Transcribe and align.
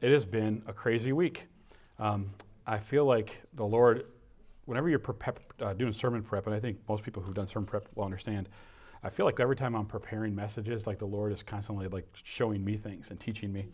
it 0.00 0.12
has 0.12 0.24
been 0.24 0.62
a 0.66 0.72
crazy 0.72 1.12
week. 1.12 1.46
Um, 1.98 2.30
I 2.66 2.78
feel 2.78 3.04
like 3.04 3.42
the 3.54 3.64
Lord, 3.64 4.06
whenever 4.66 4.88
you're 4.88 4.98
prep, 4.98 5.40
uh, 5.60 5.72
doing 5.72 5.92
sermon 5.92 6.22
prep, 6.22 6.46
and 6.46 6.54
I 6.54 6.60
think 6.60 6.78
most 6.88 7.02
people 7.02 7.22
who've 7.22 7.34
done 7.34 7.48
sermon 7.48 7.66
prep 7.66 7.86
will 7.94 8.04
understand, 8.04 8.48
I 9.02 9.10
feel 9.10 9.26
like 9.26 9.40
every 9.40 9.56
time 9.56 9.74
I'm 9.74 9.86
preparing 9.86 10.34
messages, 10.34 10.86
like 10.86 10.98
the 10.98 11.06
Lord 11.06 11.32
is 11.32 11.42
constantly 11.42 11.88
like 11.88 12.06
showing 12.24 12.64
me 12.64 12.76
things 12.76 13.10
and 13.10 13.18
teaching 13.18 13.52
me. 13.52 13.66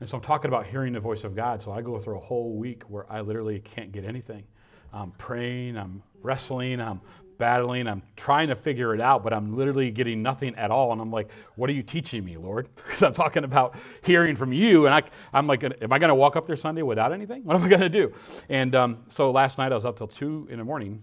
And 0.00 0.08
so 0.08 0.16
I'm 0.16 0.22
talking 0.22 0.48
about 0.48 0.66
hearing 0.66 0.92
the 0.92 1.00
voice 1.00 1.24
of 1.24 1.36
God. 1.36 1.62
So 1.62 1.70
I 1.70 1.80
go 1.80 1.98
through 1.98 2.16
a 2.16 2.20
whole 2.20 2.56
week 2.56 2.82
where 2.88 3.10
I 3.10 3.20
literally 3.20 3.60
can't 3.60 3.92
get 3.92 4.04
anything. 4.04 4.44
I'm 4.92 5.12
praying, 5.12 5.76
I'm 5.76 6.02
wrestling, 6.22 6.80
I'm 6.80 7.00
battling, 7.42 7.88
I'm 7.88 8.02
trying 8.14 8.46
to 8.50 8.54
figure 8.54 8.94
it 8.94 9.00
out, 9.00 9.24
but 9.24 9.32
I'm 9.32 9.56
literally 9.56 9.90
getting 9.90 10.22
nothing 10.22 10.54
at 10.54 10.70
all. 10.70 10.92
And 10.92 11.00
I'm 11.00 11.10
like, 11.10 11.28
what 11.56 11.68
are 11.68 11.72
you 11.72 11.82
teaching 11.82 12.24
me, 12.24 12.36
Lord? 12.36 12.68
Because 12.76 13.02
I'm 13.02 13.14
talking 13.14 13.42
about 13.42 13.74
hearing 14.02 14.36
from 14.36 14.52
you. 14.52 14.86
And 14.86 14.94
I, 14.94 15.02
I'm 15.32 15.48
like, 15.48 15.64
am 15.64 15.92
I 15.92 15.98
going 15.98 16.10
to 16.10 16.14
walk 16.14 16.36
up 16.36 16.46
there 16.46 16.54
Sunday 16.54 16.82
without 16.82 17.12
anything? 17.12 17.42
What 17.42 17.56
am 17.56 17.64
I 17.64 17.68
going 17.68 17.80
to 17.80 17.88
do? 17.88 18.14
And 18.48 18.76
um, 18.76 18.98
so 19.08 19.32
last 19.32 19.58
night 19.58 19.72
I 19.72 19.74
was 19.74 19.84
up 19.84 19.96
till 19.96 20.06
2 20.06 20.46
in 20.52 20.58
the 20.58 20.64
morning. 20.64 21.02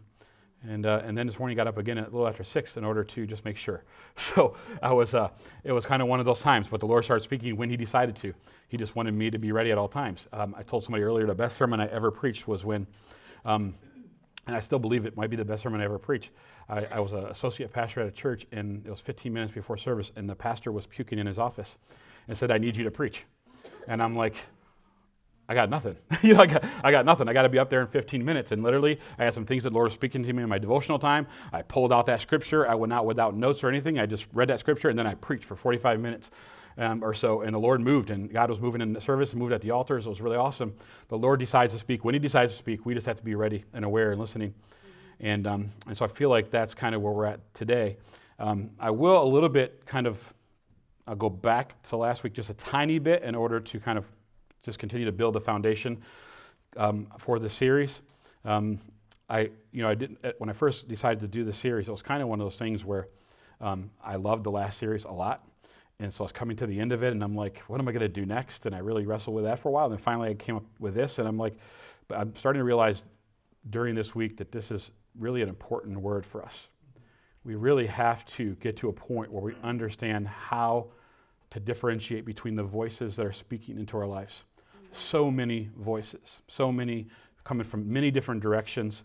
And, 0.66 0.86
uh, 0.86 1.02
and 1.04 1.18
then 1.18 1.28
this 1.28 1.40
morning 1.40 1.58
I 1.58 1.60
got 1.60 1.68
up 1.68 1.78
again 1.78 1.98
a 1.98 2.04
little 2.04 2.26
after 2.26 2.46
6 2.46 2.78
in 2.78 2.86
order 2.86 3.04
to 3.04 3.28
just 3.28 3.44
make 3.44 3.58
sure. 3.58 3.84
So 4.16 4.56
I 4.82 4.94
was, 4.94 5.14
uh, 5.14 5.30
it 5.66 5.74
was 5.74 5.86
kind 5.86 6.02
of 6.02 6.08
one 6.08 6.22
of 6.22 6.26
those 6.26 6.42
times, 6.42 6.68
but 6.70 6.80
the 6.80 6.88
Lord 6.88 7.04
started 7.04 7.24
speaking 7.24 7.58
when 7.58 7.70
He 7.70 7.76
decided 7.76 8.16
to. 8.18 8.34
He 8.70 8.78
just 8.78 8.96
wanted 8.96 9.14
me 9.14 9.30
to 9.30 9.40
be 9.40 9.52
ready 9.52 9.72
at 9.72 9.78
all 9.78 9.90
times. 9.90 10.28
Um, 10.32 10.56
I 10.58 10.64
told 10.64 10.86
somebody 10.86 11.04
earlier 11.04 11.26
the 11.26 11.36
best 11.36 11.58
sermon 11.58 11.82
I 11.82 11.88
ever 11.88 12.12
preached 12.12 12.48
was 12.48 12.64
when 12.64 12.88
um, 13.44 13.76
and 14.48 14.56
I 14.56 14.60
still 14.60 14.80
believe 14.80 15.06
it 15.06 15.16
might 15.16 15.30
be 15.30 15.36
the 15.36 15.46
best 15.46 15.64
sermon 15.64 15.82
I 15.82 15.86
ever 15.86 16.00
preached. 16.00 16.32
I, 16.70 16.88
I 16.92 17.00
was 17.00 17.12
an 17.12 17.26
associate 17.26 17.72
pastor 17.72 18.02
at 18.02 18.08
a 18.08 18.12
church, 18.12 18.46
and 18.52 18.86
it 18.86 18.90
was 18.90 19.02
15 19.02 19.32
minutes 19.32 19.52
before 19.52 19.78
service, 19.78 20.12
and 20.16 20.30
the 20.30 20.36
pastor 20.36 20.72
was 20.72 20.88
puking 20.88 21.20
in 21.20 21.28
his 21.28 21.40
office 21.40 21.78
and 22.28 22.38
said, 22.38 22.52
I 22.52 22.58
need 22.58 22.78
you 22.78 22.84
to 22.84 22.92
preach. 22.92 23.26
And 23.88 24.02
I'm 24.02 24.16
like, 24.16 24.36
I 25.50 25.56
got 25.56 25.70
nothing. 25.70 25.96
you 26.22 26.36
know, 26.36 26.42
I 26.42 26.46
got, 26.46 26.64
I 26.84 26.92
got 26.92 27.06
nothing. 27.06 27.28
I 27.28 27.34
got 27.34 27.42
to 27.42 27.50
be 27.50 27.58
up 27.58 27.72
there 27.72 27.82
in 27.82 27.88
15 27.88 28.24
minutes. 28.24 28.52
And 28.52 28.62
literally, 28.62 29.00
I 29.18 29.26
had 29.26 29.34
some 29.34 29.46
things 29.46 29.64
that 29.64 29.74
Lord 29.74 29.86
was 29.86 29.94
speaking 29.94 30.22
to 30.24 30.32
me 30.32 30.44
in 30.44 30.50
my 30.50 30.60
devotional 30.60 31.00
time. 31.00 31.26
I 31.52 31.64
pulled 31.64 31.92
out 31.92 32.06
that 32.06 32.22
scripture. 32.22 32.68
I 32.68 32.76
went 32.76 32.94
out 32.94 33.08
without 33.08 33.36
notes 33.36 33.64
or 33.64 33.70
anything. 33.70 33.98
I 33.98 34.06
just 34.06 34.28
read 34.32 34.50
that 34.50 34.60
scripture, 34.60 34.90
and 34.90 34.98
then 34.98 35.08
I 35.08 35.16
preached 35.16 35.46
for 35.46 35.56
45 35.56 36.00
minutes 36.00 36.30
um, 36.80 37.04
or 37.04 37.14
so, 37.14 37.42
and 37.42 37.54
the 37.54 37.60
Lord 37.60 37.82
moved, 37.82 38.10
and 38.10 38.32
God 38.32 38.50
was 38.50 38.60
moving 38.60 38.82
in 38.82 38.94
the 38.94 39.02
service, 39.02 39.34
and 39.34 39.40
moved 39.40 39.54
at 39.54 39.62
the 39.62 39.70
altars. 39.70 40.08
It 40.08 40.10
was 40.10 40.22
really 40.22 40.38
awesome. 40.38 40.74
The 41.10 41.18
Lord 41.18 41.40
decides 41.40 41.74
to 41.74 41.80
speak. 41.80 42.04
When 42.04 42.16
He 42.16 42.20
decides 42.20 42.54
to 42.54 42.58
speak, 42.58 42.86
we 42.86 42.96
just 42.96 43.06
have 43.06 43.18
to 43.18 43.24
be 43.24 43.36
ready 43.36 43.66
and 43.74 43.86
aware 43.86 44.12
and 44.12 44.20
listening. 44.20 44.56
And, 45.20 45.46
um, 45.46 45.72
and 45.86 45.98
so 45.98 46.06
I 46.06 46.08
feel 46.08 46.30
like 46.30 46.50
that's 46.50 46.74
kind 46.74 46.96
of 46.96 47.02
where 47.02 47.14
we're 47.14 47.26
at 47.26 47.54
today. 47.54 47.98
Um, 48.40 48.72
I 48.80 48.90
will 48.90 49.22
a 49.22 49.28
little 49.28 49.50
bit 49.50 49.86
kind 49.86 50.08
of 50.08 50.18
I'll 51.10 51.16
go 51.16 51.30
back 51.30 51.82
to 51.90 51.98
last 51.98 52.24
week 52.24 52.34
just 52.34 52.52
a 52.52 52.54
tiny 52.54 53.00
bit 53.00 53.24
in 53.24 53.34
order 53.34 53.60
to 53.60 53.80
kind 53.80 53.98
of 53.98 54.06
just 54.62 54.78
continue 54.78 55.08
to 55.08 55.12
build 55.12 55.34
the 55.34 55.42
foundation 55.42 56.04
um, 56.78 57.08
for 57.18 57.40
the 57.40 57.50
series. 57.50 58.02
Um, 58.46 58.80
I, 59.28 59.50
you 59.72 59.82
know, 59.82 59.90
I 59.90 59.96
didn't 59.96 60.20
when 60.38 60.52
I 60.52 60.54
first 60.54 60.88
decided 60.88 61.20
to 61.22 61.28
do 61.28 61.44
the 61.44 61.54
series. 61.54 61.88
It 61.88 61.92
was 61.92 62.04
kind 62.04 62.22
of 62.22 62.30
one 62.30 62.40
of 62.40 62.46
those 62.46 62.60
things 62.60 62.86
where 62.86 63.08
um, 63.60 63.90
I 64.04 64.18
loved 64.18 64.44
the 64.44 64.52
last 64.52 64.78
series 64.78 65.04
a 65.04 65.12
lot, 65.12 65.44
and 66.00 66.14
so 66.14 66.24
I 66.24 66.26
was 66.26 66.32
coming 66.32 66.56
to 66.58 66.68
the 66.68 66.80
end 66.80 66.92
of 66.92 67.04
it, 67.04 67.12
and 67.12 67.24
I'm 67.24 67.36
like, 67.36 67.60
what 67.68 67.80
am 67.80 67.88
I 67.88 67.92
going 67.92 68.02
to 68.02 68.08
do 68.08 68.26
next? 68.26 68.66
And 68.66 68.74
I 68.74 68.80
really 68.80 69.06
wrestled 69.06 69.36
with 69.36 69.46
that 69.46 69.60
for 69.60 69.70
a 69.70 69.72
while. 69.72 69.86
And 69.86 69.94
then 69.94 70.00
finally, 70.00 70.30
I 70.30 70.34
came 70.34 70.56
up 70.56 70.66
with 70.80 70.96
this, 70.96 71.20
and 71.20 71.28
I'm 71.28 71.38
like, 71.38 71.58
but 72.08 72.18
I'm 72.18 72.36
starting 72.36 72.60
to 72.60 72.64
realize 72.64 73.06
during 73.70 73.96
this 73.96 74.16
week 74.16 74.38
that 74.38 74.52
this 74.52 74.72
is 74.72 74.92
really 75.18 75.42
an 75.42 75.50
important 75.50 76.00
word 76.00 76.26
for 76.26 76.44
us. 76.44 76.70
We 77.44 77.56
really 77.56 77.88
have 77.88 78.26
to 78.26 78.56
get 78.56 78.78
to 78.78 78.90
a 78.90 78.94
point 78.94 79.32
where 79.32 79.44
we 79.44 79.56
understand 79.64 80.28
how 80.28 80.92
to 81.52 81.60
differentiate 81.60 82.26
between 82.26 82.56
the 82.56 82.64
voices 82.64 83.16
that 83.16 83.26
are 83.26 83.34
speaking 83.34 83.80
into 83.80 83.98
our 83.98 84.08
lives. 84.08 84.44
So 84.94 85.30
many 85.30 85.70
voices, 85.78 86.42
so 86.48 86.72
many 86.72 87.08
coming 87.44 87.66
from 87.66 87.92
many 87.92 88.12
different 88.12 88.42
directions. 88.42 89.04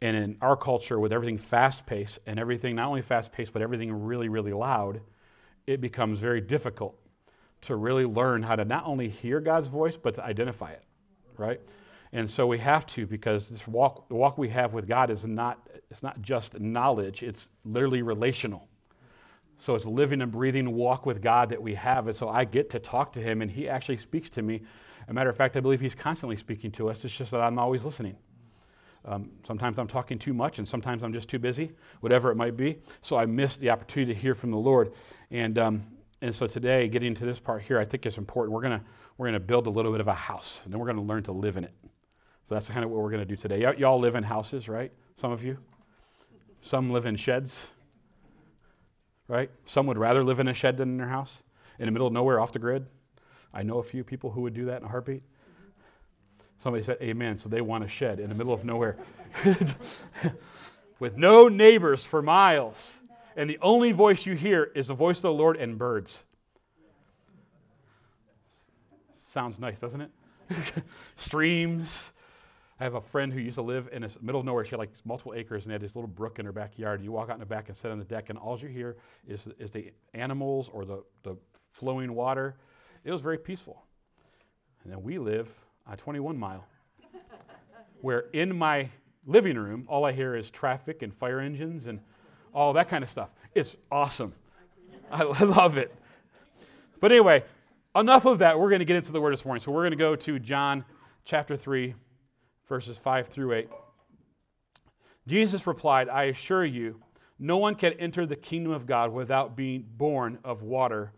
And 0.00 0.16
in 0.16 0.36
our 0.40 0.56
culture, 0.56 0.98
with 0.98 1.12
everything 1.12 1.38
fast 1.38 1.86
paced 1.86 2.18
and 2.26 2.38
everything 2.38 2.76
not 2.76 2.88
only 2.88 3.02
fast 3.02 3.32
paced, 3.32 3.52
but 3.52 3.60
everything 3.60 3.92
really, 3.92 4.28
really 4.28 4.52
loud, 4.52 5.00
it 5.66 5.80
becomes 5.80 6.18
very 6.18 6.40
difficult 6.40 6.96
to 7.62 7.76
really 7.76 8.04
learn 8.04 8.42
how 8.42 8.56
to 8.56 8.64
not 8.64 8.84
only 8.86 9.08
hear 9.08 9.40
God's 9.40 9.68
voice, 9.68 9.96
but 9.96 10.14
to 10.14 10.24
identify 10.24 10.70
it, 10.70 10.82
right? 11.36 11.60
And 12.12 12.30
so 12.30 12.46
we 12.46 12.58
have 12.58 12.86
to 12.86 13.06
because 13.06 13.48
this 13.48 13.68
walk, 13.68 14.08
the 14.08 14.14
walk 14.14 14.38
we 14.38 14.48
have 14.48 14.72
with 14.72 14.88
God 14.88 15.10
is 15.10 15.26
not, 15.26 15.68
it's 15.90 16.02
not 16.02 16.20
just 16.22 16.58
knowledge, 16.58 17.22
it's 17.22 17.48
literally 17.64 18.02
relational. 18.02 18.66
So 19.58 19.74
it's 19.74 19.84
living 19.84 20.22
and 20.22 20.32
breathing 20.32 20.72
walk 20.72 21.04
with 21.04 21.20
God 21.20 21.50
that 21.50 21.62
we 21.62 21.74
have. 21.74 22.08
And 22.08 22.16
so 22.16 22.28
I 22.28 22.44
get 22.44 22.70
to 22.70 22.78
talk 22.78 23.12
to 23.12 23.20
Him, 23.20 23.42
and 23.42 23.50
He 23.50 23.68
actually 23.68 23.98
speaks 23.98 24.30
to 24.30 24.42
me. 24.42 24.62
As 25.02 25.08
a 25.08 25.12
matter 25.12 25.28
of 25.28 25.36
fact, 25.36 25.56
I 25.56 25.60
believe 25.60 25.80
He's 25.80 25.94
constantly 25.94 26.36
speaking 26.36 26.72
to 26.72 26.88
us. 26.88 27.04
It's 27.04 27.14
just 27.14 27.30
that 27.32 27.42
I'm 27.42 27.58
always 27.58 27.84
listening. 27.84 28.16
Um, 29.04 29.30
sometimes 29.46 29.78
I'm 29.78 29.88
talking 29.88 30.18
too 30.18 30.34
much, 30.34 30.58
and 30.58 30.68
sometimes 30.68 31.02
I'm 31.02 31.12
just 31.12 31.28
too 31.28 31.38
busy, 31.38 31.72
whatever 32.00 32.30
it 32.30 32.36
might 32.36 32.56
be. 32.56 32.78
So 33.02 33.16
I 33.16 33.26
miss 33.26 33.56
the 33.56 33.70
opportunity 33.70 34.14
to 34.14 34.20
hear 34.20 34.34
from 34.34 34.50
the 34.50 34.58
Lord. 34.58 34.92
And, 35.30 35.58
um, 35.58 35.86
and 36.20 36.34
so 36.34 36.46
today, 36.46 36.86
getting 36.88 37.14
to 37.14 37.24
this 37.24 37.40
part 37.40 37.62
here, 37.62 37.78
I 37.78 37.84
think 37.84 38.04
is 38.04 38.18
important. 38.18 38.52
We're 38.52 38.62
going 38.62 38.80
we're 39.16 39.26
gonna 39.26 39.40
build 39.40 39.66
a 39.66 39.70
little 39.70 39.92
bit 39.92 40.00
of 40.00 40.08
a 40.08 40.14
house, 40.14 40.60
and 40.64 40.72
then 40.72 40.78
we're 40.78 40.86
going 40.86 40.96
to 40.96 41.02
learn 41.02 41.22
to 41.24 41.32
live 41.32 41.56
in 41.56 41.64
it. 41.64 41.72
So 42.48 42.54
that's 42.54 42.68
kind 42.68 42.84
of 42.84 42.90
what 42.90 43.00
we're 43.00 43.10
going 43.10 43.26
to 43.26 43.28
do 43.28 43.36
today. 43.36 43.64
Y- 43.64 43.74
y'all 43.78 44.00
live 44.00 44.16
in 44.16 44.24
houses, 44.24 44.68
right? 44.68 44.92
Some 45.16 45.30
of 45.30 45.44
you? 45.44 45.58
Some 46.62 46.90
live 46.90 47.06
in 47.06 47.16
sheds, 47.16 47.66
right? 49.28 49.50
Some 49.64 49.86
would 49.86 49.96
rather 49.96 50.24
live 50.24 50.40
in 50.40 50.48
a 50.48 50.54
shed 50.54 50.76
than 50.76 50.90
in 50.90 50.96
their 50.98 51.08
house, 51.08 51.42
in 51.78 51.86
the 51.86 51.92
middle 51.92 52.06
of 52.06 52.12
nowhere, 52.12 52.40
off 52.40 52.52
the 52.52 52.58
grid. 52.58 52.86
I 53.54 53.62
know 53.62 53.78
a 53.78 53.82
few 53.82 54.04
people 54.04 54.30
who 54.32 54.42
would 54.42 54.54
do 54.54 54.66
that 54.66 54.80
in 54.80 54.84
a 54.84 54.88
heartbeat. 54.88 55.22
Somebody 56.60 56.84
said 56.84 56.98
amen, 57.00 57.38
so 57.38 57.48
they 57.48 57.62
want 57.62 57.84
a 57.84 57.88
shed 57.88 58.20
in 58.20 58.28
the 58.28 58.34
middle 58.34 58.52
of 58.52 58.64
nowhere 58.64 58.96
with 60.98 61.16
no 61.16 61.48
neighbors 61.48 62.04
for 62.04 62.20
miles. 62.20 62.98
And 63.34 63.48
the 63.48 63.58
only 63.62 63.92
voice 63.92 64.26
you 64.26 64.34
hear 64.34 64.70
is 64.74 64.88
the 64.88 64.94
voice 64.94 65.18
of 65.18 65.22
the 65.22 65.32
Lord 65.32 65.56
and 65.56 65.78
birds. 65.78 66.22
Sounds 69.32 69.58
nice, 69.58 69.78
doesn't 69.78 70.02
it? 70.02 70.10
Streams, 71.16 72.10
I 72.78 72.84
have 72.84 72.94
a 72.94 73.00
friend 73.00 73.32
who 73.32 73.40
used 73.40 73.54
to 73.54 73.62
live 73.62 73.88
in 73.90 74.02
the 74.02 74.10
middle 74.20 74.40
of 74.40 74.44
nowhere. 74.44 74.64
She 74.64 74.70
had 74.70 74.80
like 74.80 74.90
multiple 75.04 75.32
acres 75.34 75.64
and 75.64 75.72
had 75.72 75.80
this 75.80 75.94
little 75.94 76.08
brook 76.08 76.38
in 76.38 76.44
her 76.44 76.52
backyard. 76.52 77.00
You 77.00 77.12
walk 77.12 77.30
out 77.30 77.34
in 77.34 77.40
the 77.40 77.46
back 77.46 77.68
and 77.68 77.76
sit 77.76 77.90
on 77.90 77.98
the 77.98 78.04
deck, 78.04 78.28
and 78.28 78.38
all 78.38 78.58
you 78.58 78.68
hear 78.68 78.96
is, 79.26 79.48
is 79.58 79.70
the 79.70 79.92
animals 80.12 80.68
or 80.70 80.84
the, 80.84 81.04
the 81.22 81.36
flowing 81.70 82.14
water. 82.14 82.56
It 83.04 83.12
was 83.12 83.22
very 83.22 83.38
peaceful. 83.38 83.82
And 84.82 84.92
then 84.92 85.02
we 85.02 85.18
live 85.18 85.48
on 85.86 85.96
21 85.96 86.38
Mile, 86.38 86.64
where 88.00 88.26
in 88.32 88.56
my 88.56 88.88
living 89.26 89.56
room, 89.56 89.84
all 89.88 90.04
I 90.04 90.12
hear 90.12 90.36
is 90.36 90.50
traffic 90.50 91.02
and 91.02 91.14
fire 91.14 91.40
engines 91.40 91.86
and 91.86 92.00
all 92.54 92.72
that 92.72 92.88
kind 92.88 93.04
of 93.04 93.10
stuff. 93.10 93.30
It's 93.54 93.76
awesome. 93.90 94.34
I 95.10 95.22
love 95.42 95.76
it. 95.76 95.94
But 97.00 97.12
anyway, 97.12 97.44
enough 97.94 98.24
of 98.24 98.38
that. 98.38 98.58
We're 98.58 98.68
going 98.68 98.80
to 98.80 98.84
get 98.84 98.96
into 98.96 99.12
the 99.12 99.20
word 99.20 99.32
this 99.32 99.44
morning. 99.44 99.62
So 99.62 99.72
we're 99.72 99.82
going 99.82 99.92
to 99.92 99.96
go 99.96 100.16
to 100.16 100.38
John 100.38 100.84
chapter 101.24 101.56
3 101.56 101.94
verses 102.70 102.96
5 102.96 103.26
through 103.26 103.52
8. 103.52 103.68
Jesus 105.26 105.66
replied, 105.66 106.08
I 106.08 106.24
assure 106.24 106.64
you, 106.64 107.00
no 107.38 107.56
one 107.56 107.74
can 107.74 107.94
enter 107.94 108.24
the 108.24 108.36
kingdom 108.36 108.72
of 108.72 108.86
God 108.86 109.12
without 109.12 109.56
being 109.56 109.84
born 109.96 110.38
of 110.44 110.62
water 110.62 111.12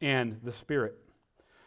and 0.00 0.38
the 0.42 0.52
Spirit. 0.52 0.98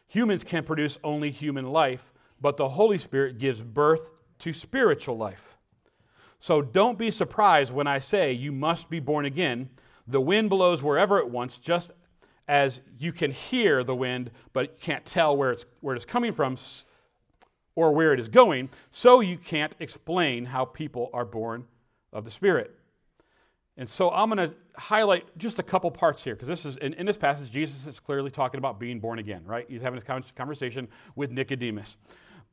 Humans 0.07 0.43
can 0.43 0.63
produce 0.63 0.99
only 1.03 1.31
human 1.31 1.65
life, 1.65 2.10
but 2.41 2.57
the 2.57 2.69
Holy 2.69 2.97
Spirit 2.97 3.37
gives 3.37 3.61
birth 3.61 4.09
to 4.39 4.51
spiritual 4.51 5.15
life. 5.15 5.55
So 6.39 6.61
don't 6.61 6.97
be 6.97 7.11
surprised 7.11 7.71
when 7.71 7.85
I 7.85 7.99
say 7.99 8.33
you 8.33 8.51
must 8.51 8.89
be 8.89 8.99
born 8.99 9.25
again. 9.25 9.69
The 10.07 10.19
wind 10.19 10.49
blows 10.49 10.81
wherever 10.81 11.19
it 11.19 11.29
wants, 11.29 11.59
just 11.59 11.91
as 12.47 12.81
you 12.97 13.13
can 13.13 13.31
hear 13.31 13.83
the 13.83 13.95
wind, 13.95 14.31
but 14.51 14.79
can't 14.79 15.05
tell 15.05 15.37
where 15.37 15.51
it's, 15.51 15.65
where 15.79 15.95
it's 15.95 16.05
coming 16.05 16.33
from 16.33 16.57
or 17.75 17.93
where 17.93 18.11
it 18.11 18.19
is 18.19 18.27
going, 18.27 18.69
so 18.91 19.21
you 19.21 19.37
can't 19.37 19.75
explain 19.79 20.45
how 20.45 20.65
people 20.65 21.09
are 21.13 21.23
born 21.23 21.65
of 22.11 22.25
the 22.25 22.31
Spirit. 22.31 22.75
And 23.77 23.87
so 23.87 24.09
I'm 24.09 24.29
going 24.29 24.49
to 24.49 24.55
highlight 24.75 25.37
just 25.37 25.59
a 25.59 25.63
couple 25.63 25.89
parts 25.91 26.23
here, 26.23 26.35
because 26.35 26.47
this 26.47 26.65
is 26.65 26.77
in, 26.77 26.93
in, 26.95 27.05
this 27.05 27.17
passage, 27.17 27.49
Jesus 27.51 27.87
is 27.87 27.99
clearly 27.99 28.29
talking 28.29 28.57
about 28.57 28.79
being 28.79 28.99
born 28.99 29.19
again, 29.19 29.43
right? 29.45 29.65
He's 29.69 29.81
having 29.81 29.99
this 29.99 30.31
conversation 30.35 30.89
with 31.15 31.31
Nicodemus. 31.31 31.95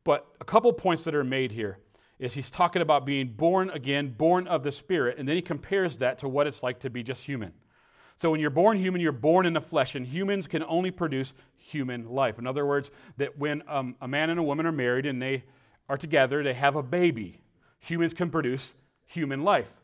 But 0.09 0.27
a 0.41 0.45
couple 0.47 0.73
points 0.73 1.05
that 1.05 1.15
are 1.15 1.23
made 1.23 1.53
here 1.53 1.81
is 2.19 2.33
he's 2.33 2.49
talking 2.51 2.81
about 2.81 3.05
being 3.05 3.29
born 3.29 3.69
again, 3.69 4.09
born 4.09 4.49
of 4.49 4.63
the 4.63 4.73
Spirit, 4.73 5.19
and 5.19 5.29
then 5.29 5.37
he 5.37 5.43
compares 5.43 5.99
that 5.99 6.17
to 6.21 6.29
what 6.31 6.47
it's 6.47 6.63
like 6.63 6.81
to 6.81 6.89
be 6.89 7.03
just 7.03 7.25
human. 7.25 7.53
So 8.19 8.31
when 8.31 8.41
you're 8.41 8.49
born 8.49 8.79
human, 8.79 9.03
you're 9.03 9.13
born 9.13 9.45
in 9.45 9.53
the 9.53 9.61
flesh, 9.61 9.95
and 9.95 10.07
humans 10.07 10.47
can 10.47 10.63
only 10.63 10.91
produce 10.91 11.35
human 11.59 12.09
life. 12.09 12.39
In 12.39 12.47
other 12.47 12.65
words, 12.65 12.91
that 13.19 13.39
when 13.39 13.63
um, 13.69 13.97
a 14.01 14.09
man 14.09 14.31
and 14.31 14.41
a 14.41 14.43
woman 14.43 14.65
are 14.65 14.73
married 14.73 15.05
and 15.05 15.21
they 15.21 15.45
are 15.91 15.99
together, 15.99 16.43
they 16.43 16.55
have 16.55 16.75
a 16.75 16.83
baby. 16.83 17.43
Humans 17.81 18.15
can 18.15 18.31
produce 18.31 18.73
human 19.05 19.45
life. 19.45 19.75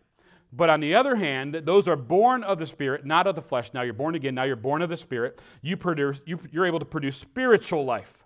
But 0.54 0.70
on 0.70 0.80
the 0.80 0.94
other 0.94 1.16
hand, 1.16 1.52
those 1.54 1.86
are 1.86 1.96
born 1.96 2.44
of 2.44 2.58
the 2.58 2.66
Spirit, 2.66 3.04
not 3.04 3.26
of 3.26 3.34
the 3.34 3.42
flesh. 3.42 3.74
Now 3.74 3.82
you're 3.82 3.92
born 3.92 4.14
again, 4.14 4.34
now 4.34 4.44
you're 4.44 4.56
born 4.56 4.80
of 4.80 4.88
the 4.88 4.96
Spirit. 4.96 5.38
You 5.60 5.76
produce, 5.76 6.22
you, 6.24 6.40
you're 6.50 6.64
able 6.64 6.78
to 6.78 6.86
produce 6.86 7.18
spiritual 7.18 7.84
life. 7.84 8.23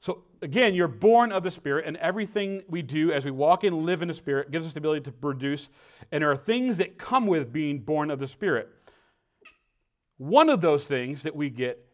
So 0.00 0.24
again, 0.40 0.74
you're 0.74 0.88
born 0.88 1.30
of 1.30 1.42
the 1.42 1.50
Spirit, 1.50 1.84
and 1.86 1.96
everything 1.98 2.62
we 2.68 2.82
do 2.82 3.12
as 3.12 3.24
we 3.24 3.30
walk 3.30 3.64
and 3.64 3.84
live 3.84 4.02
in 4.02 4.08
the 4.08 4.14
Spirit 4.14 4.50
gives 4.50 4.66
us 4.66 4.72
the 4.72 4.80
ability 4.80 5.02
to 5.02 5.12
produce. 5.12 5.68
And 6.10 6.22
there 6.22 6.30
are 6.30 6.36
things 6.36 6.78
that 6.78 6.98
come 6.98 7.26
with 7.26 7.52
being 7.52 7.80
born 7.80 8.10
of 8.10 8.18
the 8.18 8.28
Spirit. 8.28 8.68
One 10.16 10.48
of 10.48 10.60
those 10.60 10.84
things 10.84 11.22
that 11.22 11.36
we 11.36 11.50
get 11.50 11.84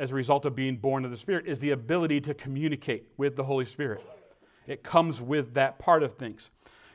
as 0.00 0.10
a 0.10 0.14
result 0.14 0.44
of 0.44 0.54
being 0.54 0.76
born 0.76 1.04
of 1.04 1.10
the 1.10 1.16
Spirit 1.16 1.46
is 1.46 1.60
the 1.60 1.70
ability 1.70 2.20
to 2.22 2.34
communicate 2.34 3.08
with 3.16 3.36
the 3.36 3.44
Holy 3.44 3.64
Spirit. 3.64 4.04
It 4.66 4.82
comes 4.82 5.20
with 5.20 5.54
that 5.54 5.78
part 5.78 6.02
of 6.02 6.14
things. 6.14 6.50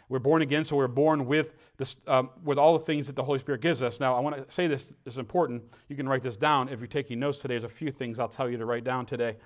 We're 0.09 0.19
born 0.19 0.41
again, 0.41 0.65
so 0.65 0.75
we're 0.75 0.87
born 0.87 1.27
with, 1.27 1.53
this, 1.77 1.95
um, 2.07 2.31
with 2.43 2.57
all 2.57 2.77
the 2.77 2.83
things 2.83 3.05
that 3.05 3.15
the 3.15 3.23
Holy 3.23 3.37
Spirit 3.37 3.61
gives 3.61 3.83
us. 3.83 3.99
Now, 3.99 4.15
I 4.15 4.19
want 4.19 4.35
to 4.35 4.51
say 4.51 4.65
this 4.65 4.93
is 5.05 5.19
important. 5.19 5.63
You 5.87 5.95
can 5.95 6.09
write 6.09 6.23
this 6.23 6.35
down. 6.35 6.67
If 6.67 6.79
you're 6.79 6.87
taking 6.87 7.19
notes 7.19 7.37
today, 7.37 7.59
there's 7.59 7.63
a 7.63 7.69
few 7.69 7.91
things 7.91 8.17
I'll 8.17 8.27
tell 8.27 8.49
you 8.49 8.57
to 8.57 8.65
write 8.65 8.83
down 8.83 9.05
today. 9.05 9.37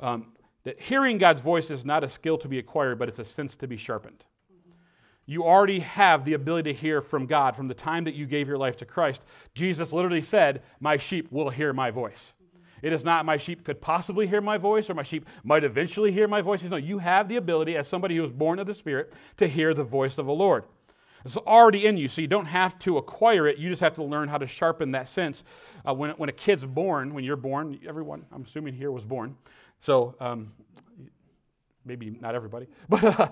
Um, 0.00 0.32
that 0.68 0.78
hearing 0.78 1.16
God's 1.16 1.40
voice 1.40 1.70
is 1.70 1.86
not 1.86 2.04
a 2.04 2.08
skill 2.10 2.36
to 2.36 2.46
be 2.46 2.58
acquired, 2.58 2.98
but 2.98 3.08
it's 3.08 3.18
a 3.18 3.24
sense 3.24 3.56
to 3.56 3.66
be 3.66 3.78
sharpened. 3.78 4.22
You 5.24 5.42
already 5.42 5.80
have 5.80 6.26
the 6.26 6.34
ability 6.34 6.74
to 6.74 6.78
hear 6.78 7.00
from 7.00 7.24
God 7.24 7.56
from 7.56 7.68
the 7.68 7.74
time 7.74 8.04
that 8.04 8.14
you 8.14 8.26
gave 8.26 8.46
your 8.46 8.58
life 8.58 8.76
to 8.76 8.84
Christ. 8.84 9.24
Jesus 9.54 9.94
literally 9.94 10.20
said, 10.20 10.62
My 10.78 10.98
sheep 10.98 11.32
will 11.32 11.48
hear 11.48 11.72
my 11.72 11.90
voice. 11.90 12.34
It 12.82 12.92
is 12.92 13.02
not 13.02 13.24
my 13.24 13.38
sheep 13.38 13.64
could 13.64 13.80
possibly 13.80 14.26
hear 14.26 14.42
my 14.42 14.58
voice 14.58 14.90
or 14.90 14.94
my 14.94 15.02
sheep 15.02 15.26
might 15.42 15.64
eventually 15.64 16.12
hear 16.12 16.28
my 16.28 16.42
voice. 16.42 16.62
No, 16.62 16.76
you 16.76 16.98
have 16.98 17.30
the 17.30 17.36
ability, 17.36 17.74
as 17.74 17.88
somebody 17.88 18.16
who 18.16 18.24
is 18.24 18.30
born 18.30 18.58
of 18.58 18.66
the 18.66 18.74
Spirit, 18.74 19.14
to 19.38 19.48
hear 19.48 19.72
the 19.72 19.84
voice 19.84 20.18
of 20.18 20.26
the 20.26 20.34
Lord. 20.34 20.64
It's 21.24 21.36
already 21.36 21.86
in 21.86 21.96
you, 21.96 22.08
so 22.08 22.20
you 22.20 22.28
don't 22.28 22.46
have 22.46 22.78
to 22.80 22.96
acquire 22.96 23.46
it. 23.46 23.58
You 23.58 23.70
just 23.70 23.80
have 23.80 23.94
to 23.94 24.04
learn 24.04 24.28
how 24.28 24.38
to 24.38 24.46
sharpen 24.46 24.92
that 24.92 25.08
sense. 25.08 25.44
Uh, 25.86 25.94
when, 25.94 26.10
when 26.12 26.28
a 26.28 26.32
kid's 26.32 26.64
born, 26.64 27.12
when 27.12 27.24
you're 27.24 27.36
born, 27.36 27.80
everyone, 27.86 28.24
I'm 28.32 28.42
assuming 28.42 28.74
here, 28.74 28.92
was 28.92 29.04
born. 29.04 29.36
So 29.80 30.14
um, 30.20 30.52
maybe 31.84 32.10
not 32.10 32.34
everybody, 32.34 32.66
but, 32.88 33.04
uh, 33.04 33.28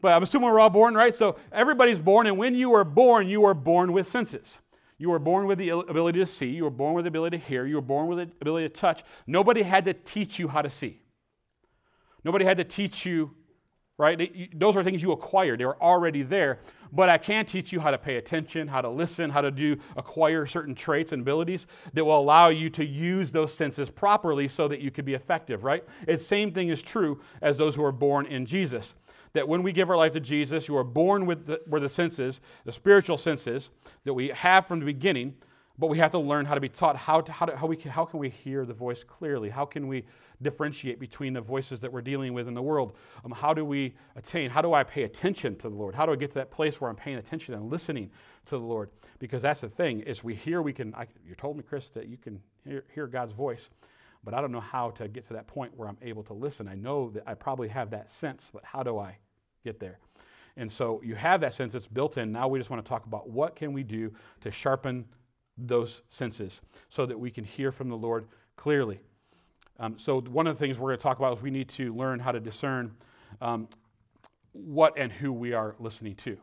but 0.00 0.12
I'm 0.12 0.22
assuming 0.22 0.50
we're 0.50 0.60
all 0.60 0.70
born, 0.70 0.94
right? 0.94 1.14
So 1.14 1.36
everybody's 1.52 1.98
born, 1.98 2.26
and 2.26 2.38
when 2.38 2.54
you 2.54 2.72
are 2.74 2.84
born, 2.84 3.28
you 3.28 3.44
are 3.44 3.54
born 3.54 3.92
with 3.92 4.08
senses. 4.08 4.58
You 4.98 5.10
were 5.10 5.20
born 5.20 5.46
with 5.46 5.58
the 5.58 5.70
ability 5.70 6.18
to 6.18 6.26
see. 6.26 6.48
You 6.48 6.64
were 6.64 6.70
born 6.70 6.94
with 6.94 7.04
the 7.04 7.08
ability 7.08 7.38
to 7.38 7.44
hear. 7.44 7.66
You 7.66 7.76
were 7.76 7.82
born 7.82 8.08
with 8.08 8.18
the 8.18 8.34
ability 8.40 8.68
to 8.68 8.74
touch. 8.74 9.04
Nobody 9.28 9.62
had 9.62 9.84
to 9.84 9.94
teach 9.94 10.40
you 10.40 10.48
how 10.48 10.60
to 10.60 10.68
see. 10.68 11.00
Nobody 12.24 12.44
had 12.44 12.56
to 12.56 12.64
teach 12.64 13.06
you, 13.06 13.30
right? 13.98 14.56
Those 14.58 14.76
are 14.76 14.84
things 14.84 15.02
you 15.02 15.10
acquire, 15.12 15.56
They 15.56 15.66
were 15.66 15.80
already 15.82 16.22
there. 16.22 16.60
But 16.90 17.08
I 17.10 17.18
can 17.18 17.44
teach 17.44 17.72
you 17.72 17.80
how 17.80 17.90
to 17.90 17.98
pay 17.98 18.16
attention, 18.16 18.68
how 18.68 18.80
to 18.80 18.88
listen, 18.88 19.28
how 19.28 19.42
to 19.42 19.50
do 19.50 19.76
acquire 19.96 20.46
certain 20.46 20.74
traits 20.74 21.12
and 21.12 21.20
abilities 21.20 21.66
that 21.92 22.04
will 22.04 22.18
allow 22.18 22.48
you 22.48 22.70
to 22.70 22.84
use 22.84 23.30
those 23.30 23.52
senses 23.52 23.90
properly 23.90 24.48
so 24.48 24.68
that 24.68 24.80
you 24.80 24.90
can 24.90 25.04
be 25.04 25.14
effective, 25.14 25.64
right? 25.64 25.84
The 26.06 26.16
same 26.16 26.52
thing 26.52 26.68
is 26.68 26.80
true 26.80 27.20
as 27.42 27.58
those 27.58 27.74
who 27.74 27.84
are 27.84 27.92
born 27.92 28.24
in 28.24 28.46
Jesus 28.46 28.94
that 29.34 29.46
when 29.46 29.62
we 29.62 29.72
give 29.72 29.90
our 29.90 29.96
life 29.96 30.12
to 30.12 30.20
Jesus, 30.20 30.68
you 30.68 30.76
are 30.76 30.84
born 30.84 31.26
with 31.26 31.46
the, 31.46 31.60
where 31.66 31.80
the 31.80 31.88
senses, 31.88 32.40
the 32.64 32.72
spiritual 32.72 33.18
senses 33.18 33.70
that 34.04 34.14
we 34.14 34.28
have 34.28 34.66
from 34.66 34.80
the 34.80 34.86
beginning, 34.86 35.34
but 35.78 35.86
we 35.86 35.98
have 35.98 36.10
to 36.10 36.18
learn 36.18 36.44
how 36.44 36.54
to 36.54 36.60
be 36.60 36.68
taught 36.68 36.96
how, 36.96 37.20
to, 37.20 37.30
how, 37.30 37.46
to, 37.46 37.56
how, 37.56 37.66
we 37.66 37.76
can, 37.76 37.90
how 37.90 38.04
can 38.04 38.18
we 38.18 38.30
hear 38.30 38.64
the 38.64 38.74
voice 38.74 39.04
clearly? 39.04 39.48
How 39.48 39.64
can 39.64 39.86
we 39.86 40.04
differentiate 40.42 40.98
between 40.98 41.32
the 41.32 41.40
voices 41.40 41.80
that 41.80 41.92
we're 41.92 42.02
dealing 42.02 42.32
with 42.34 42.48
in 42.48 42.54
the 42.54 42.62
world? 42.62 42.96
Um, 43.24 43.30
how 43.30 43.54
do 43.54 43.64
we 43.64 43.94
attain? 44.16 44.50
How 44.50 44.60
do 44.60 44.74
I 44.74 44.82
pay 44.82 45.04
attention 45.04 45.56
to 45.56 45.68
the 45.68 45.74
Lord? 45.74 45.94
How 45.94 46.04
do 46.04 46.12
I 46.12 46.16
get 46.16 46.30
to 46.32 46.38
that 46.38 46.50
place 46.50 46.80
where 46.80 46.90
I'm 46.90 46.96
paying 46.96 47.16
attention 47.16 47.54
and 47.54 47.70
listening 47.70 48.10
to 48.46 48.58
the 48.58 48.64
Lord? 48.64 48.90
Because 49.18 49.42
that's 49.42 49.60
the 49.60 49.68
thing 49.68 50.00
is 50.00 50.24
we 50.24 50.34
hear, 50.34 50.62
we 50.62 50.72
can, 50.72 50.94
I, 50.94 51.06
you 51.26 51.34
told 51.34 51.56
me, 51.56 51.62
Chris, 51.62 51.90
that 51.90 52.08
you 52.08 52.16
can 52.16 52.40
hear, 52.64 52.84
hear 52.92 53.06
God's 53.06 53.32
voice 53.32 53.70
but 54.24 54.34
I 54.34 54.40
don't 54.40 54.52
know 54.52 54.60
how 54.60 54.90
to 54.90 55.08
get 55.08 55.24
to 55.28 55.34
that 55.34 55.46
point 55.46 55.72
where 55.76 55.88
I'm 55.88 55.96
able 56.02 56.22
to 56.24 56.34
listen. 56.34 56.68
I 56.68 56.74
know 56.74 57.10
that 57.10 57.22
I 57.26 57.34
probably 57.34 57.68
have 57.68 57.90
that 57.90 58.10
sense, 58.10 58.50
but 58.52 58.64
how 58.64 58.82
do 58.82 58.98
I 58.98 59.16
get 59.64 59.78
there? 59.78 60.00
And 60.56 60.70
so 60.70 61.00
you 61.04 61.14
have 61.14 61.40
that 61.42 61.54
sense, 61.54 61.74
it's 61.74 61.86
built 61.86 62.18
in. 62.18 62.32
Now 62.32 62.48
we 62.48 62.58
just 62.58 62.68
want 62.68 62.84
to 62.84 62.88
talk 62.88 63.06
about 63.06 63.30
what 63.30 63.54
can 63.54 63.72
we 63.72 63.84
do 63.84 64.12
to 64.40 64.50
sharpen 64.50 65.04
those 65.58 66.02
senses 66.08 66.60
so 66.88 67.06
that 67.06 67.18
we 67.18 67.30
can 67.30 67.44
hear 67.44 67.72
from 67.72 67.88
the 67.88 67.96
Lord 67.96 68.26
clearly. 68.56 69.00
Um, 69.80 69.96
so 69.98 70.20
one 70.20 70.46
of 70.46 70.58
the 70.58 70.64
things 70.64 70.78
we're 70.78 70.90
going 70.90 70.98
to 70.98 71.02
talk 71.02 71.18
about 71.18 71.36
is 71.36 71.42
we 71.42 71.50
need 71.50 71.68
to 71.70 71.94
learn 71.94 72.18
how 72.18 72.32
to 72.32 72.40
discern 72.40 72.92
um, 73.40 73.68
what 74.52 74.94
and 74.96 75.12
who 75.12 75.32
we 75.32 75.52
are 75.52 75.76
listening 75.78 76.14
to. 76.16 76.36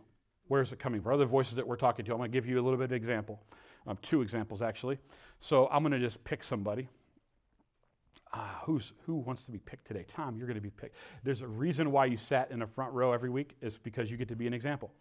Where 0.47 0.61
is 0.61 0.71
it 0.71 0.79
coming 0.79 1.01
from? 1.01 1.13
Other 1.13 1.25
voices 1.25 1.55
that 1.55 1.67
we're 1.67 1.75
talking 1.75 2.05
to. 2.05 2.11
I'm 2.11 2.17
going 2.17 2.31
to 2.31 2.33
give 2.33 2.45
you 2.45 2.59
a 2.59 2.63
little 2.63 2.77
bit 2.77 2.85
of 2.85 2.93
example, 2.93 3.41
um, 3.87 3.97
two 4.01 4.21
examples 4.21 4.61
actually. 4.61 4.99
So 5.41 5.67
I'm 5.71 5.81
going 5.81 5.91
to 5.91 5.99
just 5.99 6.23
pick 6.23 6.43
somebody 6.43 6.87
ah, 8.35 8.61
who's, 8.65 8.93
who 9.05 9.15
wants 9.15 9.43
to 9.45 9.51
be 9.51 9.59
picked 9.59 9.87
today? 9.87 10.05
Tom, 10.07 10.37
you're 10.37 10.47
going 10.47 10.55
to 10.55 10.61
be 10.61 10.69
picked. 10.69 10.95
There's 11.23 11.41
a 11.41 11.47
reason 11.47 11.91
why 11.91 12.05
you 12.05 12.17
sat 12.17 12.51
in 12.51 12.59
the 12.59 12.67
front 12.67 12.93
row 12.93 13.13
every 13.13 13.29
week 13.29 13.55
is 13.61 13.77
because 13.77 14.11
you 14.11 14.17
get 14.17 14.27
to 14.27 14.35
be 14.35 14.45
an 14.45 14.53
example. 14.53 14.91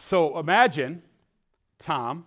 So 0.00 0.38
imagine, 0.38 1.02
Tom, 1.78 2.24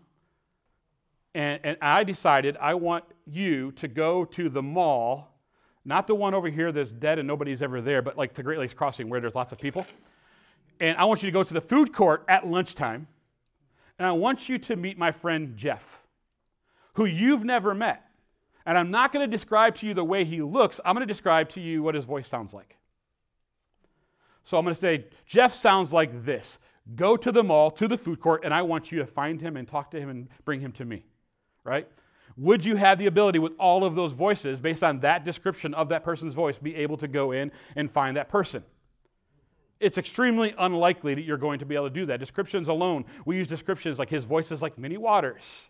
and, 1.35 1.59
and 1.63 1.77
I 1.81 2.03
decided 2.03 2.57
I 2.57 2.73
want 2.73 3.05
you 3.25 3.71
to 3.73 3.87
go 3.87 4.25
to 4.25 4.49
the 4.49 4.63
mall, 4.63 5.39
not 5.85 6.07
the 6.07 6.15
one 6.15 6.33
over 6.33 6.49
here 6.49 6.71
that's 6.71 6.91
dead 6.91 7.19
and 7.19 7.27
nobody's 7.27 7.61
ever 7.61 7.81
there, 7.81 8.01
but 8.01 8.17
like 8.17 8.33
the 8.33 8.43
Great 8.43 8.59
Lakes 8.59 8.73
Crossing 8.73 9.09
where 9.09 9.21
there's 9.21 9.35
lots 9.35 9.51
of 9.51 9.59
people. 9.59 9.85
And 10.79 10.97
I 10.97 11.05
want 11.05 11.21
you 11.21 11.27
to 11.27 11.33
go 11.33 11.43
to 11.43 11.53
the 11.53 11.61
food 11.61 11.93
court 11.93 12.23
at 12.27 12.47
lunchtime, 12.47 13.07
and 13.97 14.07
I 14.07 14.11
want 14.13 14.47
you 14.47 14.57
to 14.59 14.75
meet 14.75 14.97
my 14.97 15.11
friend 15.11 15.57
Jeff, 15.57 15.99
who 16.93 17.05
you've 17.05 17.43
never 17.43 17.75
met. 17.75 18.05
And 18.65 18.77
I'm 18.77 18.91
not 18.91 19.11
going 19.11 19.27
to 19.27 19.31
describe 19.31 19.75
to 19.75 19.87
you 19.87 19.93
the 19.93 20.05
way 20.05 20.23
he 20.23 20.41
looks, 20.41 20.79
I'm 20.85 20.95
going 20.95 21.07
to 21.07 21.11
describe 21.11 21.49
to 21.49 21.61
you 21.61 21.83
what 21.83 21.95
his 21.95 22.05
voice 22.05 22.27
sounds 22.27 22.53
like. 22.53 22.77
So 24.43 24.57
I'm 24.57 24.63
going 24.63 24.73
to 24.73 24.79
say, 24.79 25.05
Jeff 25.25 25.53
sounds 25.53 25.91
like 25.93 26.25
this. 26.25 26.59
Go 26.95 27.17
to 27.17 27.31
the 27.31 27.43
mall, 27.43 27.69
to 27.71 27.87
the 27.87 27.97
food 27.97 28.19
court, 28.19 28.43
and 28.43 28.53
I 28.53 28.61
want 28.61 28.91
you 28.91 28.99
to 28.99 29.05
find 29.05 29.39
him 29.41 29.57
and 29.57 29.67
talk 29.67 29.91
to 29.91 29.99
him 29.99 30.09
and 30.09 30.27
bring 30.43 30.59
him 30.59 30.71
to 30.73 30.85
me. 30.85 31.05
Right? 31.63 31.87
Would 32.37 32.63
you 32.63 32.75
have 32.77 32.99
the 32.99 33.07
ability 33.07 33.39
with 33.39 33.53
all 33.59 33.83
of 33.83 33.95
those 33.95 34.13
voices, 34.13 34.59
based 34.59 34.83
on 34.83 34.99
that 35.01 35.25
description 35.25 35.73
of 35.73 35.89
that 35.89 36.03
person's 36.03 36.33
voice, 36.33 36.57
be 36.57 36.75
able 36.75 36.97
to 36.97 37.07
go 37.07 37.31
in 37.31 37.51
and 37.75 37.91
find 37.91 38.15
that 38.17 38.29
person? 38.29 38.63
It's 39.79 39.97
extremely 39.97 40.53
unlikely 40.57 41.15
that 41.15 41.21
you're 41.21 41.37
going 41.37 41.59
to 41.59 41.65
be 41.65 41.75
able 41.75 41.87
to 41.89 41.93
do 41.93 42.05
that. 42.07 42.19
Descriptions 42.19 42.67
alone, 42.67 43.05
we 43.25 43.37
use 43.37 43.47
descriptions 43.47 43.99
like 43.99 44.09
his 44.09 44.25
voice 44.25 44.51
is 44.51 44.61
like 44.61 44.77
many 44.77 44.97
waters 44.97 45.69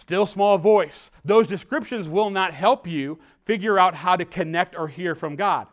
still 0.00 0.26
small 0.26 0.58
voice. 0.58 1.10
Those 1.24 1.46
descriptions 1.46 2.08
will 2.08 2.30
not 2.30 2.54
help 2.54 2.86
you 2.86 3.18
figure 3.44 3.78
out 3.78 3.94
how 3.94 4.16
to 4.16 4.24
connect 4.24 4.76
or 4.76 4.88
hear 4.88 5.14
from 5.14 5.36
God. 5.36 5.66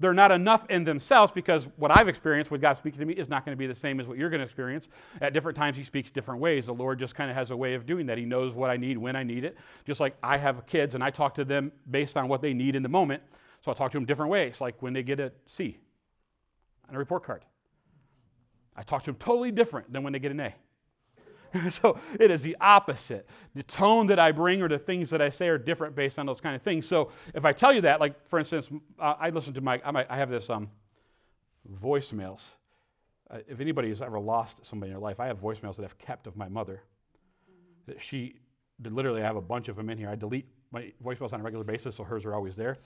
They're 0.00 0.14
not 0.14 0.32
enough 0.32 0.64
in 0.70 0.84
themselves 0.84 1.30
because 1.30 1.68
what 1.76 1.90
I've 1.90 2.08
experienced 2.08 2.50
with 2.50 2.62
God 2.62 2.78
speaking 2.78 3.00
to 3.00 3.06
me 3.06 3.12
is 3.12 3.28
not 3.28 3.44
going 3.44 3.54
to 3.54 3.58
be 3.58 3.66
the 3.66 3.74
same 3.74 4.00
as 4.00 4.08
what 4.08 4.16
you're 4.16 4.30
going 4.30 4.40
to 4.40 4.46
experience. 4.46 4.88
At 5.20 5.34
different 5.34 5.56
times, 5.56 5.76
He 5.76 5.84
speaks 5.84 6.10
different 6.10 6.40
ways. 6.40 6.66
The 6.66 6.74
Lord 6.74 6.98
just 6.98 7.14
kind 7.14 7.30
of 7.30 7.36
has 7.36 7.50
a 7.50 7.56
way 7.56 7.74
of 7.74 7.84
doing 7.84 8.06
that. 8.06 8.16
He 8.16 8.24
knows 8.24 8.54
what 8.54 8.70
I 8.70 8.78
need 8.78 8.96
when 8.96 9.14
I 9.14 9.22
need 9.22 9.44
it. 9.44 9.58
Just 9.84 10.00
like 10.00 10.16
I 10.22 10.38
have 10.38 10.66
kids 10.66 10.94
and 10.94 11.04
I 11.04 11.10
talk 11.10 11.34
to 11.34 11.44
them 11.44 11.70
based 11.90 12.16
on 12.16 12.28
what 12.28 12.40
they 12.40 12.54
need 12.54 12.74
in 12.74 12.82
the 12.82 12.88
moment. 12.88 13.22
So 13.62 13.70
I 13.70 13.74
talk 13.74 13.92
to 13.92 13.98
them 13.98 14.06
different 14.06 14.30
ways, 14.30 14.60
like 14.60 14.80
when 14.82 14.94
they 14.94 15.02
get 15.02 15.20
a 15.20 15.32
C 15.46 15.78
on 16.88 16.94
a 16.94 16.98
report 16.98 17.22
card. 17.22 17.44
I 18.74 18.82
talk 18.82 19.02
to 19.02 19.10
them 19.10 19.18
totally 19.18 19.50
different 19.50 19.92
than 19.92 20.02
when 20.02 20.14
they 20.14 20.18
get 20.18 20.30
an 20.30 20.40
A. 20.40 20.54
so 21.70 21.98
it 22.18 22.30
is 22.30 22.42
the 22.42 22.56
opposite. 22.60 23.26
The 23.54 23.62
tone 23.62 24.06
that 24.08 24.18
I 24.18 24.32
bring 24.32 24.62
or 24.62 24.68
the 24.68 24.78
things 24.78 25.10
that 25.10 25.20
I 25.20 25.30
say 25.30 25.48
are 25.48 25.58
different 25.58 25.94
based 25.94 26.18
on 26.18 26.26
those 26.26 26.40
kind 26.40 26.54
of 26.54 26.62
things. 26.62 26.86
So 26.86 27.10
if 27.34 27.44
I 27.44 27.52
tell 27.52 27.72
you 27.72 27.80
that, 27.82 28.00
like 28.00 28.26
for 28.28 28.38
instance, 28.38 28.68
uh, 28.98 29.14
I 29.18 29.30
listen 29.30 29.54
to 29.54 29.60
my, 29.60 29.80
I, 29.84 30.16
have 30.16 30.30
this 30.30 30.50
um, 30.50 30.70
voicemails. 31.80 32.50
Uh, 33.30 33.38
if 33.48 33.60
anybody 33.60 33.88
has 33.88 34.02
ever 34.02 34.18
lost 34.18 34.64
somebody 34.64 34.90
in 34.90 34.94
their 34.94 35.02
life, 35.02 35.20
I 35.20 35.26
have 35.26 35.40
voicemails 35.40 35.76
that 35.76 35.84
I've 35.84 35.98
kept 35.98 36.26
of 36.26 36.36
my 36.36 36.48
mother. 36.48 36.82
That 37.86 38.00
she, 38.00 38.36
literally, 38.82 39.22
I 39.22 39.24
have 39.24 39.36
a 39.36 39.42
bunch 39.42 39.68
of 39.68 39.76
them 39.76 39.90
in 39.90 39.98
here. 39.98 40.08
I 40.08 40.14
delete 40.14 40.46
my 40.70 40.92
voicemails 41.04 41.32
on 41.32 41.40
a 41.40 41.42
regular 41.42 41.64
basis, 41.64 41.96
so 41.96 42.04
hers 42.04 42.24
are 42.24 42.34
always 42.34 42.54
there, 42.56 42.78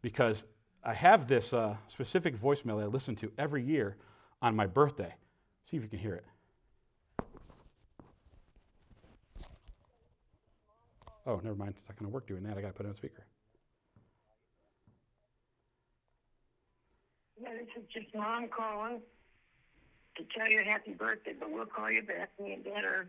because 0.00 0.44
I 0.84 0.94
have 0.94 1.26
this 1.26 1.52
uh, 1.52 1.76
specific 1.88 2.36
voicemail 2.36 2.78
that 2.78 2.84
I 2.84 2.86
listen 2.86 3.16
to 3.16 3.32
every 3.38 3.62
year 3.64 3.96
on 4.40 4.54
my 4.54 4.66
birthday. 4.66 5.14
See 5.70 5.76
if 5.76 5.82
you 5.82 5.88
can 5.88 5.98
hear 5.98 6.14
it. 6.14 6.24
Oh, 11.26 11.40
never 11.42 11.54
mind. 11.54 11.74
It's 11.78 11.88
not 11.88 11.98
going 11.98 12.10
to 12.10 12.14
work 12.14 12.26
doing 12.26 12.42
that. 12.44 12.58
I 12.58 12.60
got 12.60 12.68
to 12.68 12.72
put 12.74 12.86
it 12.86 12.88
on 12.88 12.96
speaker. 12.96 13.24
Yeah, 17.40 17.50
this 17.54 17.68
is 17.76 17.88
just 17.92 18.14
mom 18.14 18.48
calling 18.48 19.00
to 20.16 20.24
tell 20.36 20.48
you 20.48 20.62
happy 20.64 20.92
birthday, 20.92 21.34
but 21.38 21.50
we'll 21.50 21.66
call 21.66 21.90
you 21.90 22.02
back. 22.02 22.30
Me 22.40 22.52
and 22.52 22.64
dad 22.64 22.84
are 22.84 23.08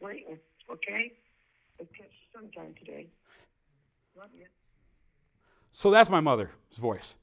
waiting, 0.00 0.38
okay? 0.70 1.12
We'll 1.78 1.88
catch 1.88 2.06
you 2.10 2.40
sometime 2.40 2.74
today. 2.78 3.06
Love 4.16 4.30
you. 4.36 4.46
So 5.72 5.90
that's 5.90 6.10
my 6.10 6.20
mother's 6.20 6.50
voice. 6.76 7.14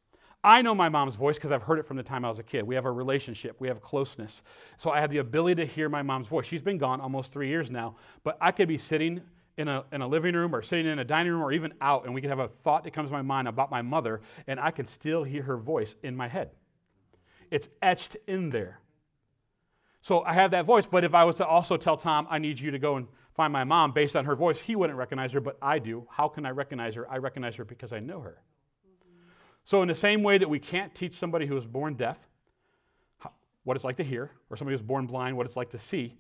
I 0.44 0.62
know 0.62 0.76
my 0.76 0.90
mom's 0.90 1.16
voice 1.16 1.36
because 1.36 1.52
I've 1.52 1.64
heard 1.64 1.80
it 1.80 1.88
from 1.88 1.98
the 1.98 2.04
time 2.04 2.24
I 2.24 2.30
was 2.30 2.38
a 2.38 2.44
kid. 2.44 2.64
We 2.64 2.76
have 2.76 2.86
a 2.86 2.92
relationship, 2.92 3.56
we 3.60 3.68
have 3.68 3.82
closeness. 3.82 4.44
So 4.78 4.92
I 4.92 5.02
have 5.02 5.10
the 5.10 5.18
ability 5.18 5.66
to 5.66 5.70
hear 5.70 5.90
my 5.90 6.04
mom's 6.04 6.28
voice. 6.28 6.46
She's 6.46 6.62
been 6.62 6.78
gone 6.78 7.02
almost 7.02 7.34
three 7.34 7.48
years 7.48 7.72
now, 7.72 7.96
but 8.24 8.38
I 8.40 8.52
could 8.52 8.68
be 8.68 8.78
sitting 8.78 9.22
in 9.58 9.68
a, 9.68 9.86
in 9.92 10.02
a 10.02 10.08
living 10.08 10.36
room 10.36 10.54
or 10.54 10.62
sitting 10.62 10.86
in 10.86 11.00
a 11.00 11.06
dining 11.06 11.32
room 11.32 11.42
or 11.42 11.52
even 11.52 11.74
out, 11.82 12.06
and 12.06 12.14
we 12.14 12.22
can 12.22 12.30
have 12.30 12.40
a 12.40 12.50
thought 12.64 12.84
that 12.84 12.92
comes 12.92 13.10
to 13.10 13.14
my 13.14 13.22
mind 13.22 13.48
about 13.48 13.72
my 13.72 13.82
mother, 13.82 14.22
and 14.48 14.60
I 14.60 14.72
can 14.72 14.86
still 14.86 15.24
hear 15.24 15.44
her 15.44 15.58
voice 15.58 15.96
in 16.04 16.16
my 16.16 16.28
head. 16.28 16.52
It's 17.52 17.70
etched 17.82 18.18
in 18.28 18.50
there. 18.50 18.80
So 20.02 20.22
I 20.24 20.34
have 20.34 20.52
that 20.52 20.66
voice, 20.66 20.86
but 20.86 21.04
if 21.04 21.14
I 21.14 21.24
was 21.24 21.36
to 21.36 21.48
also 21.48 21.78
tell 21.78 21.98
Tom, 21.98 22.28
I 22.30 22.38
need 22.38 22.60
you 22.60 22.72
to 22.72 22.80
go 22.80 22.98
and 22.98 23.08
find 23.34 23.52
my 23.52 23.64
mom 23.64 23.92
based 23.92 24.16
on 24.16 24.26
her 24.26 24.36
voice, 24.36 24.60
he 24.60 24.76
wouldn't 24.76 24.98
recognize 24.98 25.32
her, 25.34 25.42
but 25.42 25.58
I 25.62 25.80
do. 25.80 26.08
How 26.10 26.28
can 26.28 26.46
I 26.46 26.52
recognize 26.52 26.96
her? 26.96 27.10
I 27.10 27.18
recognize 27.18 27.56
her 27.56 27.66
because 27.66 27.92
I 27.92 28.00
know 28.00 28.20
her. 28.20 28.42
So, 29.64 29.82
in 29.82 29.88
the 29.88 29.96
same 29.96 30.22
way 30.22 30.38
that 30.38 30.48
we 30.48 30.60
can't 30.60 30.94
teach 30.94 31.16
somebody 31.18 31.48
who 31.48 31.56
was 31.56 31.66
born 31.66 31.96
deaf 31.96 32.20
what 33.64 33.76
it's 33.76 33.84
like 33.84 33.98
to 33.98 34.04
hear, 34.04 34.30
or 34.52 34.58
somebody 34.58 34.76
who's 34.78 34.86
born 34.86 35.08
blind 35.08 35.36
what 35.36 35.48
it's 35.48 35.58
like 35.58 35.72
to 35.72 35.80
see, 35.80 36.16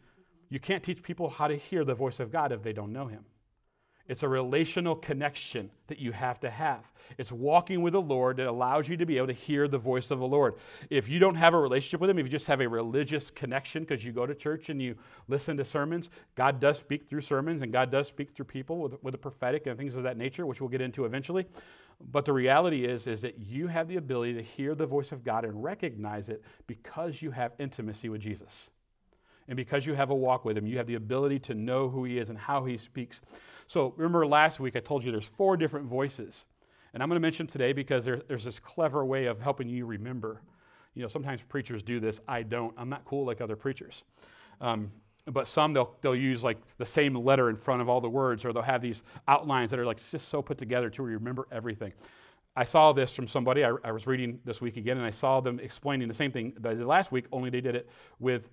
you 0.49 0.59
can't 0.59 0.83
teach 0.83 1.01
people 1.01 1.29
how 1.29 1.47
to 1.47 1.55
hear 1.55 1.83
the 1.83 1.95
voice 1.95 2.19
of 2.19 2.31
God 2.31 2.51
if 2.51 2.63
they 2.63 2.73
don't 2.73 2.93
know 2.93 3.07
Him. 3.07 3.25
It's 4.07 4.21
a 4.21 4.29
relational 4.29 4.95
connection 4.95 5.71
that 5.87 5.97
you 5.97 6.11
have 6.11 6.39
to 6.41 6.49
have. 6.49 6.83
It's 7.17 7.31
walking 7.31 7.81
with 7.81 7.93
the 7.93 8.01
Lord 8.01 8.37
that 8.37 8.45
allows 8.45 8.87
you 8.87 8.97
to 8.97 9.05
be 9.05 9.17
able 9.17 9.27
to 9.27 9.33
hear 9.33 9.67
the 9.67 9.79
voice 9.79 10.11
of 10.11 10.19
the 10.19 10.27
Lord. 10.27 10.55
If 10.91 11.09
you 11.09 11.17
don't 11.17 11.35
have 11.35 11.55
a 11.55 11.59
relationship 11.59 12.01
with 12.01 12.11
Him, 12.11 12.19
if 12.19 12.25
you 12.25 12.31
just 12.31 12.45
have 12.45 12.61
a 12.61 12.69
religious 12.69 13.31
connection 13.31 13.83
because 13.83 14.05
you 14.05 14.11
go 14.11 14.27
to 14.27 14.35
church 14.35 14.69
and 14.69 14.79
you 14.79 14.95
listen 15.27 15.57
to 15.57 15.65
sermons, 15.65 16.11
God 16.35 16.59
does 16.59 16.77
speak 16.77 17.09
through 17.09 17.21
sermons 17.21 17.63
and 17.63 17.73
God 17.73 17.91
does 17.91 18.07
speak 18.07 18.35
through 18.35 18.45
people 18.45 18.77
with, 18.77 19.03
with 19.03 19.13
the 19.13 19.17
prophetic 19.17 19.65
and 19.65 19.75
things 19.75 19.95
of 19.95 20.03
that 20.03 20.17
nature, 20.17 20.45
which 20.45 20.61
we'll 20.61 20.69
get 20.69 20.81
into 20.81 21.05
eventually. 21.05 21.47
But 21.99 22.25
the 22.25 22.33
reality 22.33 22.85
is, 22.85 23.07
is 23.07 23.21
that 23.21 23.39
you 23.39 23.67
have 23.67 23.87
the 23.87 23.95
ability 23.95 24.33
to 24.35 24.43
hear 24.43 24.75
the 24.75 24.85
voice 24.85 25.11
of 25.11 25.23
God 25.23 25.45
and 25.45 25.63
recognize 25.63 26.29
it 26.29 26.43
because 26.67 27.23
you 27.23 27.31
have 27.31 27.53
intimacy 27.57 28.09
with 28.09 28.21
Jesus. 28.21 28.69
And 29.47 29.55
because 29.55 29.85
you 29.85 29.93
have 29.93 30.09
a 30.09 30.15
walk 30.15 30.45
with 30.45 30.57
him, 30.57 30.65
you 30.65 30.77
have 30.77 30.87
the 30.87 30.95
ability 30.95 31.39
to 31.39 31.53
know 31.53 31.89
who 31.89 32.03
he 32.03 32.17
is 32.17 32.29
and 32.29 32.37
how 32.37 32.65
he 32.65 32.77
speaks. 32.77 33.21
So 33.67 33.93
remember 33.97 34.25
last 34.25 34.59
week 34.59 34.75
I 34.75 34.79
told 34.79 35.03
you 35.03 35.11
there's 35.11 35.25
four 35.25 35.57
different 35.57 35.87
voices. 35.87 36.45
And 36.93 37.03
I'm 37.03 37.09
going 37.09 37.17
to 37.17 37.21
mention 37.21 37.45
today 37.45 37.73
because 37.73 38.05
there, 38.05 38.21
there's 38.27 38.45
this 38.45 38.57
clever 38.57 39.05
way 39.05 39.25
of 39.25 39.41
helping 39.41 39.67
you 39.67 39.85
remember. 39.85 40.41
You 40.93 41.01
know, 41.01 41.07
sometimes 41.09 41.41
preachers 41.41 41.83
do 41.83 41.99
this. 41.99 42.21
I 42.27 42.43
don't. 42.43 42.73
I'm 42.77 42.89
not 42.89 43.03
cool 43.05 43.25
like 43.25 43.41
other 43.41 43.57
preachers. 43.57 44.03
Um, 44.61 44.91
but 45.27 45.47
some 45.47 45.73
they'll, 45.73 45.93
they'll 46.01 46.15
use 46.15 46.43
like 46.43 46.57
the 46.77 46.85
same 46.85 47.15
letter 47.15 47.49
in 47.49 47.55
front 47.57 47.81
of 47.81 47.89
all 47.89 47.99
the 47.99 48.09
words, 48.09 48.45
or 48.45 48.53
they'll 48.53 48.63
have 48.63 48.81
these 48.81 49.03
outlines 49.27 49.71
that 49.71 49.79
are 49.79 49.85
like 49.85 49.97
just 50.09 50.29
so 50.29 50.41
put 50.41 50.57
together 50.57 50.89
to 50.91 51.03
remember 51.03 51.47
everything. 51.51 51.91
I 52.55 52.63
saw 52.63 52.93
this 52.93 53.13
from 53.13 53.27
somebody. 53.27 53.65
I, 53.65 53.73
I 53.83 53.91
was 53.91 54.07
reading 54.07 54.39
this 54.45 54.61
week 54.61 54.77
again, 54.77 54.97
and 54.97 55.05
I 55.05 55.09
saw 55.09 55.41
them 55.41 55.59
explaining 55.59 56.07
the 56.07 56.13
same 56.13 56.31
thing 56.31 56.53
that 56.59 56.69
I 56.69 56.73
did 56.75 56.85
last 56.85 57.11
week, 57.11 57.25
only 57.31 57.49
they 57.49 57.59
did 57.59 57.75
it 57.75 57.89
with 58.19 58.49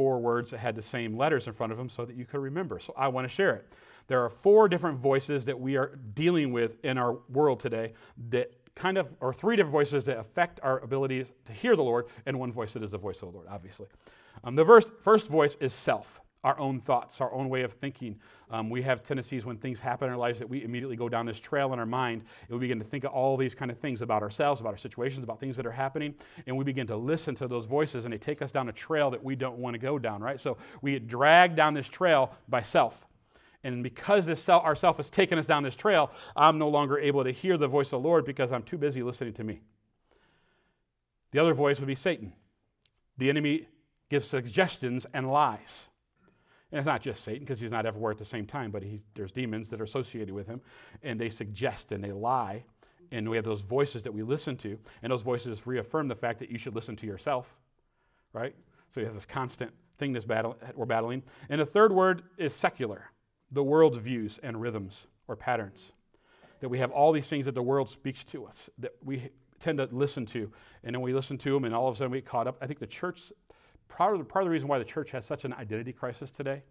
four 0.00 0.18
words 0.18 0.50
that 0.50 0.60
had 0.60 0.74
the 0.74 0.80
same 0.80 1.14
letters 1.14 1.46
in 1.46 1.52
front 1.52 1.72
of 1.72 1.76
them 1.76 1.90
so 1.90 2.06
that 2.06 2.16
you 2.16 2.24
could 2.24 2.40
remember. 2.40 2.78
So 2.78 2.94
I 2.96 3.08
want 3.08 3.28
to 3.28 3.28
share 3.28 3.54
it. 3.54 3.68
There 4.06 4.24
are 4.24 4.30
four 4.30 4.66
different 4.66 4.96
voices 4.96 5.44
that 5.44 5.60
we 5.60 5.76
are 5.76 5.98
dealing 6.14 6.54
with 6.54 6.82
in 6.82 6.96
our 6.96 7.18
world 7.28 7.60
today 7.60 7.92
that 8.30 8.50
kind 8.74 8.96
of, 8.96 9.12
or 9.20 9.34
three 9.34 9.56
different 9.56 9.72
voices 9.72 10.04
that 10.04 10.18
affect 10.18 10.58
our 10.62 10.78
abilities 10.78 11.34
to 11.44 11.52
hear 11.52 11.76
the 11.76 11.82
Lord, 11.82 12.06
and 12.24 12.38
one 12.40 12.50
voice 12.50 12.72
that 12.72 12.82
is 12.82 12.92
the 12.92 12.96
voice 12.96 13.20
of 13.20 13.30
the 13.30 13.36
Lord, 13.36 13.46
obviously. 13.50 13.88
Um, 14.42 14.56
the 14.56 14.64
first, 14.64 14.90
first 15.02 15.26
voice 15.26 15.58
is 15.60 15.74
self, 15.74 16.22
our 16.42 16.58
own 16.58 16.80
thoughts, 16.80 17.20
our 17.20 17.32
own 17.32 17.48
way 17.48 17.62
of 17.62 17.72
thinking. 17.74 18.18
Um, 18.50 18.70
we 18.70 18.82
have 18.82 19.02
tendencies 19.02 19.44
when 19.44 19.58
things 19.58 19.78
happen 19.78 20.08
in 20.08 20.12
our 20.12 20.18
lives 20.18 20.38
that 20.38 20.48
we 20.48 20.64
immediately 20.64 20.96
go 20.96 21.08
down 21.08 21.26
this 21.26 21.38
trail 21.38 21.72
in 21.72 21.78
our 21.78 21.86
mind 21.86 22.22
and 22.48 22.58
we 22.58 22.60
begin 22.60 22.78
to 22.78 22.84
think 22.84 23.04
of 23.04 23.12
all 23.12 23.36
these 23.36 23.54
kind 23.54 23.70
of 23.70 23.78
things 23.78 24.00
about 24.00 24.22
ourselves, 24.22 24.60
about 24.60 24.70
our 24.72 24.78
situations, 24.78 25.22
about 25.22 25.38
things 25.38 25.56
that 25.56 25.66
are 25.66 25.72
happening, 25.72 26.14
and 26.46 26.56
we 26.56 26.64
begin 26.64 26.86
to 26.86 26.96
listen 26.96 27.34
to 27.36 27.46
those 27.46 27.66
voices 27.66 28.04
and 28.04 28.14
they 28.14 28.18
take 28.18 28.40
us 28.40 28.50
down 28.50 28.68
a 28.68 28.72
trail 28.72 29.10
that 29.10 29.22
we 29.22 29.36
don't 29.36 29.58
want 29.58 29.74
to 29.74 29.78
go 29.78 29.98
down, 29.98 30.22
right? 30.22 30.40
So 30.40 30.56
we 30.80 30.92
get 30.92 31.06
dragged 31.06 31.56
down 31.56 31.74
this 31.74 31.88
trail 31.88 32.32
by 32.48 32.62
self. 32.62 33.06
And 33.62 33.82
because 33.82 34.24
this 34.24 34.42
self, 34.42 34.64
our 34.64 34.74
self 34.74 34.96
has 34.96 35.10
taken 35.10 35.38
us 35.38 35.44
down 35.44 35.62
this 35.62 35.76
trail, 35.76 36.10
I'm 36.34 36.58
no 36.58 36.68
longer 36.68 36.98
able 36.98 37.22
to 37.24 37.30
hear 37.30 37.58
the 37.58 37.68
voice 37.68 37.88
of 37.88 38.02
the 38.02 38.08
Lord 38.08 38.24
because 38.24 38.50
I'm 38.50 38.62
too 38.62 38.78
busy 38.78 39.02
listening 39.02 39.34
to 39.34 39.44
me. 39.44 39.60
The 41.32 41.38
other 41.38 41.52
voice 41.52 41.78
would 41.78 41.86
be 41.86 41.94
Satan. 41.94 42.32
The 43.18 43.28
enemy 43.28 43.68
gives 44.08 44.26
suggestions 44.26 45.06
and 45.12 45.30
lies. 45.30 45.89
And 46.72 46.78
it's 46.78 46.86
not 46.86 47.02
just 47.02 47.24
Satan, 47.24 47.40
because 47.40 47.58
he's 47.58 47.72
not 47.72 47.84
everywhere 47.84 48.12
at 48.12 48.18
the 48.18 48.24
same 48.24 48.46
time, 48.46 48.70
but 48.70 48.82
he, 48.82 49.00
there's 49.14 49.32
demons 49.32 49.70
that 49.70 49.80
are 49.80 49.84
associated 49.84 50.32
with 50.32 50.46
him, 50.46 50.60
and 51.02 51.20
they 51.20 51.28
suggest 51.28 51.90
and 51.92 52.02
they 52.02 52.12
lie. 52.12 52.64
And 53.10 53.28
we 53.28 53.36
have 53.36 53.44
those 53.44 53.60
voices 53.60 54.04
that 54.04 54.14
we 54.14 54.22
listen 54.22 54.56
to, 54.58 54.78
and 55.02 55.12
those 55.12 55.22
voices 55.22 55.66
reaffirm 55.66 56.06
the 56.06 56.14
fact 56.14 56.38
that 56.38 56.50
you 56.50 56.58
should 56.58 56.76
listen 56.76 56.94
to 56.96 57.06
yourself, 57.06 57.56
right? 58.32 58.54
So 58.88 59.00
you 59.00 59.06
have 59.06 59.14
this 59.14 59.26
constant 59.26 59.72
thing 59.98 60.12
this 60.12 60.24
battle, 60.24 60.56
we're 60.74 60.86
battling. 60.86 61.22
And 61.48 61.60
the 61.60 61.66
third 61.66 61.92
word 61.92 62.22
is 62.38 62.54
secular, 62.54 63.10
the 63.50 63.64
world's 63.64 63.98
views 63.98 64.38
and 64.42 64.60
rhythms 64.60 65.08
or 65.26 65.34
patterns. 65.36 65.92
That 66.60 66.68
we 66.68 66.78
have 66.78 66.90
all 66.90 67.10
these 67.10 67.28
things 67.28 67.46
that 67.46 67.54
the 67.54 67.62
world 67.62 67.90
speaks 67.90 68.22
to 68.24 68.46
us, 68.46 68.70
that 68.78 68.92
we 69.04 69.30
tend 69.58 69.78
to 69.78 69.88
listen 69.90 70.24
to, 70.26 70.52
and 70.84 70.94
then 70.94 71.02
we 71.02 71.12
listen 71.12 71.36
to 71.38 71.52
them, 71.52 71.64
and 71.64 71.74
all 71.74 71.88
of 71.88 71.94
a 71.94 71.98
sudden 71.98 72.12
we 72.12 72.18
get 72.18 72.26
caught 72.26 72.46
up. 72.46 72.56
I 72.60 72.66
think 72.66 72.78
the 72.78 72.86
church 72.86 73.32
part 73.90 74.14
of, 74.14 74.20
the, 74.20 74.24
part 74.24 74.42
of 74.42 74.46
the 74.46 74.50
reason 74.50 74.68
why 74.68 74.78
the 74.78 74.84
church 74.84 75.10
has 75.10 75.26
such 75.26 75.44
an 75.44 75.52
identity 75.52 75.92
crisis 75.92 76.30
today, 76.30 76.62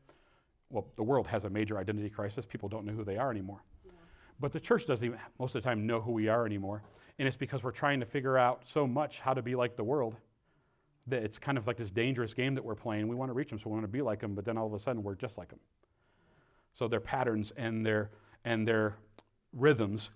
well, 0.71 0.87
the 0.95 1.03
world 1.03 1.27
has 1.27 1.45
a 1.45 1.49
major 1.49 1.77
identity 1.77 2.09
crisis. 2.09 2.45
People 2.45 2.69
don't 2.69 2.85
know 2.85 2.93
who 2.93 3.03
they 3.03 3.17
are 3.17 3.29
anymore. 3.29 3.63
Yeah. 3.85 3.91
But 4.39 4.53
the 4.53 4.59
church 4.59 4.85
doesn't 4.87 5.05
even, 5.05 5.19
most 5.39 5.55
of 5.55 5.61
the 5.61 5.69
time, 5.69 5.85
know 5.85 6.01
who 6.01 6.11
we 6.11 6.27
are 6.27 6.45
anymore. 6.45 6.81
And 7.17 7.27
it's 7.27 7.37
because 7.37 7.63
we're 7.63 7.71
trying 7.71 7.99
to 7.99 8.05
figure 8.05 8.37
out 8.37 8.63
so 8.65 8.87
much 8.87 9.19
how 9.19 9.33
to 9.33 9.41
be 9.41 9.55
like 9.55 9.75
the 9.75 9.83
world 9.83 10.15
that 11.07 11.23
it's 11.23 11.39
kind 11.39 11.57
of 11.57 11.67
like 11.67 11.77
this 11.77 11.91
dangerous 11.91 12.33
game 12.33 12.55
that 12.55 12.63
we're 12.63 12.75
playing. 12.75 13.07
We 13.07 13.15
want 13.15 13.29
to 13.29 13.33
reach 13.33 13.49
them, 13.49 13.59
so 13.59 13.69
we 13.69 13.73
want 13.73 13.83
to 13.83 13.91
be 13.91 14.01
like 14.01 14.19
them, 14.19 14.35
but 14.35 14.45
then 14.45 14.57
all 14.57 14.67
of 14.67 14.73
a 14.73 14.79
sudden 14.79 15.03
we're 15.03 15.15
just 15.15 15.37
like 15.37 15.49
them. 15.49 15.59
So 16.73 16.87
their 16.87 16.99
patterns 16.99 17.51
and 17.57 17.85
their, 17.85 18.11
and 18.45 18.67
their 18.67 18.95
rhythms, 19.53 20.11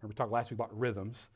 remember 0.00 0.12
we 0.12 0.14
talked 0.14 0.32
last 0.32 0.50
week 0.50 0.58
about 0.58 0.78
rhythms, 0.78 1.28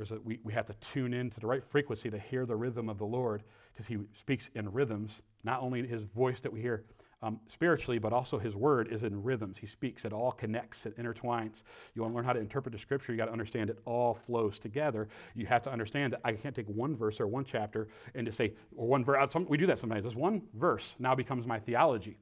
there's 0.00 0.12
a, 0.12 0.20
we, 0.24 0.40
we 0.44 0.54
have 0.54 0.64
to 0.64 0.72
tune 0.80 1.12
in 1.12 1.28
to 1.28 1.40
the 1.40 1.46
right 1.46 1.62
frequency 1.62 2.08
to 2.08 2.18
hear 2.18 2.46
the 2.46 2.56
rhythm 2.56 2.88
of 2.88 2.96
the 2.96 3.04
Lord 3.04 3.42
because 3.70 3.86
he 3.86 3.98
speaks 4.18 4.48
in 4.54 4.72
rhythms. 4.72 5.20
Not 5.44 5.60
only 5.60 5.86
his 5.86 6.04
voice 6.04 6.40
that 6.40 6.50
we 6.50 6.62
hear 6.62 6.86
um, 7.20 7.38
spiritually, 7.48 7.98
but 7.98 8.10
also 8.10 8.38
his 8.38 8.56
word 8.56 8.88
is 8.90 9.02
in 9.02 9.22
rhythms. 9.22 9.58
He 9.58 9.66
speaks, 9.66 10.06
it 10.06 10.14
all 10.14 10.32
connects, 10.32 10.86
it 10.86 10.96
intertwines. 10.96 11.64
You 11.94 12.00
want 12.00 12.14
to 12.14 12.16
learn 12.16 12.24
how 12.24 12.32
to 12.32 12.40
interpret 12.40 12.72
the 12.72 12.78
scripture, 12.78 13.12
you 13.12 13.18
got 13.18 13.26
to 13.26 13.32
understand 13.32 13.68
it 13.68 13.78
all 13.84 14.14
flows 14.14 14.58
together. 14.58 15.06
You 15.34 15.44
have 15.44 15.60
to 15.64 15.70
understand 15.70 16.14
that 16.14 16.22
I 16.24 16.32
can't 16.32 16.56
take 16.56 16.70
one 16.70 16.96
verse 16.96 17.20
or 17.20 17.26
one 17.26 17.44
chapter 17.44 17.88
and 18.14 18.26
just 18.26 18.38
say, 18.38 18.54
or 18.74 18.88
one 18.88 19.04
verse, 19.04 19.34
we 19.50 19.58
do 19.58 19.66
that 19.66 19.78
sometimes. 19.78 20.04
This 20.04 20.14
one 20.14 20.40
verse 20.54 20.94
now 20.98 21.14
becomes 21.14 21.46
my 21.46 21.58
theology, 21.58 22.16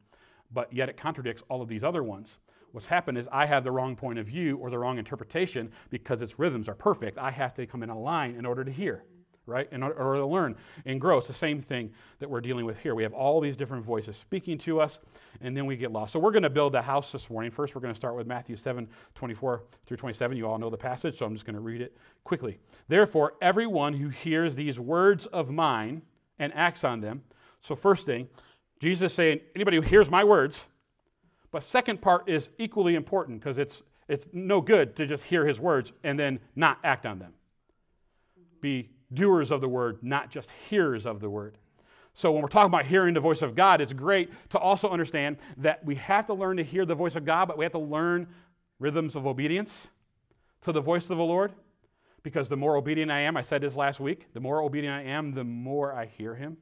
but 0.52 0.73
yet 0.73 0.88
it 0.88 0.97
contradicts 0.97 1.44
all 1.49 1.62
of 1.62 1.68
these 1.68 1.85
other 1.85 2.02
ones. 2.02 2.38
What's 2.72 2.87
happened 2.87 3.18
is 3.18 3.28
I 3.32 3.46
have 3.46 3.64
the 3.64 3.70
wrong 3.70 3.96
point 3.96 4.18
of 4.18 4.26
view 4.26 4.56
or 4.58 4.70
the 4.70 4.78
wrong 4.78 4.98
interpretation 4.98 5.70
because 5.90 6.20
its 6.20 6.38
rhythms 6.38 6.68
are 6.68 6.75
perfect. 6.75 7.18
I 7.18 7.30
have 7.30 7.54
to 7.54 7.66
come 7.66 7.82
in 7.82 7.90
a 7.90 7.98
line 7.98 8.34
in 8.34 8.44
order 8.44 8.62
to 8.64 8.70
hear, 8.70 9.04
right? 9.46 9.68
In 9.72 9.82
order 9.82 10.16
to 10.16 10.26
learn 10.26 10.54
and 10.84 11.00
grow. 11.00 11.18
It's 11.18 11.28
the 11.28 11.34
same 11.34 11.62
thing 11.62 11.92
that 12.18 12.28
we're 12.28 12.42
dealing 12.42 12.66
with 12.66 12.78
here. 12.78 12.94
We 12.94 13.04
have 13.04 13.14
all 13.14 13.40
these 13.40 13.56
different 13.56 13.84
voices 13.84 14.16
speaking 14.16 14.58
to 14.58 14.80
us, 14.80 15.00
and 15.40 15.56
then 15.56 15.64
we 15.64 15.76
get 15.76 15.92
lost. 15.92 16.12
So 16.12 16.18
we're 16.18 16.30
going 16.30 16.42
to 16.42 16.50
build 16.50 16.75
a 16.75 16.82
house 16.82 17.10
this 17.10 17.30
morning. 17.30 17.50
First, 17.50 17.75
we're 17.75 17.80
going 17.80 17.94
to 17.94 17.98
start 17.98 18.14
with 18.16 18.26
Matthew 18.26 18.56
7 18.56 18.87
24 19.14 19.62
through 19.87 19.96
27. 19.96 20.37
You 20.37 20.46
all 20.46 20.58
know 20.58 20.70
the 20.70 20.76
passage, 20.76 21.18
so 21.18 21.25
I'm 21.25 21.32
just 21.32 21.46
going 21.46 21.56
to 21.56 21.60
read 21.60 21.80
it 21.80 21.96
quickly. 22.25 22.58
Therefore, 22.88 23.34
everyone 23.40 23.94
who 23.94 24.10
hears 24.10 24.56
these 24.56 24.78
words 24.78 25.25
of 25.26 25.50
mine 25.50 26.02
and 26.38 26.52
acts 26.54 26.84
on 26.84 27.00
them. 27.00 27.22
So, 27.62 27.75
first 27.75 28.04
thing, 28.04 28.28
Jesus 28.78 29.14
saying, 29.14 29.40
anybody 29.56 29.78
who 29.78 29.82
hears 29.82 30.10
my 30.10 30.22
words, 30.22 30.66
but 31.50 31.62
second 31.62 32.00
part 32.00 32.28
is 32.28 32.50
equally 32.59 32.95
important 32.95 33.40
because 33.40 33.59
it's, 33.59 33.83
it's 34.09 34.28
no 34.33 34.61
good 34.61 34.97
to 34.97 35.07
just 35.07 35.25
hear 35.25 35.47
his 35.47 35.59
words 35.59 35.93
and 36.05 36.19
then 36.19 36.40
not 36.55 36.78
act 36.85 37.07
on 37.07 37.19
them. 37.19 37.33
Be 38.61 38.90
doers 39.12 39.50
of 39.50 39.61
the 39.61 39.69
word, 39.69 39.99
not 40.02 40.31
just 40.31 40.50
hearers 40.69 41.07
of 41.07 41.21
the 41.21 41.31
word. 41.31 41.57
So 42.14 42.33
when 42.33 42.43
we're 42.43 42.49
talking 42.49 42.67
about 42.67 42.85
hearing 42.85 43.14
the 43.14 43.21
voice 43.21 43.43
of 43.43 43.55
God, 43.55 43.81
it's 43.81 43.93
great 43.93 44.31
to 44.50 44.59
also 44.59 44.90
understand 44.90 45.38
that 45.59 45.85
we 45.85 45.95
have 45.95 46.26
to 46.26 46.35
learn 46.35 46.57
to 46.57 46.64
hear 46.64 46.85
the 46.85 46.95
voice 46.95 47.17
of 47.17 47.25
God, 47.25 47.47
but 47.47 47.57
we 47.57 47.64
have 47.64 47.73
to 47.73 47.78
learn 47.78 48.26
rhythms 48.81 49.14
of 49.14 49.26
obedience 49.26 49.88
to 50.62 50.73
the 50.73 50.81
voice 50.81 51.05
of 51.05 51.17
the 51.17 51.25
Lord. 51.25 51.52
Because 52.25 52.49
the 52.49 52.57
more 52.57 52.76
obedient 52.76 53.12
I 53.12 53.21
am, 53.21 53.37
I 53.37 53.43
said 53.43 53.62
this 53.62 53.76
last 53.76 54.00
week, 54.00 54.26
the 54.35 54.40
more 54.40 54.61
obedient 54.61 54.95
I 54.95 55.11
am, 55.11 55.33
the 55.33 55.45
more 55.45 55.95
I 55.95 56.07
hear 56.07 56.35
him 56.35 56.57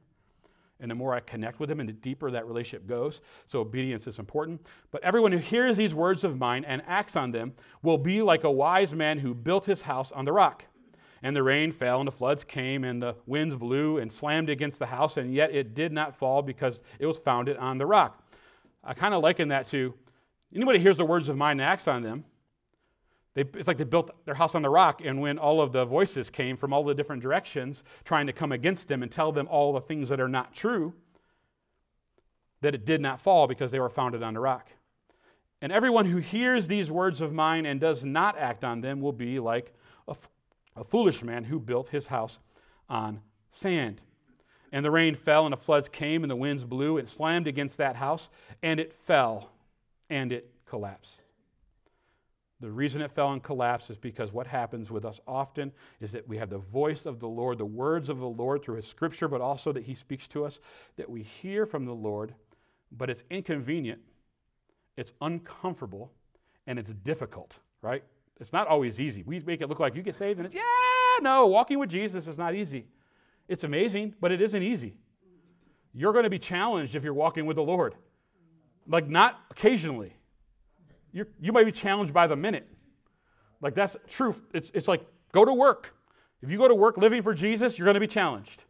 and 0.79 0.91
the 0.91 0.95
more 0.95 1.13
I 1.13 1.19
connect 1.19 1.59
with 1.59 1.69
him, 1.71 1.79
and 1.79 1.89
the 1.89 1.93
deeper 1.93 2.29
that 2.31 2.47
relationship 2.47 2.87
goes. 2.87 3.21
So 3.47 3.59
obedience 3.59 4.07
is 4.07 4.19
important. 4.19 4.65
But 4.91 5.03
everyone 5.03 5.31
who 5.31 5.37
hears 5.39 5.77
these 5.77 5.95
words 5.95 6.23
of 6.23 6.37
mine 6.37 6.65
and 6.65 6.81
acts 6.85 7.15
on 7.15 7.31
them 7.31 7.53
will 7.81 7.97
be 7.97 8.21
like 8.21 8.43
a 8.43 8.51
wise 8.51 8.93
man 8.93 9.19
who 9.19 9.33
built 9.33 9.65
his 9.65 9.83
house 9.83 10.11
on 10.11 10.25
the 10.25 10.33
rock. 10.33 10.65
And 11.23 11.35
the 11.35 11.41
rain 11.41 11.71
fell, 11.71 11.99
and 11.99 12.07
the 12.07 12.11
floods 12.11 12.43
came, 12.43 12.83
and 12.83 13.01
the 13.01 13.15
winds 13.25 13.55
blew 13.55 13.97
and 13.97 14.11
slammed 14.11 14.49
against 14.49 14.77
the 14.77 14.85
house, 14.85 15.17
and 15.17 15.33
yet 15.33 15.53
it 15.53 15.73
did 15.73 15.91
not 15.91 16.15
fall 16.15 16.43
because 16.43 16.83
it 16.99 17.07
was 17.07 17.17
founded 17.17 17.57
on 17.57 17.79
the 17.79 17.87
rock. 17.87 18.23
I 18.83 18.93
kind 18.93 19.15
of 19.15 19.23
liken 19.23 19.47
that 19.47 19.65
to 19.67 19.95
anybody 20.53 20.79
hears 20.79 20.97
the 20.97 21.05
words 21.05 21.27
of 21.27 21.35
mine 21.35 21.59
and 21.59 21.67
acts 21.67 21.87
on 21.87 22.03
them, 22.03 22.23
they, 23.37 23.45
it's 23.53 23.67
like 23.67 23.77
they 23.77 23.83
built 23.83 24.09
their 24.25 24.33
house 24.33 24.55
on 24.55 24.63
the 24.63 24.69
rock, 24.69 24.99
and 25.05 25.21
when 25.21 25.37
all 25.37 25.61
of 25.61 25.71
the 25.71 25.85
voices 25.85 26.31
came 26.31 26.57
from 26.57 26.73
all 26.73 26.83
the 26.83 26.95
different 26.95 27.21
directions 27.21 27.83
trying 28.03 28.25
to 28.25 28.33
come 28.33 28.51
against 28.51 28.87
them 28.87 29.03
and 29.03 29.11
tell 29.11 29.31
them 29.31 29.47
all 29.47 29.73
the 29.73 29.79
things 29.79 30.09
that 30.09 30.19
are 30.19 30.27
not 30.27 30.55
true, 30.55 30.95
that 32.61 32.73
it 32.73 32.83
did 32.83 32.99
not 32.99 33.19
fall 33.19 33.45
because 33.45 33.69
they 33.69 33.79
were 33.79 33.89
founded 33.89 34.23
on 34.23 34.33
the 34.33 34.39
rock. 34.39 34.71
And 35.61 35.71
everyone 35.71 36.05
who 36.07 36.17
hears 36.17 36.67
these 36.67 36.89
words 36.89 37.21
of 37.21 37.31
mine 37.31 37.67
and 37.67 37.79
does 37.79 38.03
not 38.03 38.39
act 38.39 38.63
on 38.63 38.81
them 38.81 39.01
will 39.01 39.13
be 39.13 39.37
like 39.37 39.71
a, 40.07 40.11
f- 40.11 40.29
a 40.75 40.83
foolish 40.83 41.21
man 41.21 41.43
who 41.43 41.59
built 41.59 41.89
his 41.89 42.07
house 42.07 42.39
on 42.89 43.21
sand. 43.51 44.01
And 44.71 44.83
the 44.83 44.89
rain 44.89 45.13
fell, 45.13 45.45
and 45.45 45.53
the 45.53 45.57
floods 45.57 45.89
came, 45.89 46.23
and 46.23 46.31
the 46.31 46.35
winds 46.35 46.63
blew 46.63 46.97
and 46.97 47.07
slammed 47.07 47.45
against 47.45 47.77
that 47.77 47.97
house, 47.97 48.31
and 48.63 48.79
it 48.79 48.95
fell, 48.95 49.51
and 50.09 50.31
it 50.31 50.49
collapsed. 50.65 51.21
The 52.59 52.71
reason 52.71 53.01
it 53.01 53.11
fell 53.11 53.33
and 53.33 53.43
collapsed 53.43 53.91
is 53.91 53.97
because 53.97 54.31
what 54.31 54.47
happens 54.47 54.89
with 54.89 55.05
us 55.05 55.19
often 55.27 55.71
is 56.01 56.11
that 56.13 56.27
we 56.27 56.37
have 56.37 56.49
the 56.49 56.57
voice 56.57 57.05
of 57.05 57.19
the 57.19 57.27
Lord, 57.27 57.59
the 57.59 57.65
words 57.65 58.09
of 58.09 58.17
the 58.17 58.27
Lord 58.27 58.63
through 58.63 58.77
His 58.77 58.87
scripture, 58.87 59.27
but 59.27 59.41
also 59.41 59.71
that 59.71 59.83
He 59.83 59.93
speaks 59.93 60.27
to 60.29 60.43
us, 60.43 60.59
that 60.95 61.09
we 61.09 61.21
hear 61.21 61.67
from 61.67 61.85
the 61.85 61.93
Lord, 61.93 62.33
but 62.91 63.11
it's 63.11 63.23
inconvenient, 63.29 64.01
it's 64.95 65.13
uncomfortable, 65.21 66.11
and 66.65 66.79
it's 66.79 66.91
difficult, 66.91 67.59
right? 67.81 68.03
It's 68.39 68.53
not 68.53 68.67
always 68.67 68.99
easy. 68.99 69.23
We 69.23 69.39
make 69.39 69.61
it 69.61 69.69
look 69.69 69.79
like 69.79 69.95
you 69.95 70.01
get 70.01 70.15
saved 70.15 70.39
and 70.39 70.45
it's, 70.45 70.55
yeah, 70.55 70.61
no, 71.21 71.47
walking 71.47 71.77
with 71.77 71.89
Jesus 71.89 72.27
is 72.27 72.37
not 72.37 72.55
easy. 72.55 72.87
It's 73.47 73.63
amazing, 73.63 74.15
but 74.19 74.31
it 74.31 74.41
isn't 74.41 74.61
easy. 74.61 74.95
You're 75.93 76.11
going 76.11 76.25
to 76.25 76.29
be 76.29 76.39
challenged 76.39 76.95
if 76.95 77.03
you're 77.03 77.13
walking 77.13 77.45
with 77.45 77.55
the 77.55 77.63
Lord. 77.63 77.95
Like, 78.87 79.07
not 79.07 79.39
occasionally. 79.49 80.13
You're, 81.17 81.27
you 81.41 81.51
might 81.51 81.63
be 81.63 81.71
challenged 81.71 82.13
by 82.13 82.27
the 82.27 82.35
minute. 82.35 82.67
Like, 83.59 83.73
that's 83.73 83.95
true. 84.07 84.35
It's, 84.53 84.69
it's 84.75 84.87
like 84.87 85.03
go 85.31 85.43
to 85.45 85.51
work. 85.51 85.95
If 86.43 86.51
you 86.51 86.59
go 86.59 86.67
to 86.67 86.75
work 86.75 86.95
living 86.95 87.23
for 87.23 87.33
Jesus, 87.33 87.79
you're 87.79 87.87
going 87.87 87.95
to 87.95 87.99
be 87.99 88.05
challenged. 88.05 88.63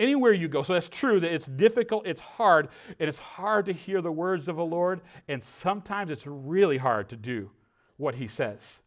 Anywhere 0.00 0.32
you 0.32 0.48
go. 0.48 0.64
So 0.64 0.72
that's 0.74 0.88
true 0.88 1.20
that 1.20 1.32
it's 1.32 1.46
difficult, 1.46 2.08
it's 2.08 2.20
hard, 2.20 2.70
and 2.98 3.08
it's 3.08 3.20
hard 3.20 3.66
to 3.66 3.72
hear 3.72 4.02
the 4.02 4.10
words 4.10 4.48
of 4.48 4.56
the 4.56 4.64
Lord, 4.64 5.00
and 5.28 5.44
sometimes 5.44 6.10
it's 6.10 6.26
really 6.26 6.78
hard 6.78 7.08
to 7.10 7.16
do 7.16 7.52
what 7.96 8.16
He 8.16 8.26
says. 8.26 8.80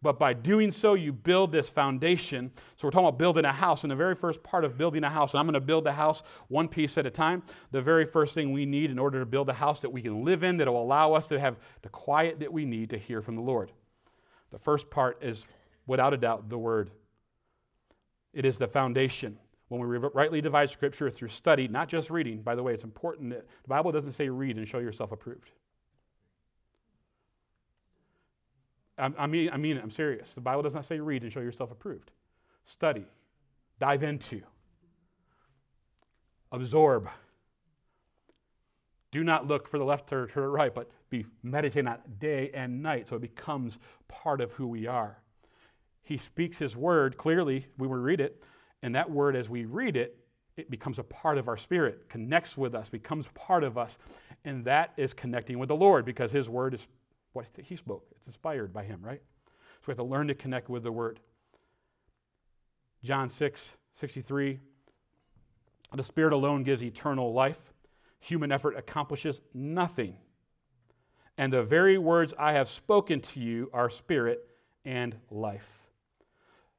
But 0.00 0.18
by 0.18 0.32
doing 0.32 0.70
so, 0.70 0.94
you 0.94 1.12
build 1.12 1.50
this 1.50 1.68
foundation. 1.68 2.52
So 2.76 2.86
we're 2.86 2.92
talking 2.92 3.08
about 3.08 3.18
building 3.18 3.44
a 3.44 3.52
house. 3.52 3.82
And 3.82 3.90
the 3.90 3.96
very 3.96 4.14
first 4.14 4.42
part 4.42 4.64
of 4.64 4.78
building 4.78 5.02
a 5.02 5.10
house, 5.10 5.32
and 5.32 5.40
I'm 5.40 5.46
going 5.46 5.54
to 5.54 5.60
build 5.60 5.84
the 5.84 5.92
house 5.92 6.22
one 6.46 6.68
piece 6.68 6.96
at 6.98 7.06
a 7.06 7.10
time. 7.10 7.42
The 7.72 7.82
very 7.82 8.04
first 8.04 8.34
thing 8.34 8.52
we 8.52 8.64
need 8.64 8.90
in 8.90 8.98
order 8.98 9.18
to 9.18 9.26
build 9.26 9.48
a 9.48 9.54
house 9.54 9.80
that 9.80 9.90
we 9.90 10.02
can 10.02 10.24
live 10.24 10.44
in, 10.44 10.58
that 10.58 10.68
will 10.68 10.82
allow 10.82 11.14
us 11.14 11.26
to 11.28 11.40
have 11.40 11.56
the 11.82 11.88
quiet 11.88 12.38
that 12.40 12.52
we 12.52 12.64
need 12.64 12.90
to 12.90 12.98
hear 12.98 13.22
from 13.22 13.34
the 13.34 13.42
Lord. 13.42 13.72
The 14.50 14.58
first 14.58 14.88
part 14.88 15.22
is, 15.22 15.44
without 15.86 16.14
a 16.14 16.16
doubt, 16.16 16.48
the 16.48 16.58
Word. 16.58 16.90
It 18.32 18.44
is 18.44 18.58
the 18.58 18.68
foundation. 18.68 19.38
When 19.68 19.80
we 19.80 19.98
rightly 19.98 20.40
divide 20.40 20.70
Scripture 20.70 21.10
through 21.10 21.28
study, 21.28 21.66
not 21.66 21.88
just 21.88 22.08
reading, 22.08 22.40
by 22.40 22.54
the 22.54 22.62
way, 22.62 22.72
it's 22.72 22.84
important 22.84 23.30
that 23.30 23.46
the 23.62 23.68
Bible 23.68 23.92
doesn't 23.92 24.12
say 24.12 24.28
read 24.28 24.56
and 24.56 24.66
show 24.66 24.78
yourself 24.78 25.12
approved. 25.12 25.50
I 28.98 29.26
mean, 29.26 29.50
I 29.52 29.56
mean, 29.56 29.76
it 29.76 29.82
I'm 29.82 29.90
serious. 29.90 30.34
The 30.34 30.40
Bible 30.40 30.62
does 30.62 30.74
not 30.74 30.86
say 30.86 30.98
read 30.98 31.22
and 31.22 31.32
show 31.32 31.40
yourself 31.40 31.70
approved. 31.70 32.10
Study, 32.64 33.04
dive 33.78 34.02
into, 34.02 34.42
absorb. 36.50 37.08
Do 39.10 39.24
not 39.24 39.46
look 39.46 39.68
for 39.68 39.78
the 39.78 39.84
left 39.84 40.12
or 40.12 40.26
to 40.26 40.40
the 40.40 40.48
right, 40.48 40.74
but 40.74 40.90
be 41.10 41.24
meditating 41.42 41.88
on 41.88 41.98
day 42.18 42.50
and 42.52 42.82
night 42.82 43.08
so 43.08 43.16
it 43.16 43.22
becomes 43.22 43.78
part 44.08 44.40
of 44.40 44.52
who 44.52 44.66
we 44.66 44.86
are. 44.86 45.18
He 46.02 46.18
speaks 46.18 46.58
his 46.58 46.76
word 46.76 47.16
clearly 47.16 47.66
when 47.76 47.90
we 47.90 47.98
read 47.98 48.20
it, 48.20 48.42
and 48.82 48.94
that 48.94 49.10
word, 49.10 49.36
as 49.36 49.48
we 49.48 49.64
read 49.64 49.96
it, 49.96 50.18
it 50.56 50.70
becomes 50.70 50.98
a 50.98 51.04
part 51.04 51.38
of 51.38 51.48
our 51.48 51.56
spirit, 51.56 52.08
connects 52.08 52.56
with 52.56 52.74
us, 52.74 52.88
becomes 52.88 53.28
part 53.34 53.62
of 53.62 53.78
us. 53.78 53.98
And 54.44 54.64
that 54.64 54.92
is 54.96 55.14
connecting 55.14 55.58
with 55.58 55.68
the 55.68 55.76
Lord 55.76 56.04
because 56.04 56.32
his 56.32 56.48
word 56.48 56.74
is 56.74 56.86
what 57.32 57.46
he 57.62 57.76
spoke. 57.76 58.06
It's 58.16 58.26
inspired 58.26 58.72
by 58.72 58.84
him, 58.84 59.00
right? 59.02 59.22
So 59.80 59.84
we 59.86 59.90
have 59.92 59.98
to 59.98 60.04
learn 60.04 60.28
to 60.28 60.34
connect 60.34 60.68
with 60.68 60.82
the 60.82 60.92
word. 60.92 61.20
John 63.02 63.28
6, 63.28 63.76
63. 63.94 64.58
The 65.94 66.02
Spirit 66.04 66.32
alone 66.32 66.64
gives 66.64 66.82
eternal 66.82 67.32
life. 67.32 67.72
Human 68.20 68.52
effort 68.52 68.76
accomplishes 68.76 69.40
nothing. 69.54 70.16
And 71.36 71.52
the 71.52 71.62
very 71.62 71.98
words 71.98 72.34
I 72.38 72.52
have 72.52 72.68
spoken 72.68 73.20
to 73.20 73.40
you 73.40 73.70
are 73.72 73.88
spirit 73.88 74.40
and 74.84 75.14
life. 75.30 75.88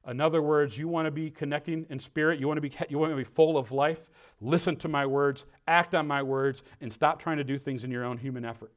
In 0.07 0.19
other 0.19 0.41
words, 0.41 0.77
you 0.77 0.87
want 0.87 1.05
to 1.05 1.11
be 1.11 1.29
connecting 1.29 1.85
in 1.89 1.99
spirit, 1.99 2.39
you 2.39 2.47
want 2.47 2.57
to 2.57 2.61
be, 2.61 2.71
you 2.89 2.97
want 2.97 3.11
to 3.11 3.17
be 3.17 3.23
full 3.23 3.57
of 3.57 3.71
life. 3.71 4.09
Listen 4.41 4.75
to 4.77 4.87
my 4.87 5.05
words, 5.05 5.45
act 5.67 5.93
on 5.93 6.07
my 6.07 6.23
words, 6.23 6.63
and 6.81 6.91
stop 6.91 7.19
trying 7.19 7.37
to 7.37 7.43
do 7.43 7.57
things 7.57 7.83
in 7.83 7.91
your 7.91 8.03
own 8.03 8.17
human 8.17 8.43
effort. 8.43 8.71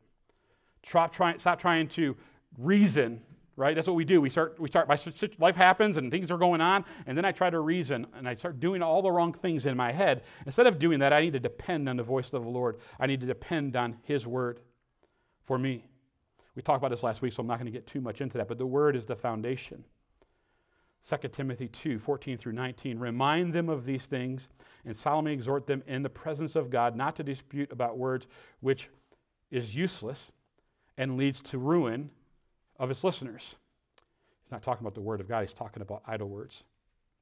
Stop 0.84 1.12
trying, 1.12 1.38
stop 1.38 1.58
trying 1.58 1.88
to 1.88 2.16
reason, 2.58 3.22
right? 3.56 3.74
That's 3.74 3.86
what 3.86 3.96
we 3.96 4.04
do. 4.04 4.20
We 4.20 4.30
start, 4.30 4.58
we 4.58 4.68
start, 4.68 4.88
my 4.88 4.98
life 5.38 5.56
happens 5.56 5.96
and 5.96 6.10
things 6.10 6.30
are 6.30 6.38
going 6.38 6.60
on, 6.60 6.84
and 7.06 7.16
then 7.16 7.24
I 7.24 7.32
try 7.32 7.50
to 7.50 7.60
reason 7.60 8.06
and 8.14 8.28
I 8.28 8.34
start 8.34 8.60
doing 8.60 8.82
all 8.82 9.02
the 9.02 9.10
wrong 9.10 9.32
things 9.32 9.66
in 9.66 9.76
my 9.76 9.92
head. 9.92 10.22
Instead 10.46 10.66
of 10.66 10.78
doing 10.78 10.98
that, 11.00 11.12
I 11.12 11.20
need 11.20 11.32
to 11.34 11.40
depend 11.40 11.88
on 11.88 11.96
the 11.96 12.02
voice 12.02 12.32
of 12.32 12.42
the 12.42 12.50
Lord. 12.50 12.78
I 12.98 13.06
need 13.06 13.20
to 13.20 13.26
depend 13.26 13.76
on 13.76 13.98
His 14.02 14.26
word 14.26 14.60
for 15.44 15.58
me. 15.58 15.86
We 16.54 16.62
talked 16.62 16.78
about 16.78 16.90
this 16.90 17.02
last 17.02 17.22
week, 17.22 17.32
so 17.32 17.40
I'm 17.40 17.46
not 17.46 17.58
going 17.58 17.66
to 17.66 17.72
get 17.72 17.86
too 17.86 18.00
much 18.00 18.20
into 18.20 18.38
that, 18.38 18.48
but 18.48 18.58
the 18.58 18.66
word 18.66 18.96
is 18.96 19.06
the 19.06 19.16
foundation. 19.16 19.84
2 21.08 21.28
Timothy 21.28 21.68
2 21.68 21.98
14 21.98 22.38
through 22.38 22.52
19. 22.52 22.98
Remind 22.98 23.52
them 23.52 23.68
of 23.68 23.84
these 23.84 24.06
things 24.06 24.48
and 24.84 24.96
solemnly 24.96 25.32
exhort 25.32 25.66
them 25.66 25.82
in 25.86 26.02
the 26.02 26.10
presence 26.10 26.54
of 26.54 26.70
God 26.70 26.94
not 26.94 27.16
to 27.16 27.24
dispute 27.24 27.72
about 27.72 27.98
words 27.98 28.26
which 28.60 28.88
is 29.50 29.74
useless 29.74 30.30
and 30.96 31.16
leads 31.16 31.42
to 31.42 31.58
ruin 31.58 32.10
of 32.78 32.90
its 32.90 33.04
listeners. 33.04 33.56
He's 34.44 34.52
not 34.52 34.62
talking 34.62 34.82
about 34.82 34.94
the 34.94 35.00
word 35.00 35.20
of 35.20 35.28
God, 35.28 35.40
he's 35.42 35.54
talking 35.54 35.82
about 35.82 36.02
idle 36.06 36.28
words, 36.28 36.64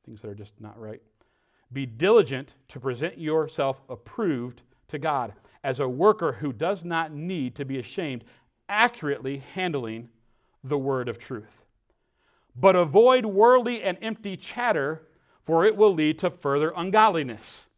things 0.04 0.22
that 0.22 0.28
are 0.28 0.34
just 0.34 0.60
not 0.60 0.78
right. 0.78 1.02
Be 1.72 1.86
diligent 1.86 2.54
to 2.68 2.80
present 2.80 3.18
yourself 3.18 3.82
approved 3.88 4.62
to 4.88 4.98
God 4.98 5.34
as 5.62 5.78
a 5.78 5.88
worker 5.88 6.32
who 6.40 6.52
does 6.52 6.84
not 6.84 7.12
need 7.12 7.54
to 7.56 7.64
be 7.64 7.78
ashamed, 7.78 8.24
accurately 8.68 9.42
handling 9.54 10.08
the 10.64 10.78
word 10.78 11.08
of 11.08 11.18
truth. 11.18 11.64
But 12.56 12.76
avoid 12.76 13.26
worldly 13.26 13.82
and 13.82 13.98
empty 14.02 14.36
chatter, 14.36 15.06
for 15.44 15.64
it 15.64 15.76
will 15.76 15.94
lead 15.94 16.18
to 16.20 16.30
further 16.30 16.72
ungodliness. 16.76 17.68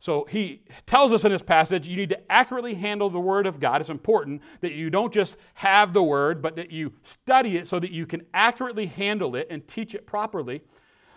So 0.00 0.26
he 0.30 0.62
tells 0.86 1.12
us 1.12 1.24
in 1.24 1.30
this 1.30 1.42
passage 1.42 1.86
you 1.86 1.94
need 1.94 2.08
to 2.08 2.32
accurately 2.32 2.74
handle 2.74 3.10
the 3.10 3.20
Word 3.20 3.46
of 3.46 3.60
God. 3.60 3.82
It's 3.82 3.90
important 3.90 4.42
that 4.62 4.72
you 4.72 4.88
don't 4.88 5.12
just 5.12 5.36
have 5.54 5.92
the 5.92 6.02
Word, 6.02 6.40
but 6.40 6.56
that 6.56 6.72
you 6.72 6.94
study 7.04 7.58
it 7.58 7.66
so 7.66 7.78
that 7.78 7.90
you 7.90 8.06
can 8.06 8.22
accurately 8.32 8.86
handle 8.86 9.36
it 9.36 9.46
and 9.50 9.66
teach 9.68 9.94
it 9.94 10.06
properly. 10.06 10.62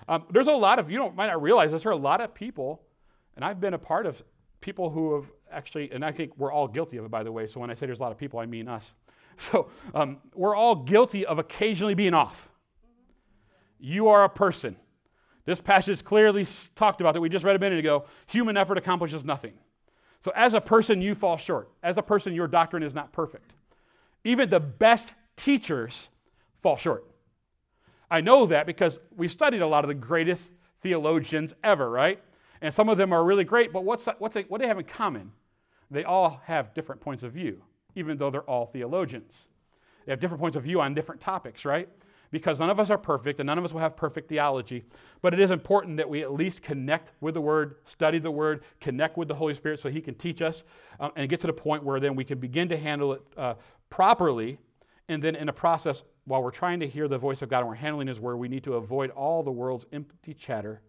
Um, 0.09 0.25
there's 0.31 0.47
a 0.47 0.51
lot 0.51 0.79
of, 0.79 0.91
you 0.91 0.97
don't 0.97 1.15
might 1.15 1.27
not 1.27 1.41
realize 1.41 1.71
this, 1.71 1.83
there 1.83 1.93
are 1.93 1.95
a 1.95 1.97
lot 1.97 2.19
of 2.19 2.33
people, 2.33 2.81
and 3.37 3.45
I've 3.45 3.61
been 3.61 3.73
a 3.73 3.79
part 3.79 4.05
of 4.05 4.21
people 4.59 4.89
who 4.89 5.15
have 5.15 5.31
actually, 5.49 5.89
and 5.91 6.03
I 6.03 6.11
think 6.11 6.37
we're 6.37 6.51
all 6.51 6.67
guilty 6.67 6.97
of 6.97 7.05
it, 7.05 7.11
by 7.11 7.23
the 7.23 7.31
way. 7.31 7.47
So 7.47 7.61
when 7.61 7.69
I 7.69 7.75
say 7.75 7.85
there's 7.85 7.99
a 7.99 8.01
lot 8.01 8.11
of 8.11 8.17
people, 8.17 8.39
I 8.39 8.45
mean 8.45 8.67
us. 8.67 8.93
So 9.35 9.71
um, 9.95 10.19
we're 10.35 10.55
all 10.55 10.75
guilty 10.75 11.25
of 11.25 11.39
occasionally 11.39 11.95
being 11.95 12.13
off. 12.13 12.51
You 13.79 14.09
are 14.09 14.25
a 14.25 14.29
person. 14.29 14.75
This 15.45 15.60
passage 15.60 16.03
clearly 16.03 16.47
talked 16.75 17.01
about 17.01 17.13
that 17.13 17.21
we 17.21 17.29
just 17.29 17.43
read 17.43 17.56
a 17.56 17.60
minute 17.60 17.79
ago. 17.79 18.06
Human 18.27 18.56
effort 18.56 18.77
accomplishes 18.77 19.25
nothing. 19.25 19.53
So, 20.23 20.32
as 20.36 20.53
a 20.53 20.62
person, 20.62 21.01
you 21.01 21.15
fall 21.15 21.36
short. 21.36 21.69
As 21.84 21.97
a 21.97 22.01
person, 22.01 22.34
your 22.34 22.47
doctrine 22.47 22.82
is 22.82 22.93
not 22.93 23.12
perfect. 23.12 23.51
Even 24.23 24.49
the 24.49 24.60
best 24.60 25.13
teachers 25.36 26.10
fall 26.62 26.77
short. 26.77 27.06
I 28.10 28.21
know 28.21 28.45
that 28.45 28.65
because 28.65 28.99
we 29.17 29.27
studied 29.27 29.62
a 29.62 29.67
lot 29.67 29.84
of 29.84 29.89
the 29.89 29.95
greatest 29.95 30.53
theologians 30.82 31.53
ever, 31.63 31.89
right? 31.89 32.21
And 32.62 32.73
some 32.73 32.88
of 32.88 32.97
them 32.97 33.12
are 33.12 33.23
really 33.23 33.43
great, 33.43 33.73
but 33.73 33.84
what's, 33.84 34.06
what's 34.19 34.36
what 34.36 34.60
do 34.60 34.60
they 34.60 34.67
have 34.67 34.79
in 34.79 34.86
common? 34.86 35.32
They 35.91 36.06
all 36.06 36.41
have 36.45 36.73
different 36.73 37.01
points 37.01 37.23
of 37.23 37.34
view, 37.34 37.62
even 37.95 38.17
though 38.17 38.29
they're 38.29 38.41
all 38.41 38.67
theologians. 38.67 39.49
They 40.06 40.12
have 40.12 40.19
different 40.19 40.39
points 40.39 40.56
of 40.56 40.63
view 40.63 40.79
on 40.79 40.93
different 40.93 41.19
topics, 41.19 41.65
right? 41.65 41.89
Because 42.33 42.59
none 42.59 42.71
of 42.71 42.79
us 42.79 42.89
are 42.89 42.97
perfect 42.97 43.39
and 43.39 43.45
none 43.45 43.59
of 43.59 43.63
us 43.63 43.71
will 43.73 43.79
have 43.79 43.95
perfect 43.95 44.27
theology. 44.27 44.83
But 45.21 45.35
it 45.35 45.39
is 45.39 45.51
important 45.51 45.97
that 45.97 46.09
we 46.09 46.23
at 46.23 46.33
least 46.33 46.63
connect 46.63 47.11
with 47.21 47.35
the 47.35 47.41
Word, 47.41 47.75
study 47.85 48.17
the 48.17 48.31
Word, 48.31 48.63
connect 48.81 49.17
with 49.17 49.27
the 49.27 49.35
Holy 49.35 49.53
Spirit 49.53 49.79
so 49.79 49.87
He 49.87 50.01
can 50.01 50.15
teach 50.15 50.41
us 50.41 50.63
uh, 50.99 51.11
and 51.15 51.29
get 51.29 51.41
to 51.41 51.47
the 51.47 51.53
point 51.53 51.83
where 51.83 51.99
then 51.99 52.15
we 52.15 52.23
can 52.25 52.39
begin 52.39 52.67
to 52.69 52.77
handle 52.77 53.13
it 53.13 53.21
uh, 53.37 53.53
properly. 53.91 54.57
And 55.07 55.21
then 55.21 55.35
in 55.35 55.45
the 55.45 55.53
process, 55.53 56.03
while 56.25 56.41
we're 56.41 56.49
trying 56.49 56.79
to 56.79 56.87
hear 56.87 57.07
the 57.07 57.19
voice 57.19 57.43
of 57.43 57.49
God 57.49 57.59
and 57.59 57.67
we're 57.67 57.75
handling 57.75 58.07
His 58.07 58.19
Word, 58.19 58.37
we 58.37 58.47
need 58.47 58.63
to 58.63 58.73
avoid 58.73 59.11
all 59.11 59.43
the 59.43 59.51
world's 59.51 59.85
empty 59.93 60.33
chatter 60.33 60.81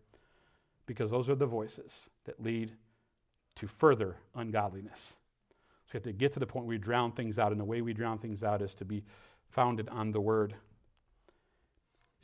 because 0.87 1.11
those 1.11 1.29
are 1.29 1.35
the 1.35 1.45
voices 1.45 2.09
that 2.25 2.43
lead 2.43 2.73
to 3.57 3.67
further 3.67 4.17
ungodliness. 4.35 5.17
So 5.89 5.91
we 5.93 5.97
have 5.99 6.03
to 6.05 6.13
get 6.15 6.33
to 6.33 6.41
the 6.41 6.47
point 6.47 6.65
where 6.65 6.77
we 6.77 6.79
drown 6.79 7.13
things 7.13 7.39
out, 7.39 7.53
and 7.53 7.61
the 7.61 7.67
way 7.67 7.83
we 7.83 7.93
drown 7.93 8.17
things 8.17 8.43
out 8.43 8.63
is 8.63 8.75
to 8.77 8.87
be 8.87 9.05
founded 9.51 9.91
on 9.91 10.11
the 10.11 10.23
Word. 10.23 10.55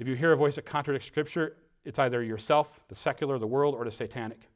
If 0.01 0.09
you 0.09 0.15
hear 0.15 0.33
a 0.33 0.37
voice 0.37 0.55
that 0.55 0.65
contradicts 0.65 1.07
Scripture, 1.07 1.57
it's 1.85 1.99
either 1.99 2.23
yourself, 2.23 2.81
the 2.89 2.95
secular, 2.95 3.39
the 3.39 3.47
world, 3.47 3.75
or 3.75 3.85
the 3.85 3.91
satanic. 3.91 4.49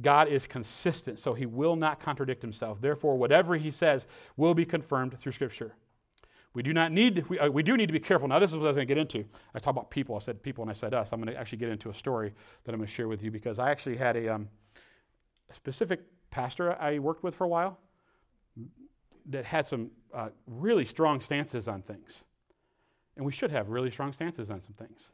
God 0.00 0.26
is 0.26 0.46
consistent, 0.46 1.20
so 1.20 1.34
he 1.34 1.46
will 1.46 1.76
not 1.76 2.00
contradict 2.00 2.42
himself. 2.42 2.80
Therefore, 2.80 3.16
whatever 3.16 3.56
he 3.56 3.70
says 3.70 4.08
will 4.36 4.54
be 4.54 4.64
confirmed 4.64 5.18
through 5.20 5.32
Scripture. 5.32 5.76
We 6.54 6.62
do 6.62 6.72
not 6.72 6.90
need, 6.90 7.28
we, 7.28 7.38
uh, 7.38 7.48
we 7.48 7.62
do 7.62 7.76
need 7.76 7.86
to 7.86 7.92
be 7.92 8.00
careful. 8.00 8.26
Now, 8.26 8.38
this 8.38 8.50
is 8.50 8.58
what 8.58 8.64
I 8.64 8.68
was 8.68 8.76
going 8.76 8.88
to 8.88 8.94
get 8.94 9.00
into. 9.00 9.24
I 9.54 9.58
talked 9.58 9.76
about 9.76 9.90
people. 9.90 10.16
I 10.16 10.18
said 10.18 10.42
people 10.42 10.62
and 10.62 10.70
I 10.70 10.74
said 10.74 10.92
us. 10.94 11.12
I'm 11.12 11.20
going 11.20 11.32
to 11.32 11.40
actually 11.40 11.58
get 11.58 11.68
into 11.68 11.88
a 11.88 11.94
story 11.94 12.34
that 12.64 12.72
I'm 12.72 12.78
going 12.78 12.88
to 12.88 12.92
share 12.92 13.08
with 13.08 13.22
you 13.22 13.30
because 13.30 13.58
I 13.58 13.70
actually 13.70 13.96
had 13.96 14.16
a, 14.16 14.34
um, 14.34 14.48
a 15.48 15.54
specific 15.54 16.00
pastor 16.30 16.76
I 16.80 16.98
worked 16.98 17.22
with 17.22 17.34
for 17.34 17.44
a 17.44 17.48
while 17.48 17.78
that 19.26 19.44
had 19.44 19.64
some 19.64 19.92
uh, 20.12 20.30
really 20.46 20.84
strong 20.84 21.20
stances 21.20 21.68
on 21.68 21.82
things. 21.82 22.24
And 23.16 23.26
we 23.26 23.32
should 23.32 23.50
have 23.50 23.68
really 23.68 23.90
strong 23.90 24.12
stances 24.12 24.50
on 24.50 24.62
some 24.62 24.74
things. 24.74 25.10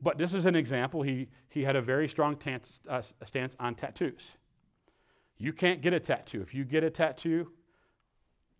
But 0.00 0.18
this 0.18 0.34
is 0.34 0.46
an 0.46 0.54
example. 0.54 1.02
He, 1.02 1.28
he 1.48 1.64
had 1.64 1.76
a 1.76 1.82
very 1.82 2.08
strong 2.08 2.36
tance, 2.36 2.80
uh, 2.88 3.02
stance 3.24 3.56
on 3.58 3.74
tattoos. 3.74 4.32
You 5.38 5.52
can't 5.52 5.80
get 5.80 5.92
a 5.92 6.00
tattoo. 6.00 6.40
If 6.40 6.54
you 6.54 6.64
get 6.64 6.84
a 6.84 6.90
tattoo, 6.90 7.50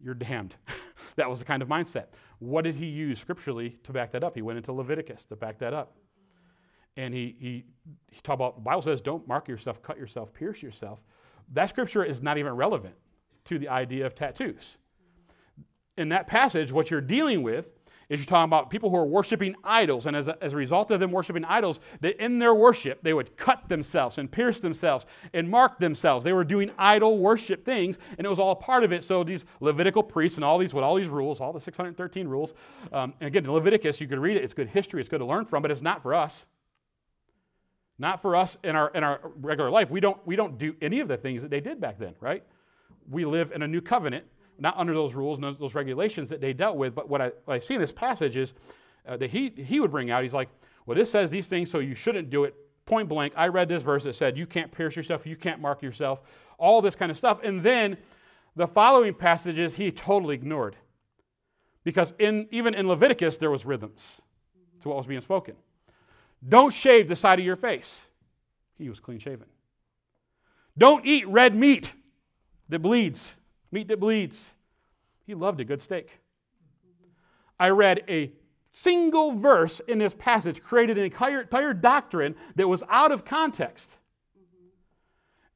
you're 0.01 0.15
damned. 0.15 0.57
that 1.17 1.29
was 1.29 1.39
the 1.39 1.45
kind 1.45 1.63
of 1.63 1.69
mindset. 1.69 2.07
What 2.39 2.63
did 2.63 2.75
he 2.75 2.87
use 2.87 3.21
scripturally 3.21 3.79
to 3.85 3.93
back 3.93 4.13
that 4.13 4.25
up? 4.25 4.35
He 4.35 4.43
went 4.43 4.59
into 4.59 4.73
Leviticus 4.73 5.25
to 5.27 5.37
back 5.37 5.59
that 5.59 5.75
up. 5.75 5.97
And 6.97 7.13
he, 7.13 7.37
he, 7.39 7.65
he 8.11 8.21
talked 8.23 8.39
about, 8.39 8.57
the 8.57 8.63
Bible 8.63 8.83
says, 8.83 9.03
don't 9.03 9.27
mark 9.29 9.49
yourself, 9.49 9.83
cut 9.83 9.99
yourself, 9.99 10.33
pierce 10.33 10.63
yourself. 10.63 11.01
That 11.53 11.69
scripture 11.69 12.03
is 12.03 12.23
not 12.23 12.39
even 12.39 12.55
relevant 12.55 12.95
to 13.45 13.59
the 13.59 13.69
idea 13.69 14.07
of 14.07 14.15
tattoos. 14.15 14.79
In 15.99 16.09
that 16.09 16.27
passage, 16.27 16.73
what 16.73 16.91
you're 16.91 17.03
dealing 17.03 17.43
with 17.43 17.76
is 18.09 18.21
you're 18.21 18.27
talking 18.27 18.49
about 18.49 18.71
people 18.71 18.91
who 18.91 18.97
are 18.97 19.05
worshiping 19.05 19.57
idols. 19.65 20.07
And 20.07 20.17
as 20.17 20.29
a, 20.29 20.43
as 20.43 20.53
a 20.53 20.57
result 20.57 20.91
of 20.91 21.01
them 21.01 21.11
worshiping 21.11 21.45
idols, 21.45 21.81
that 22.01 22.23
in 22.23 22.39
their 22.39 22.55
worship, 22.55 23.03
they 23.03 23.13
would 23.13 23.37
cut 23.37 23.69
themselves 23.69 24.19
and 24.19 24.31
pierce 24.31 24.61
themselves 24.61 25.07
and 25.33 25.51
mark 25.51 25.79
themselves. 25.79 26.25
They 26.25 26.33
were 26.33 26.45
doing 26.45 26.71
idol 26.79 27.19
worship 27.19 27.65
things, 27.65 27.99
and 28.17 28.25
it 28.25 28.29
was 28.29 28.39
all 28.39 28.55
part 28.55 28.85
of 28.85 28.93
it. 28.93 29.03
So 29.03 29.25
these 29.25 29.45
Levitical 29.61 30.03
priests 30.03 30.39
and 30.39 30.45
all 30.45 30.59
these, 30.59 30.73
with 30.73 30.85
all 30.85 30.95
these 30.95 31.09
rules, 31.09 31.41
all 31.41 31.53
the 31.53 31.61
613 31.61 32.29
rules, 32.29 32.55
um, 32.93 33.15
and 33.21 33.27
again, 33.27 33.45
in 33.45 33.53
Leviticus, 33.53 34.01
you 34.01 34.07
could 34.07 34.19
read 34.19 34.37
it. 34.37 34.45
It's 34.45 34.55
good 34.55 34.69
history. 34.69 35.01
It's 35.01 35.09
good 35.09 35.19
to 35.19 35.27
learn 35.27 35.45
from, 35.45 35.63
but 35.63 35.71
it's 35.71 35.83
not 35.83 36.03
for 36.03 36.15
us. 36.15 36.47
Not 37.99 38.21
for 38.21 38.37
us 38.37 38.59
in 38.63 38.77
our, 38.77 38.91
in 38.91 39.03
our 39.03 39.21
regular 39.41 39.71
life. 39.71 39.91
We 39.91 40.01
don't, 40.01 40.25
we 40.27 40.37
don't 40.37 40.59
do 40.59 40.77
any 40.81 41.01
of 41.01 41.09
the 41.09 41.17
things 41.17 41.43
that 41.43 41.51
they 41.51 41.61
did 41.61 41.81
back 41.81 41.99
then, 41.99 42.15
right? 42.21 42.45
We 43.09 43.25
live 43.25 43.53
in 43.53 43.63
a 43.63 43.69
new 43.69 43.81
covenant 43.81 44.27
not 44.59 44.77
under 44.77 44.95
those 44.95 45.15
rules 45.15 45.39
and 45.39 45.59
those, 45.59 45.75
regulations 45.75 46.29
that 46.31 46.41
they 46.41 46.53
dealt 46.53 46.77
with. 46.77 46.95
But 46.95 47.09
what 47.09 47.21
I, 47.21 47.33
what 47.45 47.55
I 47.55 47.59
see 47.59 47.75
in 47.75 47.81
this 47.81 47.93
passage 47.93 48.37
is 48.37 48.55
uh, 49.07 49.17
that 49.17 49.31
he, 49.31 49.51
he 49.57 49.81
would 49.81 49.91
bring 49.91 50.11
out, 50.11 50.23
he's 50.23 50.35
like, 50.35 50.49
well, 50.87 50.97
this 50.97 51.11
says 51.11 51.31
these 51.31 51.49
things, 51.49 51.71
so 51.71 51.79
you 51.79 51.95
shouldn't 51.95 52.31
do 52.31 52.45
it. 52.45 52.55
Point 52.85 53.09
blank, 53.09 53.33
I 53.37 53.49
read 53.49 53.69
this 53.69 53.83
verse 53.83 54.05
that 54.05 54.15
said, 54.15 54.39
you 54.39 54.47
can't 54.47 54.71
pierce 54.71 54.95
yourself, 54.95 55.27
you 55.27 55.37
can't 55.37 55.61
mark 55.61 55.83
yourself, 55.83 56.21
all 56.57 56.81
this 56.81 56.95
kind 56.95 57.11
of 57.11 57.19
stuff. 57.19 57.41
And 57.43 57.63
then 57.63 57.97
the 58.55 58.67
following 58.67 59.13
passages 59.13 59.75
he 59.75 59.91
totally 59.91 60.35
ignored. 60.35 60.77
Because 61.83 62.15
in, 62.19 62.49
even 62.51 62.75
in 62.75 62.89
Leviticus, 62.89 63.39
there 63.39 63.51
was 63.51 63.65
rhythms 63.65 64.23
to 64.83 64.89
what 64.89 64.99
was 64.99 65.07
being 65.07 65.21
spoken. 65.21 65.55
Don't 66.49 66.73
shave 66.73 67.09
the 67.09 67.17
side 67.17 67.39
of 67.39 67.45
your 67.45 67.57
face. 67.57 68.07
He 68.79 68.89
was 68.89 69.01
clean 69.01 69.19
shaven. 69.19 69.47
Don't 70.79 71.05
eat 71.07 71.27
red 71.29 71.55
meat 71.55 71.95
that 72.69 72.81
bleeds 72.81 73.37
meat 73.71 73.89
that 73.89 74.01
bleeds. 74.01 74.55
He 75.27 75.35
loved 75.35 75.61
a 75.61 75.65
good 75.65 75.83
steak. 75.83 76.21
I 77.59 77.71
read 77.71 78.05
a 78.09 78.31
single 78.71 79.33
verse 79.33 79.81
in 79.89 79.99
this 79.99 80.15
passage, 80.15 80.63
created 80.63 80.99
an 80.99 81.05
entire, 81.05 81.41
entire 81.41 81.73
doctrine 81.73 82.35
that 82.57 82.69
was 82.69 82.83
out 82.89 83.13
of 83.13 83.25
context 83.25 83.97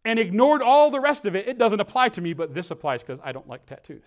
and 0.04 0.18
ignored 0.18 0.62
all 0.62 0.90
the 0.90 1.00
rest 1.00 1.26
of 1.26 1.36
it. 1.36 1.46
It 1.46 1.58
doesn't 1.58 1.80
apply 1.80 2.08
to 2.10 2.20
me, 2.20 2.32
but 2.32 2.54
this 2.54 2.70
applies 2.70 3.02
because 3.02 3.20
I 3.22 3.32
don't 3.32 3.48
like 3.48 3.66
tattoos. 3.66 4.00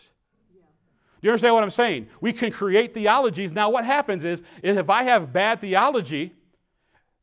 Do 1.21 1.27
you 1.27 1.31
understand 1.31 1.53
what 1.53 1.63
I'm 1.63 1.69
saying? 1.69 2.07
We 2.19 2.33
can 2.33 2.51
create 2.51 2.93
theologies. 2.93 3.53
Now, 3.53 3.69
what 3.69 3.85
happens 3.85 4.25
is, 4.25 4.41
is 4.61 4.75
if 4.75 4.89
I 4.89 5.03
have 5.03 5.31
bad 5.31 5.61
theology, 5.61 6.33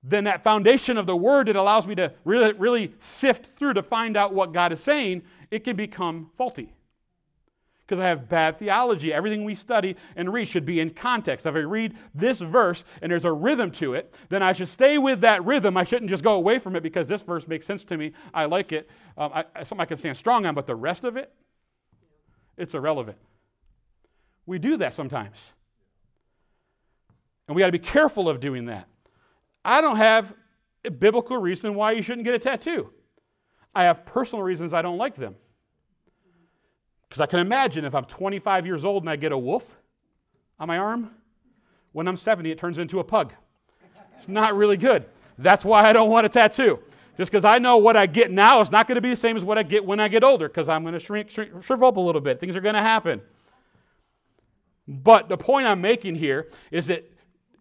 then 0.02 0.24
that 0.24 0.42
foundation 0.42 0.96
of 0.96 1.06
the 1.06 1.16
word 1.16 1.48
that 1.48 1.56
allows 1.56 1.86
me 1.86 1.94
to 1.96 2.12
really, 2.24 2.52
really 2.54 2.94
sift 2.98 3.46
through 3.58 3.74
to 3.74 3.82
find 3.82 4.16
out 4.16 4.32
what 4.32 4.52
God 4.52 4.72
is 4.72 4.80
saying, 4.80 5.22
it 5.50 5.64
can 5.64 5.76
become 5.76 6.30
faulty. 6.36 6.72
Because 7.86 8.00
I 8.00 8.06
have 8.06 8.28
bad 8.28 8.58
theology. 8.58 9.12
Everything 9.12 9.44
we 9.44 9.56
study 9.56 9.96
and 10.14 10.32
read 10.32 10.46
should 10.46 10.64
be 10.64 10.78
in 10.78 10.90
context. 10.90 11.44
If 11.44 11.56
I 11.56 11.58
read 11.58 11.96
this 12.14 12.38
verse 12.38 12.84
and 13.02 13.10
there's 13.10 13.24
a 13.24 13.32
rhythm 13.32 13.72
to 13.72 13.94
it, 13.94 14.14
then 14.28 14.44
I 14.44 14.52
should 14.52 14.68
stay 14.68 14.96
with 14.96 15.22
that 15.22 15.44
rhythm. 15.44 15.76
I 15.76 15.82
shouldn't 15.82 16.08
just 16.08 16.22
go 16.22 16.34
away 16.34 16.60
from 16.60 16.76
it 16.76 16.84
because 16.84 17.08
this 17.08 17.20
verse 17.20 17.48
makes 17.48 17.66
sense 17.66 17.82
to 17.84 17.98
me. 17.98 18.12
I 18.32 18.44
like 18.44 18.70
it. 18.70 18.88
Um, 19.18 19.32
I, 19.34 19.64
something 19.64 19.80
I 19.80 19.86
can 19.86 19.96
stand 19.96 20.16
strong 20.16 20.46
on, 20.46 20.54
but 20.54 20.68
the 20.68 20.76
rest 20.76 21.04
of 21.04 21.16
it, 21.16 21.32
it's 22.56 22.74
irrelevant. 22.74 23.18
We 24.46 24.60
do 24.60 24.76
that 24.76 24.94
sometimes. 24.94 25.52
And 27.48 27.56
we 27.56 27.60
got 27.60 27.66
to 27.66 27.72
be 27.72 27.80
careful 27.80 28.28
of 28.28 28.38
doing 28.38 28.66
that. 28.66 28.86
I 29.64 29.80
don't 29.80 29.96
have 29.96 30.34
a 30.84 30.90
biblical 30.90 31.36
reason 31.36 31.74
why 31.74 31.92
you 31.92 32.02
shouldn't 32.02 32.24
get 32.24 32.34
a 32.34 32.38
tattoo. 32.38 32.90
I 33.74 33.84
have 33.84 34.04
personal 34.04 34.42
reasons 34.42 34.72
I 34.72 34.82
don't 34.82 34.98
like 34.98 35.14
them. 35.14 35.36
Because 37.08 37.20
I 37.20 37.26
can 37.26 37.40
imagine 37.40 37.84
if 37.84 37.94
I'm 37.94 38.04
25 38.04 38.66
years 38.66 38.84
old 38.84 39.02
and 39.02 39.10
I 39.10 39.16
get 39.16 39.32
a 39.32 39.38
wolf 39.38 39.76
on 40.58 40.68
my 40.68 40.78
arm, 40.78 41.10
when 41.92 42.06
I'm 42.06 42.16
70, 42.16 42.50
it 42.50 42.58
turns 42.58 42.78
into 42.78 43.00
a 43.00 43.04
pug. 43.04 43.32
It's 44.16 44.28
not 44.28 44.54
really 44.54 44.76
good. 44.76 45.06
That's 45.38 45.64
why 45.64 45.88
I 45.88 45.92
don't 45.92 46.10
want 46.10 46.26
a 46.26 46.28
tattoo. 46.28 46.78
Just 47.16 47.30
because 47.30 47.44
I 47.44 47.58
know 47.58 47.78
what 47.78 47.96
I 47.96 48.06
get 48.06 48.30
now 48.30 48.60
is 48.60 48.70
not 48.70 48.86
going 48.86 48.94
to 48.94 49.00
be 49.00 49.10
the 49.10 49.16
same 49.16 49.36
as 49.36 49.44
what 49.44 49.58
I 49.58 49.62
get 49.62 49.84
when 49.84 49.98
I 50.00 50.08
get 50.08 50.22
older, 50.22 50.48
because 50.48 50.68
I'm 50.68 50.82
going 50.82 50.94
to 50.94 51.00
shrink, 51.00 51.30
shrink, 51.30 51.62
shrivel 51.62 51.88
up 51.88 51.96
a 51.96 52.00
little 52.00 52.20
bit. 52.20 52.38
Things 52.38 52.56
are 52.56 52.60
going 52.60 52.74
to 52.74 52.80
happen. 52.80 53.20
But 54.86 55.28
the 55.28 55.36
point 55.36 55.66
I'm 55.66 55.80
making 55.80 56.14
here 56.14 56.48
is 56.70 56.86
that 56.86 57.10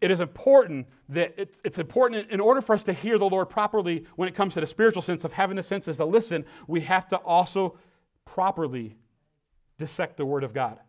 it 0.01 0.11
is 0.11 0.19
important 0.21 0.87
that 1.09 1.33
it's, 1.37 1.59
it's, 1.63 1.77
important 1.77 2.31
in 2.31 2.39
order 2.39 2.61
for 2.61 2.73
us 2.73 2.83
to 2.85 2.93
hear 2.93 3.17
the 3.17 3.29
Lord 3.29 3.49
properly 3.49 4.05
when 4.15 4.27
it 4.27 4.35
comes 4.35 4.53
to 4.53 4.61
the 4.61 4.67
spiritual 4.67 5.01
sense 5.01 5.23
of 5.23 5.33
having 5.33 5.57
the 5.57 5.63
senses 5.63 5.97
to 5.97 6.05
listen, 6.05 6.45
we 6.67 6.81
have 6.81 7.07
to 7.09 7.17
also 7.17 7.77
properly 8.25 8.95
dissect 9.77 10.17
the 10.17 10.25
Word 10.25 10.43
of 10.43 10.53
God. 10.53 10.79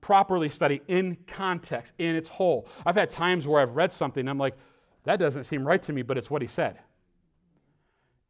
Properly 0.00 0.48
study 0.48 0.82
in 0.88 1.16
context, 1.26 1.94
in 1.98 2.14
its 2.14 2.28
whole. 2.28 2.68
I've 2.84 2.96
had 2.96 3.10
times 3.10 3.46
where 3.46 3.60
I've 3.60 3.76
read 3.76 3.92
something 3.92 4.20
and 4.20 4.30
I'm 4.30 4.38
like, 4.38 4.56
that 5.04 5.18
doesn't 5.18 5.44
seem 5.44 5.66
right 5.66 5.82
to 5.82 5.92
me, 5.92 6.02
but 6.02 6.18
it's 6.18 6.30
what 6.30 6.42
he 6.42 6.48
said. 6.48 6.78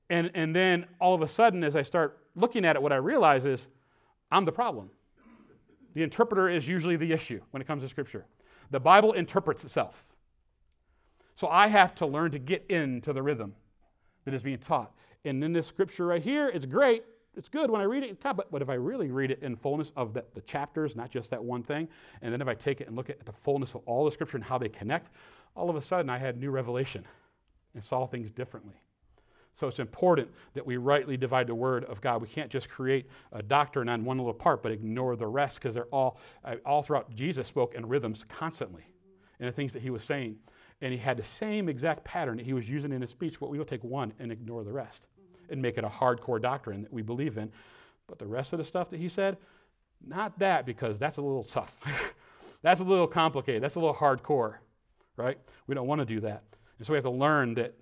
And, 0.09 0.31
and 0.35 0.55
then 0.55 0.87
all 1.01 1.15
of 1.15 1.23
a 1.23 1.29
sudden, 1.29 1.65
as 1.65 1.75
I 1.75 1.83
start 1.83 2.19
looking 2.35 2.65
at 2.65 2.77
it, 2.77 2.83
what 2.83 2.93
I 2.93 2.97
realize 2.97 3.45
is 3.45 3.67
I'm 4.31 4.45
the 4.45 4.53
problem. 4.53 4.91
The 5.95 6.03
interpreter 6.03 6.49
is 6.49 6.69
usually 6.69 6.97
the 6.97 7.13
issue 7.13 7.41
when 7.51 7.63
it 7.63 7.67
comes 7.67 7.83
to 7.83 7.89
Scripture. 7.89 8.27
The 8.71 8.81
Bible 8.81 9.13
interprets 9.13 9.65
itself. 9.65 10.05
So 11.37 11.49
I 11.49 11.69
have 11.69 11.95
to 11.97 12.07
learn 12.07 12.31
to 12.33 12.39
get 12.39 12.67
into 12.69 13.13
the 13.13 13.23
rhythm 13.23 13.55
that 14.25 14.35
is 14.35 14.43
being 14.43 14.59
taught. 14.59 14.93
And 15.25 15.43
in 15.43 15.53
this 15.53 15.67
scripture 15.67 16.07
right 16.07 16.23
here, 16.23 16.49
it's 16.49 16.67
great. 16.67 17.05
It's 17.37 17.51
good 17.51 17.71
when 17.71 17.83
I 17.83 17.85
read 17.85 18.03
it, 18.03 18.19
but, 18.23 18.51
but 18.51 18.63
if 18.63 18.71
I 18.71 18.75
really 18.75 19.11
read 19.11 19.31
it 19.31 19.43
in 19.43 19.57
fullness 19.57 19.93
of 19.95 20.15
the, 20.15 20.25
the 20.35 20.41
chapters, 20.41 20.97
not 20.97 21.11
just 21.11 21.29
that 21.31 21.45
one 21.45 21.63
thing, 21.63 21.87
and 22.23 22.33
then 22.33 22.41
if 22.41 22.49
I 22.49 22.55
take 22.55 22.81
it 22.81 22.87
and 22.87 22.97
look 22.97 23.11
at 23.11 23.27
the 23.27 23.33
fullness 23.33 23.75
of 23.75 23.83
all 23.85 24.07
the 24.07 24.11
scripture 24.11 24.39
and 24.39 24.45
how 24.45 24.57
they 24.57 24.71
connect, 24.71 25.11
all 25.55 25.69
of 25.69 25.77
a 25.77 25.83
sudden 25.83 26.09
I 26.09 26.17
had 26.17 26.39
new 26.39 26.51
revelation 26.51 27.05
and 27.75 27.85
saw 27.85 28.07
things 28.07 28.31
differently. 28.31 28.81
So 29.59 29.67
it's 29.67 29.79
important 29.79 30.29
that 30.55 30.67
we 30.67 30.77
rightly 30.77 31.17
divide 31.17 31.47
the 31.47 31.55
word 31.55 31.85
of 31.85 32.01
God. 32.01 32.21
We 32.21 32.29
can't 32.29 32.51
just 32.51 32.69
create 32.69 33.07
a 33.33 33.43
doctrine 33.43 33.89
on 33.89 34.05
one 34.05 34.19
little 34.19 34.35
part, 34.35 34.63
but 34.63 34.71
ignore 34.71 35.17
the 35.17 35.27
rest 35.27 35.59
because 35.59 35.75
they're 35.75 35.87
all, 35.87 36.19
uh, 36.45 36.57
all 36.67 36.83
throughout 36.83 37.15
Jesus 37.15 37.49
spoke 37.49 37.75
in 37.75 37.87
rhythms 37.87 38.25
constantly 38.29 38.85
in 39.41 39.47
the 39.47 39.53
things 39.53 39.73
that 39.73 39.83
he 39.83 39.91
was 39.91 40.05
saying. 40.05 40.37
And 40.83 40.93
he 40.93 40.99
had 40.99 41.17
the 41.17 41.25
same 41.25 41.71
exact 41.71 42.05
pattern 42.05 42.37
that 42.37 42.45
he 42.45 42.53
was 42.53 42.69
using 42.69 42.93
in 42.93 43.01
his 43.01 43.11
speech, 43.11 43.41
but 43.41 43.49
we 43.49 43.57
will 43.57 43.65
take 43.65 43.83
one 43.83 44.13
and 44.19 44.31
ignore 44.31 44.63
the 44.63 44.73
rest 44.73 45.07
and 45.49 45.63
make 45.63 45.79
it 45.79 45.85
a 45.85 45.89
hardcore 45.89 46.41
doctrine 46.41 46.83
that 46.83 46.93
we 46.93 47.01
believe 47.01 47.39
in. 47.39 47.51
But 48.09 48.19
the 48.19 48.27
rest 48.27 48.53
of 48.53 48.59
the 48.59 48.65
stuff 48.65 48.91
that 48.91 49.01
he 49.01 49.09
said, 49.09 49.39
not 50.07 50.39
that 50.39 50.67
because 50.67 50.99
that's 50.99 51.17
a 51.17 51.23
little 51.23 51.45
tough. 51.45 51.75
that's 52.63 52.81
a 52.81 52.85
little 52.85 53.07
complicated. 53.07 53.63
That's 53.63 53.77
a 53.77 53.81
little 53.81 53.95
hardcore, 53.95 54.57
right? 55.17 55.39
We 55.67 55.75
don't 55.75 55.87
want 55.87 56.01
to 56.01 56.05
do 56.05 56.21
that. 56.21 56.43
And 56.77 56.87
so 56.87 56.93
we 56.93 56.99
have 56.99 57.05
to 57.05 57.11
learn 57.11 57.55
that 57.55 57.75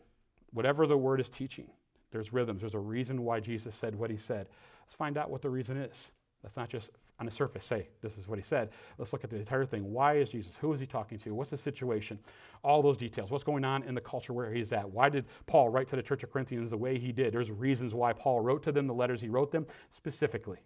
whatever 0.54 0.86
the 0.86 0.96
word 0.96 1.20
is 1.20 1.28
teaching, 1.28 1.66
there's 2.10 2.32
rhythms. 2.32 2.60
There's 2.60 2.74
a 2.74 2.78
reason 2.78 3.24
why 3.24 3.40
Jesus 3.40 3.74
said 3.74 3.94
what 3.94 4.10
he 4.10 4.16
said. 4.16 4.46
Let's 4.86 4.94
find 4.94 5.18
out 5.18 5.30
what 5.30 5.42
the 5.42 5.50
reason 5.50 5.76
is. 5.76 6.12
Let's 6.42 6.56
not 6.56 6.68
just 6.68 6.90
on 7.20 7.26
the 7.26 7.32
surface 7.32 7.64
say, 7.64 7.88
this 8.02 8.18
is 8.18 8.26
what 8.28 8.38
he 8.38 8.44
said. 8.44 8.70
Let's 8.98 9.12
look 9.12 9.24
at 9.24 9.30
the 9.30 9.36
entire 9.36 9.64
thing. 9.64 9.92
Why 9.92 10.16
is 10.16 10.30
Jesus? 10.30 10.52
Who 10.60 10.72
is 10.72 10.80
he 10.80 10.86
talking 10.86 11.18
to? 11.20 11.34
What's 11.34 11.50
the 11.50 11.56
situation? 11.56 12.18
All 12.62 12.82
those 12.82 12.96
details. 12.96 13.30
What's 13.30 13.44
going 13.44 13.64
on 13.64 13.82
in 13.84 13.94
the 13.94 14.00
culture 14.00 14.32
where 14.32 14.52
he's 14.52 14.72
at? 14.72 14.88
Why 14.88 15.08
did 15.08 15.24
Paul 15.46 15.68
write 15.68 15.88
to 15.88 15.96
the 15.96 16.02
church 16.02 16.22
of 16.22 16.32
Corinthians 16.32 16.70
the 16.70 16.76
way 16.76 16.98
he 16.98 17.12
did? 17.12 17.32
There's 17.32 17.50
reasons 17.50 17.94
why 17.94 18.12
Paul 18.12 18.40
wrote 18.40 18.62
to 18.64 18.72
them 18.72 18.86
the 18.86 18.94
letters 18.94 19.20
he 19.20 19.28
wrote 19.28 19.52
them 19.52 19.66
specifically. 19.90 20.58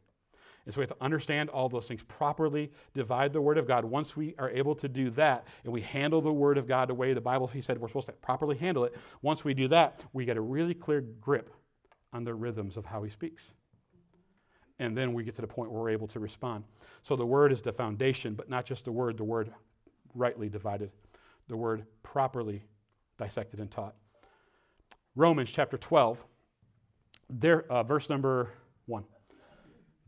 And 0.65 0.75
so 0.75 0.81
we 0.81 0.83
have 0.83 0.91
to 0.91 1.03
understand 1.03 1.49
all 1.49 1.69
those 1.69 1.89
things, 1.89 2.03
properly 2.03 2.71
divide 2.93 3.33
the 3.33 3.41
Word 3.41 3.57
of 3.57 3.67
God. 3.67 3.85
Once 3.85 4.17
we 4.17 4.35
are 4.39 4.51
able 4.51 4.75
to 4.75 4.89
do 4.89 5.11
that 5.11 5.47
and 5.65 5.73
we 5.73 5.81
handle 5.81 6.21
the 6.21 6.33
Word 6.33 6.59
of 6.59 6.69
God 6.69 6.89
the 6.89 6.95
way 6.95 7.15
the 7.15 7.21
Bible 7.21 7.47
he 7.47 7.61
said 7.61 7.79
we're 7.79 7.89
supposed 7.89 8.07
to 8.07 8.13
properly 8.13 8.57
handle 8.57 8.85
it, 8.85 8.95
once 9.23 9.45
we 9.45 9.55
do 9.55 9.69
that, 9.69 10.01
we 10.13 10.25
get 10.25 10.37
a 10.37 10.41
really 10.41 10.75
clear 10.75 11.01
grip 11.01 11.51
on 12.13 12.25
the 12.25 12.35
rhythms 12.35 12.77
of 12.77 12.85
how 12.85 13.03
he 13.03 13.11
speaks. 13.11 13.53
And 14.79 14.97
then 14.97 15.13
we 15.13 15.25
get 15.25 15.35
to 15.37 15.41
the 15.41 15.49
point 15.49 15.71
where 15.71 15.81
we're 15.81 15.91
able 15.91 16.07
to 16.09 16.21
respond. 16.21 16.65
So 17.03 17.17
the 17.17 17.27
word 17.27 17.53
is 17.53 17.63
the 17.63 17.73
foundation, 17.73 18.35
but 18.35 18.49
not 18.49 18.65
just 18.65 18.85
the 18.85 18.93
word, 18.93 19.17
the 19.17 19.25
word 19.25 19.53
rightly 20.15 20.49
divided, 20.49 20.91
the 21.49 21.57
word 21.57 21.85
properly 22.03 22.63
dissected 23.19 23.61
and 23.61 23.71
taught. 23.71 23.95
Romans 25.17 25.51
chapter 25.51 25.77
12, 25.77 26.25
there, 27.29 27.71
uh, 27.73 27.83
verse 27.83 28.09
number 28.09 28.53
1. 28.87 29.05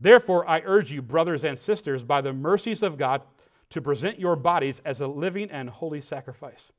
Therefore, 0.01 0.49
I 0.49 0.63
urge 0.65 0.91
you, 0.91 1.03
brothers 1.03 1.43
and 1.43 1.57
sisters, 1.57 2.03
by 2.03 2.21
the 2.21 2.33
mercies 2.33 2.81
of 2.81 2.97
God, 2.97 3.21
to 3.69 3.81
present 3.81 4.19
your 4.19 4.35
bodies 4.35 4.81
as 4.83 4.99
a 4.99 5.07
living 5.07 5.49
and 5.51 5.69
holy 5.69 6.01
sacrifice, 6.01 6.71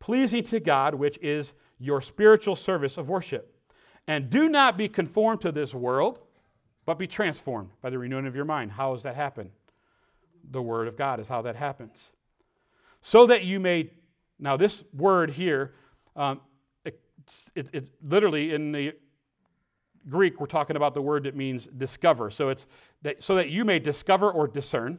pleasing 0.00 0.42
to 0.44 0.58
God, 0.58 0.94
which 0.96 1.18
is 1.22 1.54
your 1.78 2.02
spiritual 2.02 2.56
service 2.56 2.98
of 2.98 3.08
worship. 3.08 3.54
And 4.08 4.28
do 4.28 4.48
not 4.48 4.76
be 4.76 4.88
conformed 4.88 5.40
to 5.42 5.52
this 5.52 5.72
world, 5.72 6.18
but 6.84 6.98
be 6.98 7.06
transformed 7.06 7.70
by 7.80 7.90
the 7.90 7.98
renewing 7.98 8.26
of 8.26 8.34
your 8.34 8.44
mind. 8.44 8.72
How 8.72 8.92
does 8.92 9.04
that 9.04 9.14
happen? 9.14 9.52
The 10.50 10.62
Word 10.62 10.88
of 10.88 10.96
God 10.96 11.20
is 11.20 11.28
how 11.28 11.42
that 11.42 11.54
happens. 11.54 12.12
So 13.02 13.26
that 13.26 13.44
you 13.44 13.60
may, 13.60 13.92
now 14.38 14.56
this 14.56 14.82
word 14.92 15.30
here, 15.30 15.74
um, 16.16 16.40
it's, 16.84 17.50
it, 17.54 17.68
it's 17.72 17.90
literally 18.02 18.52
in 18.52 18.72
the 18.72 18.94
Greek, 20.08 20.40
we're 20.40 20.46
talking 20.46 20.76
about 20.76 20.94
the 20.94 21.02
word 21.02 21.24
that 21.24 21.36
means 21.36 21.66
discover. 21.66 22.30
So 22.30 22.48
it's 22.48 22.66
that, 23.02 23.22
so 23.22 23.34
that 23.34 23.50
you 23.50 23.64
may 23.64 23.78
discover 23.78 24.30
or 24.30 24.46
discern 24.46 24.98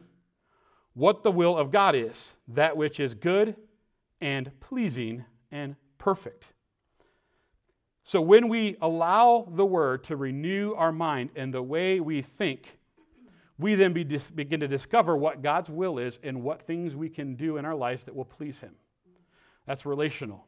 what 0.94 1.22
the 1.22 1.30
will 1.30 1.56
of 1.56 1.70
God 1.70 1.94
is, 1.94 2.34
that 2.48 2.76
which 2.76 3.00
is 3.00 3.14
good 3.14 3.56
and 4.20 4.50
pleasing 4.60 5.24
and 5.50 5.76
perfect. 5.98 6.46
So 8.02 8.20
when 8.20 8.48
we 8.48 8.76
allow 8.80 9.46
the 9.48 9.64
word 9.64 10.02
to 10.04 10.16
renew 10.16 10.74
our 10.74 10.90
mind 10.90 11.30
and 11.36 11.54
the 11.54 11.62
way 11.62 12.00
we 12.00 12.22
think, 12.22 12.76
we 13.56 13.76
then 13.76 13.92
be 13.92 14.02
dis- 14.02 14.30
begin 14.30 14.58
to 14.60 14.68
discover 14.68 15.16
what 15.16 15.42
God's 15.42 15.70
will 15.70 15.98
is 15.98 16.18
and 16.24 16.42
what 16.42 16.62
things 16.66 16.96
we 16.96 17.08
can 17.08 17.36
do 17.36 17.56
in 17.56 17.64
our 17.64 17.74
lives 17.74 18.04
that 18.04 18.16
will 18.16 18.24
please 18.24 18.58
Him. 18.58 18.74
That's 19.64 19.86
relational. 19.86 20.46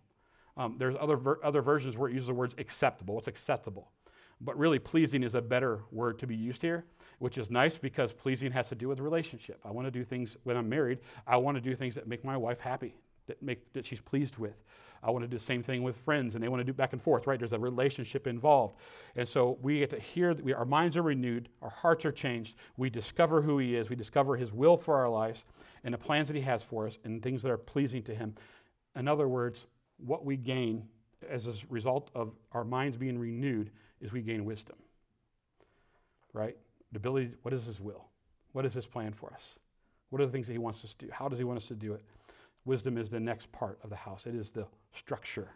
Um, 0.57 0.75
there's 0.77 0.97
other, 0.99 1.17
ver- 1.17 1.39
other 1.45 1.63
versions 1.63 1.97
where 1.97 2.09
it 2.09 2.15
uses 2.15 2.27
the 2.27 2.35
words 2.35 2.57
acceptable. 2.59 3.15
What's 3.15 3.29
acceptable? 3.29 3.92
But 4.45 4.59
really, 4.59 4.79
pleasing 4.79 5.23
is 5.23 5.35
a 5.35 5.41
better 5.41 5.81
word 5.93 6.19
to 6.19 6.27
be 6.27 6.35
used 6.35 6.63
here, 6.63 6.85
which 7.21 7.39
is 7.39 7.51
nice 7.51 7.79
because 7.79 8.13
pleasing 8.13 8.51
has 8.53 8.69
to 8.71 8.75
do 8.75 8.89
with 8.89 8.99
relationship. 8.99 9.61
I 9.65 9.71
want 9.71 9.87
to 9.87 9.91
do 9.91 10.05
things 10.05 10.37
when 10.43 10.57
I'm 10.57 10.69
married, 10.69 10.99
I 11.27 11.37
want 11.37 11.57
to 11.57 11.61
do 11.61 11.77
things 11.77 11.95
that 11.95 12.09
make 12.09 12.25
my 12.25 12.37
wife 12.37 12.59
happy, 12.59 12.97
that, 13.29 13.41
make, 13.41 13.73
that 13.73 13.87
she's 13.87 14.01
pleased 14.01 14.39
with. 14.39 14.61
I 15.05 15.11
want 15.11 15.25
to 15.25 15.29
do 15.29 15.37
the 15.37 15.43
same 15.43 15.63
thing 15.63 15.83
with 15.83 15.97
friends, 15.97 16.35
and 16.35 16.43
they 16.43 16.49
want 16.49 16.61
to 16.61 16.65
do 16.65 16.73
back 16.73 16.93
and 16.93 17.03
forth, 17.03 17.27
right? 17.27 17.39
There's 17.39 17.53
a 17.53 17.59
relationship 17.59 18.27
involved. 18.27 18.77
And 19.17 19.27
so 19.27 19.59
we 19.61 19.81
get 19.81 19.91
to 19.91 19.99
hear 19.99 20.33
that 20.35 20.45
we, 20.45 20.53
our 20.53 20.65
minds 20.65 20.97
are 20.97 21.03
renewed, 21.03 21.49
our 21.61 21.71
hearts 21.71 22.05
are 22.05 22.13
changed, 22.13 22.57
we 22.77 22.91
discover 22.91 23.43
who 23.43 23.59
He 23.59 23.77
is, 23.77 23.91
we 23.91 23.97
discover 23.97 24.37
His 24.37 24.53
will 24.53 24.77
for 24.77 24.97
our 24.97 25.09
lives, 25.09 25.45
and 25.85 25.95
the 25.95 25.99
plans 25.99 26.29
that 26.29 26.37
He 26.37 26.43
has 26.43 26.63
for 26.63 26.87
us, 26.87 26.99
and 27.05 27.23
things 27.23 27.43
that 27.43 27.51
are 27.51 27.59
pleasing 27.59 28.03
to 28.05 28.15
Him. 28.15 28.35
In 28.97 29.09
other 29.09 29.29
words, 29.29 29.67
what 29.99 30.25
we 30.25 30.37
gain 30.37 30.85
as 31.29 31.47
a 31.47 31.55
result 31.69 32.11
of 32.15 32.33
our 32.53 32.65
minds 32.65 32.97
being 32.97 33.19
renewed 33.19 33.71
is 34.03 34.13
we 34.13 34.21
gain 34.21 34.45
wisdom. 34.45 34.77
Right? 36.35 36.57
The 36.93 36.99
ability, 36.99 37.31
what 37.43 37.55
is 37.55 37.65
his 37.65 37.81
will? 37.81 38.05
What 38.53 38.67
is 38.67 38.75
his 38.75 38.85
plan 38.85 39.13
for 39.13 39.33
us? 39.33 39.57
What 40.11 40.21
are 40.21 40.27
the 40.27 40.33
things 40.33 40.47
that 40.49 40.53
he 40.53 40.59
wants 40.59 40.85
us 40.85 40.95
to 40.95 41.07
do? 41.07 41.13
How 41.13 41.29
does 41.29 41.39
he 41.39 41.45
want 41.45 41.57
us 41.57 41.67
to 41.69 41.75
do 41.75 41.95
it? 41.95 42.03
Wisdom 42.65 42.99
is 42.99 43.09
the 43.09 43.21
next 43.21 43.51
part 43.51 43.79
of 43.83 43.91
the 43.91 43.97
house. 43.97 44.27
It 44.27 44.35
is 44.35 44.51
the 44.51 44.67
structure 44.95 45.49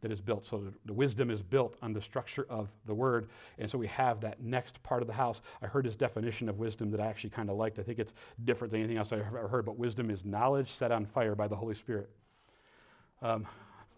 that 0.00 0.12
is 0.12 0.20
built. 0.20 0.44
So 0.44 0.62
the, 0.84 0.92
wisdom 0.92 1.30
is 1.30 1.42
built 1.42 1.76
on 1.82 1.92
the 1.92 2.00
structure 2.00 2.46
of 2.50 2.68
the 2.84 2.94
word. 2.94 3.28
And 3.58 3.68
so 3.68 3.78
we 3.78 3.86
have 3.86 4.20
that 4.20 4.42
next 4.42 4.82
part 4.82 5.00
of 5.00 5.08
the 5.08 5.14
house. 5.14 5.40
I 5.62 5.66
heard 5.66 5.86
this 5.86 5.96
definition 5.96 6.48
of 6.48 6.58
wisdom 6.58 6.90
that 6.90 7.00
I 7.00 7.06
actually 7.06 7.30
kind 7.30 7.48
of 7.48 7.56
liked. 7.56 7.78
I 7.78 7.82
think 7.82 7.98
it's 7.98 8.12
different 8.44 8.70
than 8.70 8.80
anything 8.80 8.98
else 8.98 9.12
I've 9.12 9.20
ever 9.20 9.48
heard, 9.48 9.64
but 9.64 9.78
wisdom 9.78 10.10
is 10.10 10.24
knowledge 10.24 10.72
set 10.72 10.92
on 10.92 11.06
fire 11.06 11.34
by 11.34 11.48
the 11.48 11.56
Holy 11.56 11.74
Spirit. 11.74 12.10
Um, 13.22 13.46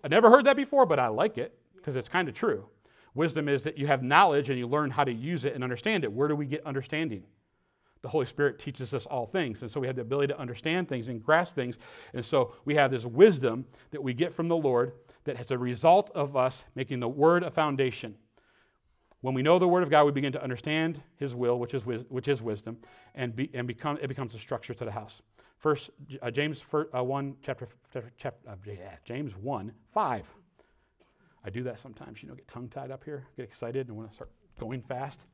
I 0.04 0.08
never 0.08 0.30
heard 0.30 0.46
that 0.46 0.56
before, 0.56 0.86
but 0.86 1.00
I 1.00 1.08
like 1.08 1.38
it 1.38 1.58
because 1.74 1.96
it's 1.96 2.08
kind 2.08 2.28
of 2.28 2.34
true. 2.34 2.66
Wisdom 3.16 3.48
is 3.48 3.62
that 3.62 3.78
you 3.78 3.86
have 3.86 4.02
knowledge 4.02 4.50
and 4.50 4.58
you 4.58 4.66
learn 4.66 4.90
how 4.90 5.02
to 5.02 5.12
use 5.12 5.46
it 5.46 5.54
and 5.54 5.64
understand 5.64 6.04
it. 6.04 6.12
Where 6.12 6.28
do 6.28 6.36
we 6.36 6.44
get 6.44 6.64
understanding? 6.66 7.24
The 8.02 8.08
Holy 8.10 8.26
Spirit 8.26 8.58
teaches 8.58 8.92
us 8.92 9.06
all 9.06 9.26
things. 9.26 9.62
And 9.62 9.70
so 9.70 9.80
we 9.80 9.86
have 9.86 9.96
the 9.96 10.02
ability 10.02 10.34
to 10.34 10.38
understand 10.38 10.86
things 10.86 11.08
and 11.08 11.22
grasp 11.22 11.54
things. 11.54 11.78
And 12.12 12.22
so 12.22 12.52
we 12.66 12.74
have 12.74 12.90
this 12.90 13.06
wisdom 13.06 13.64
that 13.90 14.02
we 14.02 14.12
get 14.12 14.34
from 14.34 14.48
the 14.48 14.56
Lord 14.56 14.92
that 15.24 15.38
has 15.38 15.50
a 15.50 15.56
result 15.56 16.10
of 16.14 16.36
us 16.36 16.66
making 16.74 17.00
the 17.00 17.08
Word 17.08 17.42
a 17.42 17.50
foundation. 17.50 18.16
When 19.22 19.32
we 19.32 19.40
know 19.40 19.58
the 19.58 19.66
Word 19.66 19.82
of 19.82 19.88
God, 19.88 20.04
we 20.04 20.12
begin 20.12 20.32
to 20.32 20.42
understand 20.42 21.02
His 21.16 21.34
will, 21.34 21.58
which 21.58 21.72
is, 21.72 21.84
which 21.84 22.28
is 22.28 22.42
wisdom, 22.42 22.76
and, 23.14 23.34
be, 23.34 23.50
and 23.54 23.66
become, 23.66 23.98
it 24.02 24.08
becomes 24.08 24.34
a 24.34 24.38
structure 24.38 24.74
to 24.74 24.84
the 24.84 24.92
house. 24.92 25.22
First, 25.56 25.88
uh, 26.20 26.30
James 26.30 26.64
uh, 26.94 27.02
1, 27.02 27.36
chapter, 27.42 27.66
chapter 28.18 28.50
uh, 28.50 28.54
James 29.06 29.34
1, 29.36 29.72
5. 29.94 30.34
I 31.46 31.50
do 31.50 31.62
that 31.62 31.78
sometimes, 31.78 32.22
you 32.22 32.28
know, 32.28 32.34
get 32.34 32.48
tongue 32.48 32.68
tied 32.68 32.90
up 32.90 33.04
here, 33.04 33.24
get 33.36 33.44
excited, 33.44 33.86
and 33.86 33.96
want 33.96 34.10
to 34.10 34.14
start 34.14 34.30
going 34.58 34.82
fast. 34.82 35.24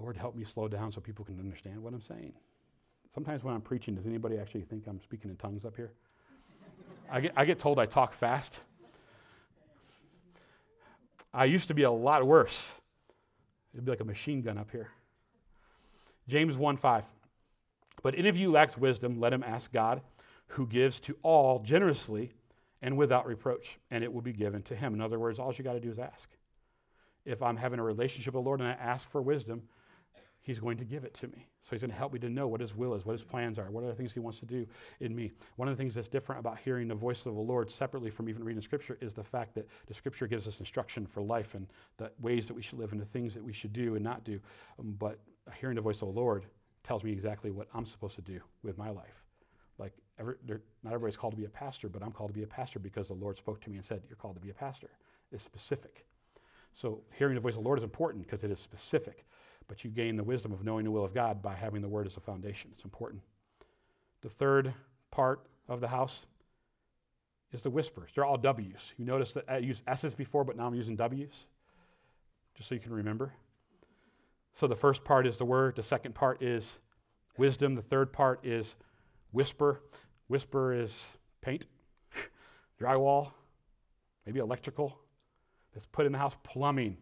Lord, 0.00 0.16
help 0.16 0.34
me 0.34 0.42
slow 0.42 0.66
down 0.66 0.90
so 0.90 1.00
people 1.00 1.24
can 1.24 1.38
understand 1.38 1.80
what 1.80 1.94
I'm 1.94 2.02
saying. 2.02 2.32
Sometimes 3.14 3.44
when 3.44 3.54
I'm 3.54 3.60
preaching, 3.60 3.94
does 3.94 4.06
anybody 4.06 4.38
actually 4.38 4.62
think 4.62 4.88
I'm 4.88 5.00
speaking 5.00 5.30
in 5.30 5.36
tongues 5.36 5.64
up 5.64 5.76
here? 5.76 5.92
I, 7.08 7.20
get, 7.20 7.32
I 7.36 7.44
get 7.44 7.60
told 7.60 7.78
I 7.78 7.86
talk 7.86 8.12
fast. 8.12 8.58
I 11.32 11.44
used 11.44 11.68
to 11.68 11.74
be 11.74 11.84
a 11.84 11.90
lot 11.90 12.26
worse. 12.26 12.72
It'd 13.72 13.84
be 13.84 13.92
like 13.92 14.00
a 14.00 14.04
machine 14.04 14.42
gun 14.42 14.58
up 14.58 14.70
here. 14.72 14.90
James 16.26 16.56
1 16.56 16.76
5. 16.76 17.04
But 18.02 18.18
any 18.18 18.28
of 18.28 18.36
you 18.36 18.50
lacks 18.50 18.76
wisdom, 18.76 19.20
let 19.20 19.32
him 19.32 19.44
ask 19.44 19.72
God, 19.72 20.00
who 20.48 20.66
gives 20.66 20.98
to 21.00 21.16
all 21.22 21.60
generously 21.60 22.32
and 22.82 22.96
without 22.96 23.26
reproach, 23.26 23.78
and 23.90 24.02
it 24.04 24.12
will 24.12 24.22
be 24.22 24.32
given 24.32 24.62
to 24.64 24.76
him. 24.76 24.92
In 24.92 25.00
other 25.00 25.18
words, 25.18 25.38
all 25.38 25.54
you 25.54 25.64
got 25.64 25.74
to 25.74 25.80
do 25.80 25.90
is 25.90 25.98
ask. 25.98 26.28
If 27.24 27.40
I'm 27.40 27.56
having 27.56 27.78
a 27.78 27.84
relationship 27.84 28.34
with 28.34 28.42
the 28.42 28.46
Lord 28.46 28.60
and 28.60 28.68
I 28.68 28.72
ask 28.72 29.08
for 29.08 29.22
wisdom, 29.22 29.62
He's 30.44 30.58
going 30.58 30.76
to 30.78 30.84
give 30.84 31.04
it 31.04 31.14
to 31.14 31.28
me. 31.28 31.46
So 31.62 31.68
He's 31.70 31.82
going 31.82 31.92
to 31.92 31.96
help 31.96 32.12
me 32.12 32.18
to 32.18 32.28
know 32.28 32.48
what 32.48 32.60
His 32.60 32.74
will 32.74 32.94
is, 32.94 33.06
what 33.06 33.12
His 33.12 33.22
plans 33.22 33.60
are, 33.60 33.70
what 33.70 33.84
are 33.84 33.86
the 33.86 33.94
things 33.94 34.12
He 34.12 34.18
wants 34.18 34.40
to 34.40 34.46
do 34.46 34.66
in 34.98 35.14
me. 35.14 35.30
One 35.54 35.68
of 35.68 35.76
the 35.76 35.80
things 35.80 35.94
that's 35.94 36.08
different 36.08 36.40
about 36.40 36.58
hearing 36.58 36.88
the 36.88 36.96
voice 36.96 37.24
of 37.26 37.36
the 37.36 37.40
Lord 37.40 37.70
separately 37.70 38.10
from 38.10 38.28
even 38.28 38.42
reading 38.42 38.60
Scripture 38.60 38.98
is 39.00 39.14
the 39.14 39.22
fact 39.22 39.54
that 39.54 39.68
the 39.86 39.94
Scripture 39.94 40.26
gives 40.26 40.48
us 40.48 40.58
instruction 40.58 41.06
for 41.06 41.22
life 41.22 41.54
and 41.54 41.68
the 41.96 42.10
ways 42.20 42.48
that 42.48 42.54
we 42.54 42.62
should 42.62 42.80
live 42.80 42.90
and 42.90 43.00
the 43.00 43.06
things 43.06 43.34
that 43.34 43.44
we 43.44 43.52
should 43.52 43.72
do 43.72 43.94
and 43.94 44.02
not 44.02 44.24
do. 44.24 44.40
Um, 44.80 44.96
but 44.98 45.20
hearing 45.60 45.76
the 45.76 45.80
voice 45.80 46.02
of 46.02 46.12
the 46.12 46.20
Lord 46.20 46.44
tells 46.82 47.04
me 47.04 47.12
exactly 47.12 47.52
what 47.52 47.68
I'm 47.72 47.86
supposed 47.86 48.16
to 48.16 48.22
do 48.22 48.40
with 48.64 48.76
my 48.76 48.90
life. 48.90 49.22
Like, 49.78 49.92
every, 50.22 50.60
not 50.82 50.92
everybody's 50.92 51.16
called 51.16 51.32
to 51.32 51.36
be 51.36 51.44
a 51.44 51.50
pastor, 51.50 51.88
but 51.88 52.02
I'm 52.02 52.12
called 52.12 52.30
to 52.30 52.34
be 52.34 52.42
a 52.42 52.46
pastor 52.46 52.78
because 52.78 53.08
the 53.08 53.14
Lord 53.14 53.36
spoke 53.36 53.60
to 53.62 53.70
me 53.70 53.76
and 53.76 53.84
said, 53.84 54.02
You're 54.08 54.16
called 54.16 54.36
to 54.36 54.40
be 54.40 54.50
a 54.50 54.54
pastor. 54.54 54.90
It's 55.30 55.44
specific. 55.44 56.06
So, 56.74 57.00
hearing 57.16 57.34
the 57.34 57.40
voice 57.40 57.54
of 57.54 57.62
the 57.62 57.64
Lord 57.64 57.78
is 57.78 57.84
important 57.84 58.24
because 58.24 58.44
it 58.44 58.50
is 58.50 58.58
specific. 58.58 59.26
But 59.68 59.84
you 59.84 59.90
gain 59.90 60.16
the 60.16 60.24
wisdom 60.24 60.52
of 60.52 60.64
knowing 60.64 60.84
the 60.84 60.90
will 60.90 61.04
of 61.04 61.14
God 61.14 61.42
by 61.42 61.54
having 61.54 61.82
the 61.82 61.88
word 61.88 62.06
as 62.06 62.16
a 62.16 62.20
foundation. 62.20 62.70
It's 62.74 62.84
important. 62.84 63.22
The 64.22 64.28
third 64.28 64.74
part 65.10 65.46
of 65.68 65.80
the 65.80 65.88
house 65.88 66.26
is 67.52 67.62
the 67.62 67.70
whispers. 67.70 68.10
They're 68.14 68.24
all 68.24 68.38
W's. 68.38 68.92
You 68.96 69.04
notice 69.04 69.32
that 69.32 69.44
I 69.48 69.58
used 69.58 69.82
S's 69.86 70.14
before, 70.14 70.44
but 70.44 70.56
now 70.56 70.66
I'm 70.66 70.74
using 70.74 70.96
W's, 70.96 71.46
just 72.56 72.68
so 72.68 72.74
you 72.74 72.80
can 72.80 72.92
remember. 72.92 73.32
So 74.54 74.66
the 74.66 74.76
first 74.76 75.04
part 75.04 75.26
is 75.26 75.38
the 75.38 75.44
word, 75.44 75.76
the 75.76 75.82
second 75.82 76.14
part 76.14 76.42
is 76.42 76.78
wisdom, 77.36 77.74
the 77.74 77.82
third 77.82 78.12
part 78.12 78.44
is 78.44 78.76
Whisper. 79.32 79.80
Whisper 80.32 80.72
is 80.72 81.12
paint, 81.42 81.66
drywall, 82.80 83.32
maybe 84.24 84.40
electrical. 84.40 84.98
That's 85.74 85.84
put 85.84 86.06
in 86.06 86.12
the 86.12 86.16
house. 86.16 86.32
Plumbing. 86.42 86.96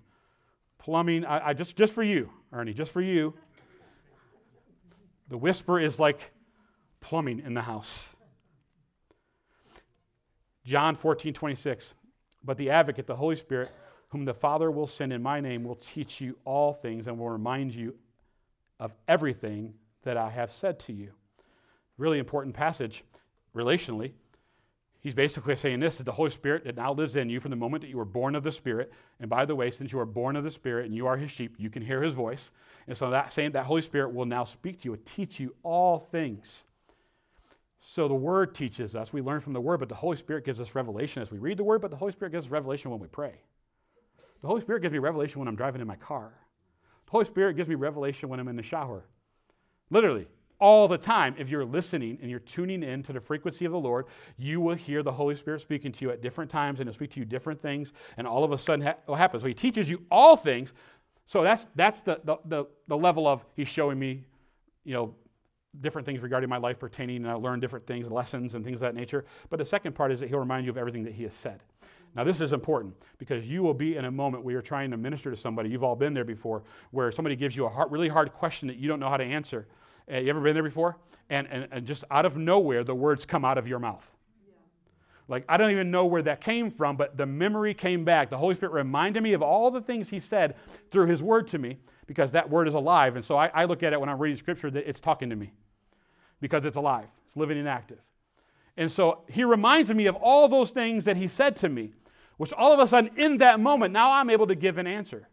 Plumbing, 0.78 1.24
I, 1.24 1.50
I 1.50 1.52
just, 1.52 1.76
just 1.76 1.92
for 1.92 2.02
you, 2.02 2.28
Ernie, 2.52 2.74
just 2.74 2.90
for 2.90 3.00
you. 3.00 3.34
The 5.28 5.38
whisper 5.38 5.78
is 5.78 6.00
like 6.00 6.32
plumbing 7.00 7.38
in 7.38 7.54
the 7.54 7.62
house. 7.62 8.08
John 10.64 10.96
14, 10.96 11.32
26. 11.32 11.94
But 12.42 12.56
the 12.58 12.70
advocate, 12.70 13.06
the 13.06 13.14
Holy 13.14 13.36
Spirit, 13.36 13.70
whom 14.08 14.24
the 14.24 14.34
Father 14.34 14.72
will 14.72 14.88
send 14.88 15.12
in 15.12 15.22
my 15.22 15.38
name, 15.38 15.62
will 15.62 15.76
teach 15.76 16.20
you 16.20 16.36
all 16.44 16.72
things 16.72 17.06
and 17.06 17.16
will 17.16 17.30
remind 17.30 17.76
you 17.76 17.94
of 18.80 18.92
everything 19.06 19.74
that 20.02 20.16
I 20.16 20.30
have 20.30 20.50
said 20.50 20.80
to 20.80 20.92
you 20.92 21.12
really 22.00 22.18
important 22.18 22.54
passage 22.54 23.04
relationally. 23.54 24.12
He's 25.00 25.14
basically 25.14 25.56
saying 25.56 25.80
this 25.80 25.98
is 25.98 26.04
the 26.04 26.12
Holy 26.12 26.30
Spirit 26.30 26.64
that 26.64 26.76
now 26.76 26.92
lives 26.92 27.16
in 27.16 27.30
you 27.30 27.40
from 27.40 27.50
the 27.50 27.56
moment 27.56 27.82
that 27.82 27.88
you 27.88 27.96
were 27.96 28.04
born 28.04 28.34
of 28.34 28.42
the 28.42 28.52
Spirit. 28.52 28.92
And 29.18 29.30
by 29.30 29.46
the 29.46 29.56
way, 29.56 29.70
since 29.70 29.92
you 29.92 29.98
are 29.98 30.06
born 30.06 30.36
of 30.36 30.44
the 30.44 30.50
Spirit 30.50 30.84
and 30.84 30.94
you 30.94 31.06
are 31.06 31.16
his 31.16 31.30
sheep, 31.30 31.56
you 31.58 31.70
can 31.70 31.82
hear 31.82 32.02
his 32.02 32.12
voice. 32.12 32.52
And 32.86 32.96
so 32.96 33.08
that 33.10 33.32
saying 33.32 33.52
that 33.52 33.64
Holy 33.64 33.80
Spirit 33.80 34.12
will 34.12 34.26
now 34.26 34.44
speak 34.44 34.80
to 34.80 34.88
you 34.88 34.94
and 34.94 35.06
teach 35.06 35.40
you 35.40 35.54
all 35.62 35.98
things. 35.98 36.64
So 37.80 38.08
the 38.08 38.14
Word 38.14 38.54
teaches 38.54 38.94
us. 38.94 39.10
We 39.10 39.22
learn 39.22 39.40
from 39.40 39.54
the 39.54 39.60
Word, 39.60 39.80
but 39.80 39.88
the 39.88 39.94
Holy 39.94 40.18
Spirit 40.18 40.44
gives 40.44 40.60
us 40.60 40.74
revelation 40.74 41.22
as 41.22 41.32
we 41.32 41.38
read 41.38 41.56
the 41.56 41.64
Word, 41.64 41.80
but 41.80 41.90
the 41.90 41.96
Holy 41.96 42.12
Spirit 42.12 42.32
gives 42.32 42.46
us 42.46 42.52
revelation 42.52 42.90
when 42.90 43.00
we 43.00 43.08
pray. 43.08 43.40
The 44.42 44.48
Holy 44.48 44.60
Spirit 44.60 44.82
gives 44.82 44.92
me 44.92 44.98
revelation 44.98 45.38
when 45.38 45.48
I'm 45.48 45.56
driving 45.56 45.80
in 45.80 45.86
my 45.86 45.96
car. 45.96 46.32
The 47.06 47.10
Holy 47.10 47.24
Spirit 47.24 47.56
gives 47.56 47.68
me 47.68 47.74
revelation 47.74 48.28
when 48.28 48.38
I'm 48.38 48.48
in 48.48 48.56
the 48.56 48.62
shower. 48.62 49.04
Literally, 49.88 50.28
all 50.60 50.86
the 50.86 50.98
time. 50.98 51.34
If 51.38 51.48
you're 51.48 51.64
listening 51.64 52.18
and 52.20 52.30
you're 52.30 52.40
tuning 52.40 52.82
in 52.82 53.02
to 53.04 53.12
the 53.12 53.20
frequency 53.20 53.64
of 53.64 53.72
the 53.72 53.78
Lord, 53.78 54.06
you 54.36 54.60
will 54.60 54.74
hear 54.74 55.02
the 55.02 55.12
Holy 55.12 55.34
Spirit 55.34 55.62
speaking 55.62 55.90
to 55.92 56.04
you 56.04 56.10
at 56.10 56.20
different 56.20 56.50
times 56.50 56.78
and 56.78 56.88
he'll 56.88 56.94
speak 56.94 57.10
to 57.12 57.18
you 57.18 57.24
different 57.24 57.60
things. 57.60 57.92
And 58.16 58.26
all 58.26 58.44
of 58.44 58.52
a 58.52 58.58
sudden, 58.58 58.84
ha- 58.84 58.96
what 59.06 59.18
happens? 59.18 59.42
So 59.42 59.48
he 59.48 59.54
teaches 59.54 59.88
you 59.88 60.02
all 60.10 60.36
things. 60.36 60.74
So 61.26 61.42
that's, 61.42 61.68
that's 61.74 62.02
the, 62.02 62.20
the, 62.24 62.36
the, 62.44 62.64
the 62.88 62.96
level 62.96 63.26
of 63.26 63.44
he's 63.56 63.68
showing 63.68 63.98
me, 63.98 64.24
you 64.84 64.94
know, 64.94 65.14
different 65.80 66.04
things 66.04 66.20
regarding 66.20 66.50
my 66.50 66.56
life 66.56 66.78
pertaining, 66.78 67.18
and 67.18 67.28
I 67.28 67.34
learn 67.34 67.60
different 67.60 67.86
things, 67.86 68.10
lessons, 68.10 68.54
and 68.54 68.64
things 68.64 68.82
of 68.82 68.92
that 68.92 68.94
nature. 68.94 69.24
But 69.48 69.58
the 69.58 69.64
second 69.64 69.94
part 69.94 70.10
is 70.10 70.20
that 70.20 70.28
he'll 70.28 70.40
remind 70.40 70.66
you 70.66 70.70
of 70.70 70.76
everything 70.78 71.04
that 71.04 71.14
he 71.14 71.22
has 71.22 71.34
said. 71.34 71.60
Now, 72.16 72.24
this 72.24 72.40
is 72.40 72.52
important 72.52 72.94
because 73.18 73.46
you 73.46 73.62
will 73.62 73.74
be 73.74 73.96
in 73.96 74.04
a 74.04 74.10
moment 74.10 74.42
where 74.42 74.52
you're 74.52 74.62
trying 74.62 74.90
to 74.90 74.96
minister 74.96 75.30
to 75.30 75.36
somebody. 75.36 75.68
You've 75.68 75.84
all 75.84 75.94
been 75.94 76.12
there 76.12 76.24
before, 76.24 76.64
where 76.90 77.12
somebody 77.12 77.36
gives 77.36 77.54
you 77.54 77.66
a 77.66 77.68
hard, 77.68 77.92
really 77.92 78.08
hard 78.08 78.32
question 78.32 78.66
that 78.66 78.78
you 78.78 78.88
don't 78.88 78.98
know 78.98 79.08
how 79.08 79.16
to 79.16 79.24
answer. 79.24 79.68
Uh, 80.12 80.18
you 80.18 80.30
ever 80.30 80.40
been 80.40 80.54
there 80.54 80.62
before? 80.62 80.96
And, 81.28 81.46
and, 81.50 81.68
and 81.70 81.86
just 81.86 82.04
out 82.10 82.26
of 82.26 82.36
nowhere, 82.36 82.82
the 82.82 82.94
words 82.94 83.24
come 83.24 83.44
out 83.44 83.58
of 83.58 83.68
your 83.68 83.78
mouth. 83.78 84.06
Like, 85.28 85.44
I 85.48 85.56
don't 85.56 85.70
even 85.70 85.92
know 85.92 86.06
where 86.06 86.22
that 86.22 86.40
came 86.40 86.72
from, 86.72 86.96
but 86.96 87.16
the 87.16 87.24
memory 87.24 87.72
came 87.72 88.04
back. 88.04 88.30
The 88.30 88.38
Holy 88.38 88.56
Spirit 88.56 88.72
reminded 88.72 89.22
me 89.22 89.32
of 89.32 89.42
all 89.42 89.70
the 89.70 89.80
things 89.80 90.10
He 90.10 90.18
said 90.18 90.56
through 90.90 91.06
His 91.06 91.22
Word 91.22 91.46
to 91.48 91.58
me 91.58 91.78
because 92.08 92.32
that 92.32 92.50
Word 92.50 92.66
is 92.66 92.74
alive. 92.74 93.14
And 93.14 93.24
so 93.24 93.36
I, 93.36 93.46
I 93.54 93.64
look 93.66 93.84
at 93.84 93.92
it 93.92 94.00
when 94.00 94.08
I'm 94.08 94.18
reading 94.18 94.36
Scripture 94.36 94.72
that 94.72 94.88
it's 94.88 95.00
talking 95.00 95.30
to 95.30 95.36
me 95.36 95.52
because 96.40 96.64
it's 96.64 96.76
alive, 96.76 97.06
it's 97.28 97.36
living 97.36 97.58
and 97.58 97.68
active. 97.68 98.00
And 98.76 98.90
so 98.90 99.20
He 99.28 99.44
reminds 99.44 99.94
me 99.94 100.06
of 100.06 100.16
all 100.16 100.48
those 100.48 100.70
things 100.70 101.04
that 101.04 101.16
He 101.16 101.28
said 101.28 101.54
to 101.56 101.68
me, 101.68 101.92
which 102.36 102.52
all 102.52 102.72
of 102.72 102.80
a 102.80 102.88
sudden, 102.88 103.12
in 103.16 103.38
that 103.38 103.60
moment, 103.60 103.92
now 103.92 104.10
I'm 104.10 104.30
able 104.30 104.48
to 104.48 104.56
give 104.56 104.78
an 104.78 104.88
answer. 104.88 105.28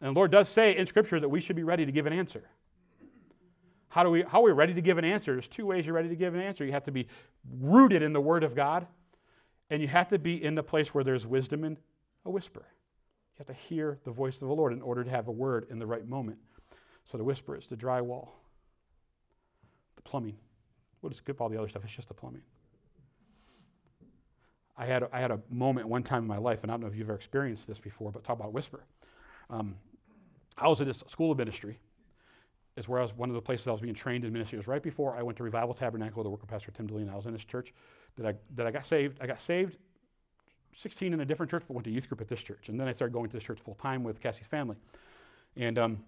And 0.00 0.16
the 0.16 0.18
Lord 0.18 0.30
does 0.30 0.48
say 0.48 0.74
in 0.74 0.86
Scripture 0.86 1.20
that 1.20 1.28
we 1.28 1.42
should 1.42 1.56
be 1.56 1.64
ready 1.64 1.84
to 1.84 1.92
give 1.92 2.06
an 2.06 2.14
answer. 2.14 2.48
How, 3.88 4.02
do 4.02 4.10
we, 4.10 4.22
how 4.22 4.40
are 4.40 4.44
we 4.44 4.52
ready 4.52 4.74
to 4.74 4.82
give 4.82 4.98
an 4.98 5.04
answer? 5.04 5.32
There's 5.32 5.48
two 5.48 5.66
ways 5.66 5.86
you're 5.86 5.94
ready 5.94 6.08
to 6.08 6.16
give 6.16 6.34
an 6.34 6.40
answer. 6.40 6.64
You 6.64 6.72
have 6.72 6.84
to 6.84 6.92
be 6.92 7.08
rooted 7.60 8.02
in 8.02 8.12
the 8.12 8.20
Word 8.20 8.44
of 8.44 8.54
God, 8.54 8.86
and 9.70 9.80
you 9.80 9.88
have 9.88 10.08
to 10.08 10.18
be 10.18 10.42
in 10.42 10.54
the 10.54 10.62
place 10.62 10.94
where 10.94 11.04
there's 11.04 11.26
wisdom 11.26 11.64
and 11.64 11.78
a 12.24 12.30
whisper. 12.30 12.66
You 13.38 13.44
have 13.46 13.46
to 13.46 13.62
hear 13.68 13.98
the 14.04 14.10
voice 14.10 14.42
of 14.42 14.48
the 14.48 14.54
Lord 14.54 14.72
in 14.72 14.82
order 14.82 15.04
to 15.04 15.10
have 15.10 15.28
a 15.28 15.32
word 15.32 15.66
in 15.70 15.78
the 15.78 15.86
right 15.86 16.06
moment. 16.06 16.38
So 17.10 17.16
the 17.16 17.24
whisper 17.24 17.56
is 17.56 17.66
the 17.66 17.76
drywall, 17.76 18.28
the 19.96 20.02
plumbing. 20.02 20.36
We'll 21.00 21.10
just 21.10 21.20
skip 21.20 21.40
all 21.40 21.48
the 21.48 21.56
other 21.56 21.68
stuff. 21.68 21.84
It's 21.84 21.94
just 21.94 22.08
the 22.08 22.14
plumbing. 22.14 22.42
I 24.76 24.86
had, 24.86 25.02
a, 25.04 25.08
I 25.12 25.20
had 25.20 25.30
a 25.30 25.40
moment 25.50 25.88
one 25.88 26.02
time 26.02 26.22
in 26.22 26.28
my 26.28 26.38
life, 26.38 26.62
and 26.62 26.70
I 26.70 26.74
don't 26.74 26.82
know 26.82 26.86
if 26.86 26.94
you've 26.94 27.08
ever 27.08 27.16
experienced 27.16 27.66
this 27.66 27.80
before, 27.80 28.12
but 28.12 28.22
talk 28.24 28.38
about 28.38 28.52
whisper. 28.52 28.84
Um, 29.50 29.76
I 30.56 30.68
was 30.68 30.80
at 30.80 30.86
this 30.86 31.02
school 31.08 31.32
of 31.32 31.38
ministry, 31.38 31.78
is 32.78 32.88
where 32.88 33.00
I 33.00 33.02
was 33.02 33.14
one 33.14 33.28
of 33.28 33.34
the 33.34 33.42
places 33.42 33.66
I 33.66 33.72
was 33.72 33.80
being 33.80 33.94
trained 33.94 34.24
in 34.24 34.32
ministry. 34.32 34.56
It 34.56 34.60
was 34.60 34.68
right 34.68 34.82
before 34.82 35.16
I 35.16 35.22
went 35.22 35.36
to 35.38 35.42
Revival 35.42 35.74
Tabernacle, 35.74 36.22
the 36.22 36.30
work 36.30 36.42
of 36.42 36.48
Pastor 36.48 36.70
Tim 36.70 36.86
Deline. 36.86 37.10
I 37.10 37.16
was 37.16 37.26
in 37.26 37.32
this 37.32 37.44
church 37.44 37.74
that 38.16 38.26
I 38.26 38.34
that 38.54 38.66
I 38.66 38.70
got 38.70 38.86
saved. 38.86 39.18
I 39.20 39.26
got 39.26 39.40
saved 39.40 39.78
16 40.76 41.12
in 41.12 41.20
a 41.20 41.24
different 41.24 41.50
church, 41.50 41.64
but 41.66 41.74
went 41.74 41.84
to 41.86 41.90
youth 41.90 42.08
group 42.08 42.20
at 42.20 42.28
this 42.28 42.40
church. 42.40 42.68
And 42.68 42.78
then 42.78 42.86
I 42.86 42.92
started 42.92 43.12
going 43.12 43.28
to 43.28 43.36
this 43.36 43.44
church 43.44 43.58
full 43.58 43.74
time 43.74 44.04
with 44.04 44.20
Cassie's 44.20 44.46
family. 44.46 44.76
And 45.56 45.76
um, 45.76 46.04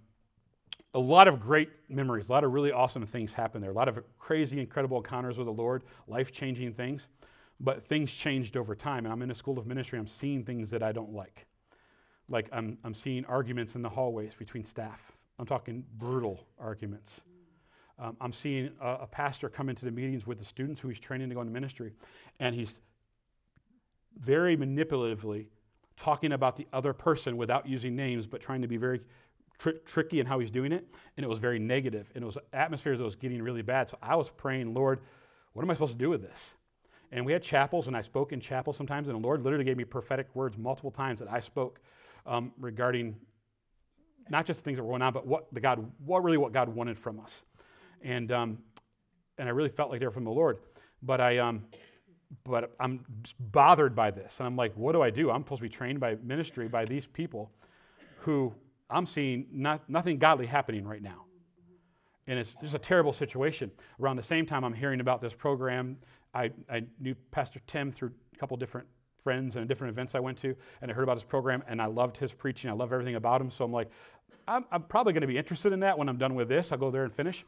a 0.94 0.98
lot 0.98 1.26
of 1.26 1.40
great 1.40 1.70
memories, 1.88 2.28
a 2.28 2.32
lot 2.32 2.44
of 2.44 2.52
really 2.52 2.70
awesome 2.70 3.04
things 3.04 3.34
happened 3.34 3.64
there, 3.64 3.72
a 3.72 3.74
lot 3.74 3.88
of 3.88 3.98
crazy, 4.18 4.60
incredible 4.60 4.98
encounters 4.98 5.38
with 5.38 5.48
the 5.48 5.52
Lord, 5.52 5.82
life 6.06 6.30
changing 6.30 6.72
things. 6.72 7.08
But 7.58 7.82
things 7.82 8.12
changed 8.12 8.56
over 8.56 8.76
time. 8.76 9.04
And 9.04 9.12
I'm 9.12 9.22
in 9.22 9.30
a 9.30 9.34
school 9.34 9.58
of 9.58 9.66
ministry, 9.66 9.98
I'm 9.98 10.06
seeing 10.06 10.44
things 10.44 10.70
that 10.70 10.82
I 10.84 10.92
don't 10.92 11.12
like. 11.12 11.46
Like 12.28 12.48
I'm, 12.52 12.78
I'm 12.84 12.94
seeing 12.94 13.24
arguments 13.24 13.74
in 13.74 13.82
the 13.82 13.88
hallways 13.88 14.34
between 14.34 14.64
staff 14.64 15.12
I'm 15.40 15.46
talking 15.46 15.82
brutal 15.96 16.46
arguments. 16.58 17.22
Um, 17.98 18.14
I'm 18.20 18.32
seeing 18.32 18.72
a, 18.78 18.88
a, 19.02 19.06
pastor 19.06 19.48
come 19.48 19.70
into 19.70 19.86
the 19.86 19.90
meetings 19.90 20.26
with 20.26 20.38
the 20.38 20.44
students 20.44 20.82
who 20.82 20.88
he's 20.88 21.00
training 21.00 21.30
to 21.30 21.34
go 21.34 21.40
into 21.40 21.52
ministry, 21.52 21.94
and 22.40 22.54
he's 22.54 22.80
very 24.18 24.54
manipulatively 24.54 25.46
talking 25.96 26.32
about 26.32 26.56
the 26.56 26.66
other 26.74 26.92
person 26.92 27.38
without 27.38 27.66
using 27.66 27.96
names, 27.96 28.26
but 28.26 28.42
trying 28.42 28.60
to 28.60 28.68
be 28.68 28.76
very 28.76 29.00
tr- 29.58 29.70
tricky 29.86 30.20
in 30.20 30.26
how 30.26 30.38
he's 30.38 30.50
doing 30.50 30.72
it. 30.72 30.86
And 31.16 31.24
it 31.24 31.28
was 31.28 31.38
very 31.38 31.58
negative, 31.58 32.10
and 32.14 32.22
it 32.22 32.26
was 32.26 32.36
atmosphere 32.52 32.98
that 32.98 33.02
was 33.02 33.16
getting 33.16 33.40
really 33.42 33.62
bad. 33.62 33.88
So 33.88 33.96
I 34.02 34.16
was 34.16 34.28
praying, 34.28 34.74
Lord, 34.74 35.00
what 35.54 35.62
am 35.62 35.70
I 35.70 35.74
supposed 35.74 35.92
to 35.92 35.98
do 35.98 36.10
with 36.10 36.20
this? 36.20 36.54
And 37.12 37.24
we 37.24 37.32
had 37.32 37.42
chapels, 37.42 37.88
and 37.88 37.96
I 37.96 38.02
spoke 38.02 38.32
in 38.32 38.40
chapels 38.40 38.76
sometimes, 38.76 39.08
and 39.08 39.16
the 39.16 39.26
Lord 39.26 39.42
literally 39.42 39.64
gave 39.64 39.78
me 39.78 39.84
prophetic 39.84 40.28
words 40.34 40.58
multiple 40.58 40.90
times 40.90 41.18
that 41.20 41.30
I 41.30 41.40
spoke 41.40 41.80
um, 42.26 42.52
regarding 42.58 43.16
not 44.28 44.46
just 44.46 44.60
the 44.60 44.64
things 44.64 44.76
that 44.76 44.84
were 44.84 44.90
going 44.90 45.02
on, 45.02 45.12
but 45.12 45.26
what 45.26 45.46
the 45.52 45.60
God, 45.60 45.90
what 46.04 46.22
really 46.22 46.38
what 46.38 46.52
God 46.52 46.68
wanted 46.68 46.98
from 46.98 47.20
us. 47.20 47.44
And, 48.02 48.30
um, 48.32 48.58
and 49.38 49.48
I 49.48 49.52
really 49.52 49.68
felt 49.68 49.90
like 49.90 50.00
they 50.00 50.06
were 50.06 50.12
from 50.12 50.24
the 50.24 50.30
Lord. 50.30 50.58
But, 51.02 51.20
I, 51.20 51.38
um, 51.38 51.64
but 52.44 52.74
I'm 52.78 53.04
bothered 53.38 53.94
by 53.94 54.10
this. 54.10 54.38
And 54.38 54.46
I'm 54.46 54.56
like, 54.56 54.74
what 54.74 54.92
do 54.92 55.02
I 55.02 55.10
do? 55.10 55.30
I'm 55.30 55.42
supposed 55.42 55.60
to 55.60 55.68
be 55.68 55.74
trained 55.74 56.00
by 56.00 56.16
ministry 56.22 56.68
by 56.68 56.84
these 56.84 57.06
people 57.06 57.50
who 58.18 58.52
I'm 58.88 59.06
seeing 59.06 59.46
not, 59.52 59.88
nothing 59.88 60.18
godly 60.18 60.46
happening 60.46 60.86
right 60.86 61.02
now. 61.02 61.24
And 62.26 62.38
it's 62.38 62.54
just 62.60 62.74
a 62.74 62.78
terrible 62.78 63.12
situation. 63.12 63.70
Around 64.00 64.16
the 64.16 64.22
same 64.22 64.46
time, 64.46 64.62
I'm 64.64 64.74
hearing 64.74 65.00
about 65.00 65.20
this 65.20 65.34
program. 65.34 65.96
I, 66.32 66.50
I 66.70 66.84
knew 67.00 67.14
Pastor 67.30 67.60
Tim 67.66 67.90
through 67.90 68.12
a 68.34 68.38
couple 68.38 68.56
different 68.56 68.86
friends 69.22 69.56
and 69.56 69.68
different 69.68 69.92
events 69.92 70.14
I 70.14 70.20
went 70.20 70.38
to, 70.38 70.54
and 70.82 70.90
I 70.90 70.94
heard 70.94 71.02
about 71.02 71.16
his 71.16 71.24
program, 71.24 71.62
and 71.68 71.80
I 71.80 71.86
loved 71.86 72.16
his 72.16 72.32
preaching. 72.32 72.70
I 72.70 72.72
love 72.72 72.92
everything 72.92 73.14
about 73.14 73.40
him. 73.40 73.50
So 73.50 73.64
I'm 73.64 73.72
like, 73.72 73.90
I'm, 74.48 74.64
I'm 74.72 74.82
probably 74.82 75.12
going 75.12 75.22
to 75.22 75.26
be 75.26 75.38
interested 75.38 75.72
in 75.72 75.80
that 75.80 75.96
when 75.98 76.08
I'm 76.08 76.18
done 76.18 76.34
with 76.34 76.48
this. 76.48 76.72
I'll 76.72 76.78
go 76.78 76.90
there 76.90 77.04
and 77.04 77.12
finish. 77.12 77.44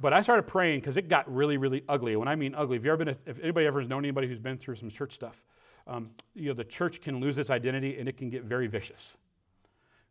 But 0.00 0.12
I 0.12 0.22
started 0.22 0.44
praying 0.44 0.80
because 0.80 0.96
it 0.96 1.08
got 1.08 1.32
really, 1.32 1.56
really 1.56 1.82
ugly. 1.88 2.14
When 2.16 2.28
I 2.28 2.36
mean 2.36 2.54
ugly, 2.54 2.76
if 2.76 2.84
you 2.84 2.92
ever 2.92 3.04
been, 3.04 3.16
if 3.26 3.40
anybody 3.42 3.66
ever 3.66 3.80
has 3.80 3.88
known 3.88 4.04
anybody 4.04 4.28
who's 4.28 4.38
been 4.38 4.56
through 4.56 4.76
some 4.76 4.90
church 4.90 5.12
stuff, 5.12 5.42
um, 5.86 6.10
you 6.34 6.48
know, 6.48 6.54
the 6.54 6.64
church 6.64 7.00
can 7.00 7.20
lose 7.20 7.38
its 7.38 7.50
identity 7.50 7.98
and 7.98 8.08
it 8.08 8.16
can 8.16 8.30
get 8.30 8.44
very 8.44 8.66
vicious. 8.68 9.16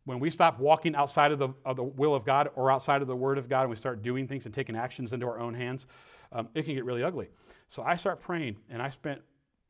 When 0.06 0.20
we 0.20 0.30
stop 0.30 0.60
walking 0.60 0.96
outside 0.96 1.32
of 1.32 1.40
the, 1.40 1.50
of 1.66 1.76
the 1.76 1.84
will 1.84 2.16
of 2.16 2.26
God 2.26 2.50
or 2.56 2.72
outside 2.72 3.02
of 3.02 3.08
the 3.08 3.16
Word 3.16 3.38
of 3.38 3.48
God 3.50 3.62
and 3.62 3.70
we 3.70 3.76
start 3.76 4.02
doing 4.02 4.28
things 4.28 4.46
and 4.46 4.54
taking 4.54 4.76
actions 4.76 5.14
into 5.14 5.26
our 5.26 5.40
own 5.40 5.54
hands, 5.54 5.86
um, 6.32 6.50
it 6.54 6.64
can 6.64 6.76
get 6.76 6.86
really 6.86 7.04
ugly. 7.04 7.30
So 7.70 7.84
I 7.84 7.96
start 7.98 8.22
praying, 8.22 8.56
and 8.70 8.82
I 8.82 8.90
spent 8.90 9.22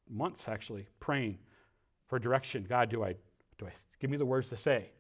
months 0.10 0.48
actually 0.48 0.88
praying 1.00 1.38
for 2.08 2.20
direction. 2.20 2.66
God, 2.68 2.90
do 2.90 3.04
I, 3.04 3.16
do 3.58 3.68
I 3.68 3.72
give 4.00 4.10
me 4.10 4.18
the 4.18 4.26
words 4.26 4.50
to 4.50 4.58
say? 4.58 4.92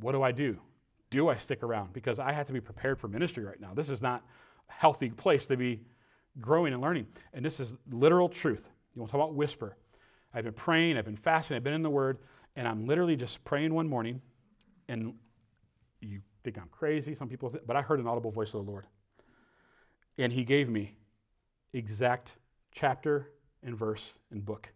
What 0.00 0.12
do 0.12 0.22
I 0.22 0.32
do? 0.32 0.58
Do 1.10 1.28
I 1.28 1.36
stick 1.36 1.62
around? 1.62 1.92
Because 1.92 2.18
I 2.18 2.32
have 2.32 2.46
to 2.46 2.52
be 2.52 2.60
prepared 2.60 2.98
for 2.98 3.08
ministry 3.08 3.44
right 3.44 3.60
now. 3.60 3.72
This 3.74 3.90
is 3.90 4.02
not 4.02 4.22
a 4.68 4.72
healthy 4.72 5.10
place 5.10 5.46
to 5.46 5.56
be 5.56 5.82
growing 6.40 6.72
and 6.72 6.82
learning. 6.82 7.06
And 7.32 7.44
this 7.44 7.60
is 7.60 7.76
literal 7.90 8.28
truth. 8.28 8.68
You 8.94 9.00
want 9.00 9.10
to 9.10 9.16
talk 9.16 9.24
about 9.24 9.34
whisper? 9.34 9.76
I've 10.34 10.44
been 10.44 10.52
praying, 10.52 10.96
I've 10.98 11.04
been 11.04 11.16
fasting, 11.16 11.56
I've 11.56 11.64
been 11.64 11.74
in 11.74 11.82
the 11.82 11.90
Word, 11.90 12.18
and 12.56 12.68
I'm 12.68 12.86
literally 12.86 13.16
just 13.16 13.44
praying 13.44 13.72
one 13.72 13.88
morning, 13.88 14.20
and 14.88 15.14
you 16.00 16.20
think 16.44 16.58
I'm 16.58 16.68
crazy, 16.70 17.14
some 17.14 17.28
people, 17.28 17.54
but 17.66 17.76
I 17.76 17.82
heard 17.82 17.98
an 17.98 18.06
audible 18.06 18.30
voice 18.30 18.48
of 18.48 18.64
the 18.64 18.70
Lord. 18.70 18.86
And 20.18 20.32
He 20.32 20.44
gave 20.44 20.68
me 20.68 20.96
exact 21.72 22.36
chapter 22.72 23.30
and 23.62 23.76
verse 23.76 24.18
and 24.30 24.44
book. 24.44 24.68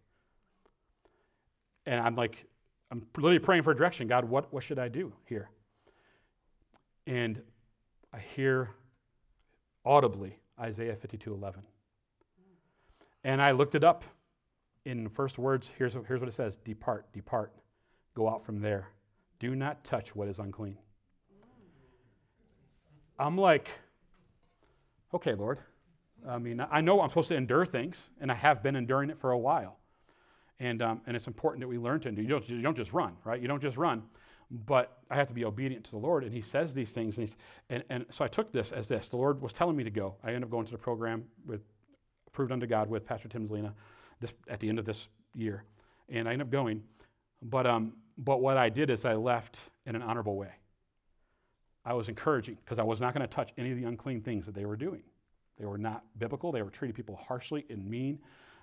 And 1.87 2.01
I'm 2.01 2.17
like, 2.17 2.45
I'm 2.91 3.07
literally 3.17 3.39
praying 3.39 3.63
for 3.63 3.75
direction. 3.75 4.07
God, 4.07 4.25
what, 4.25 4.53
what 4.53 4.63
should 4.63 4.79
I 4.79 4.89
do 4.89 5.13
here? 5.25 5.51
And 7.07 7.41
I 8.13 8.19
hear 8.19 8.71
audibly 9.85 10.39
Isaiah 10.61 10.95
52 10.95 11.33
11. 11.33 11.63
And 13.25 13.41
I 13.41 13.53
looked 13.53 13.75
it 13.75 13.85
up 13.85 14.05
in 14.85 15.09
first 15.09 15.39
words. 15.39 15.71
Here's, 15.79 15.95
here's 16.07 16.21
what 16.21 16.29
it 16.29 16.35
says 16.35 16.57
Depart, 16.59 17.13
depart, 17.13 17.53
go 18.15 18.29
out 18.29 18.45
from 18.45 18.61
there. 18.61 18.89
Do 19.39 19.55
not 19.55 19.85
touch 19.85 20.15
what 20.15 20.29
is 20.29 20.39
unclean. 20.39 20.77
I'm 23.19 23.37
like, 23.37 23.71
okay, 25.15 25.35
Lord. 25.35 25.59
I 26.29 26.39
mean, 26.39 26.65
I 26.71 26.81
know 26.81 27.01
I'm 27.01 27.09
supposed 27.09 27.29
to 27.29 27.35
endure 27.35 27.67
things, 27.67 28.11
and 28.21 28.31
I 28.31 28.35
have 28.35 28.63
been 28.63 28.77
enduring 28.77 29.11
it 29.11 29.19
for 29.19 29.33
a 29.33 29.39
while. 29.39 29.79
And, 30.61 30.81
um, 30.81 31.01
and 31.07 31.17
it's 31.17 31.27
important 31.27 31.61
that 31.61 31.69
we 31.69 31.79
learn 31.79 32.01
to 32.01 32.13
do. 32.13 32.23
You 32.23 32.29
don't, 32.29 32.49
you 32.49 32.63
don't 32.63 32.77
just 32.77 32.93
run, 32.93 33.17
right? 33.25 33.41
You 33.41 33.49
don't 33.49 33.61
just 33.61 33.77
run. 33.77 34.03
But 34.51 34.99
I 35.11 35.17
have 35.17 35.27
to 35.29 35.35
be 35.35 35.45
obedient 35.45 35.85
to 35.87 35.91
the 35.93 35.99
Lord. 35.99 36.25
And 36.25 36.33
He 36.33 36.43
says 36.43 36.75
these 36.75 36.93
things. 36.93 37.19
And, 37.19 37.35
and, 37.69 37.85
and 37.89 38.07
so 38.11 38.25
I 38.25 38.29
took 38.29 38.53
this 38.53 38.71
as 38.71 38.87
this. 38.87 39.09
The 39.09 39.17
Lord 39.17 39.43
was 39.43 39.53
telling 39.53 39.77
me 39.77 39.83
to 39.83 39.91
go. 39.91 40.15
I 40.23 40.29
ended 40.29 40.45
up 40.45 40.51
going 40.51 40.67
to 40.67 40.73
the 40.73 40.79
program 40.79 41.25
with 41.47 41.63
approved 42.29 42.53
unto 42.53 42.67
God 42.67 42.89
with 42.89 43.05
Pastor 43.05 43.29
Tim 43.29 43.47
Zelina 43.47 43.73
this, 44.21 44.33
at 44.49 44.61
the 44.61 44.69
end 44.69 44.79
of 44.79 44.85
this 44.85 45.09
year. 45.35 45.65
And 46.09 46.29
I 46.29 46.33
ended 46.33 46.47
up 46.47 46.53
going. 46.53 46.83
But, 47.43 47.67
um, 47.67 47.95
but 48.17 48.41
what 48.41 48.57
I 48.57 48.69
did 48.69 48.89
is 48.89 49.05
I 49.05 49.15
left 49.15 49.61
in 49.85 49.97
an 49.97 50.03
honorable 50.03 50.37
way. 50.37 50.53
I 51.85 51.95
was 51.95 52.09
encouraging 52.09 52.57
because 52.65 52.79
I 52.79 52.85
was 52.85 53.01
not 53.01 53.15
going 53.15 53.27
to 53.27 53.35
touch 53.35 53.53
any 53.59 53.73
of 53.73 53.77
the 53.77 53.85
unclean 53.85 54.21
things 54.21 54.47
that 54.47 54.55
they 54.55 54.65
were 54.65 54.77
doing. 54.77 55.03
They 55.59 55.67
were 55.67 55.79
not 55.79 56.05
biblical. 56.19 56.53
They 56.53 56.63
were 56.63 56.71
treating 56.71 56.95
people 56.95 57.17
harshly 57.17 57.65
and 57.71 57.89
mean. 57.89 58.19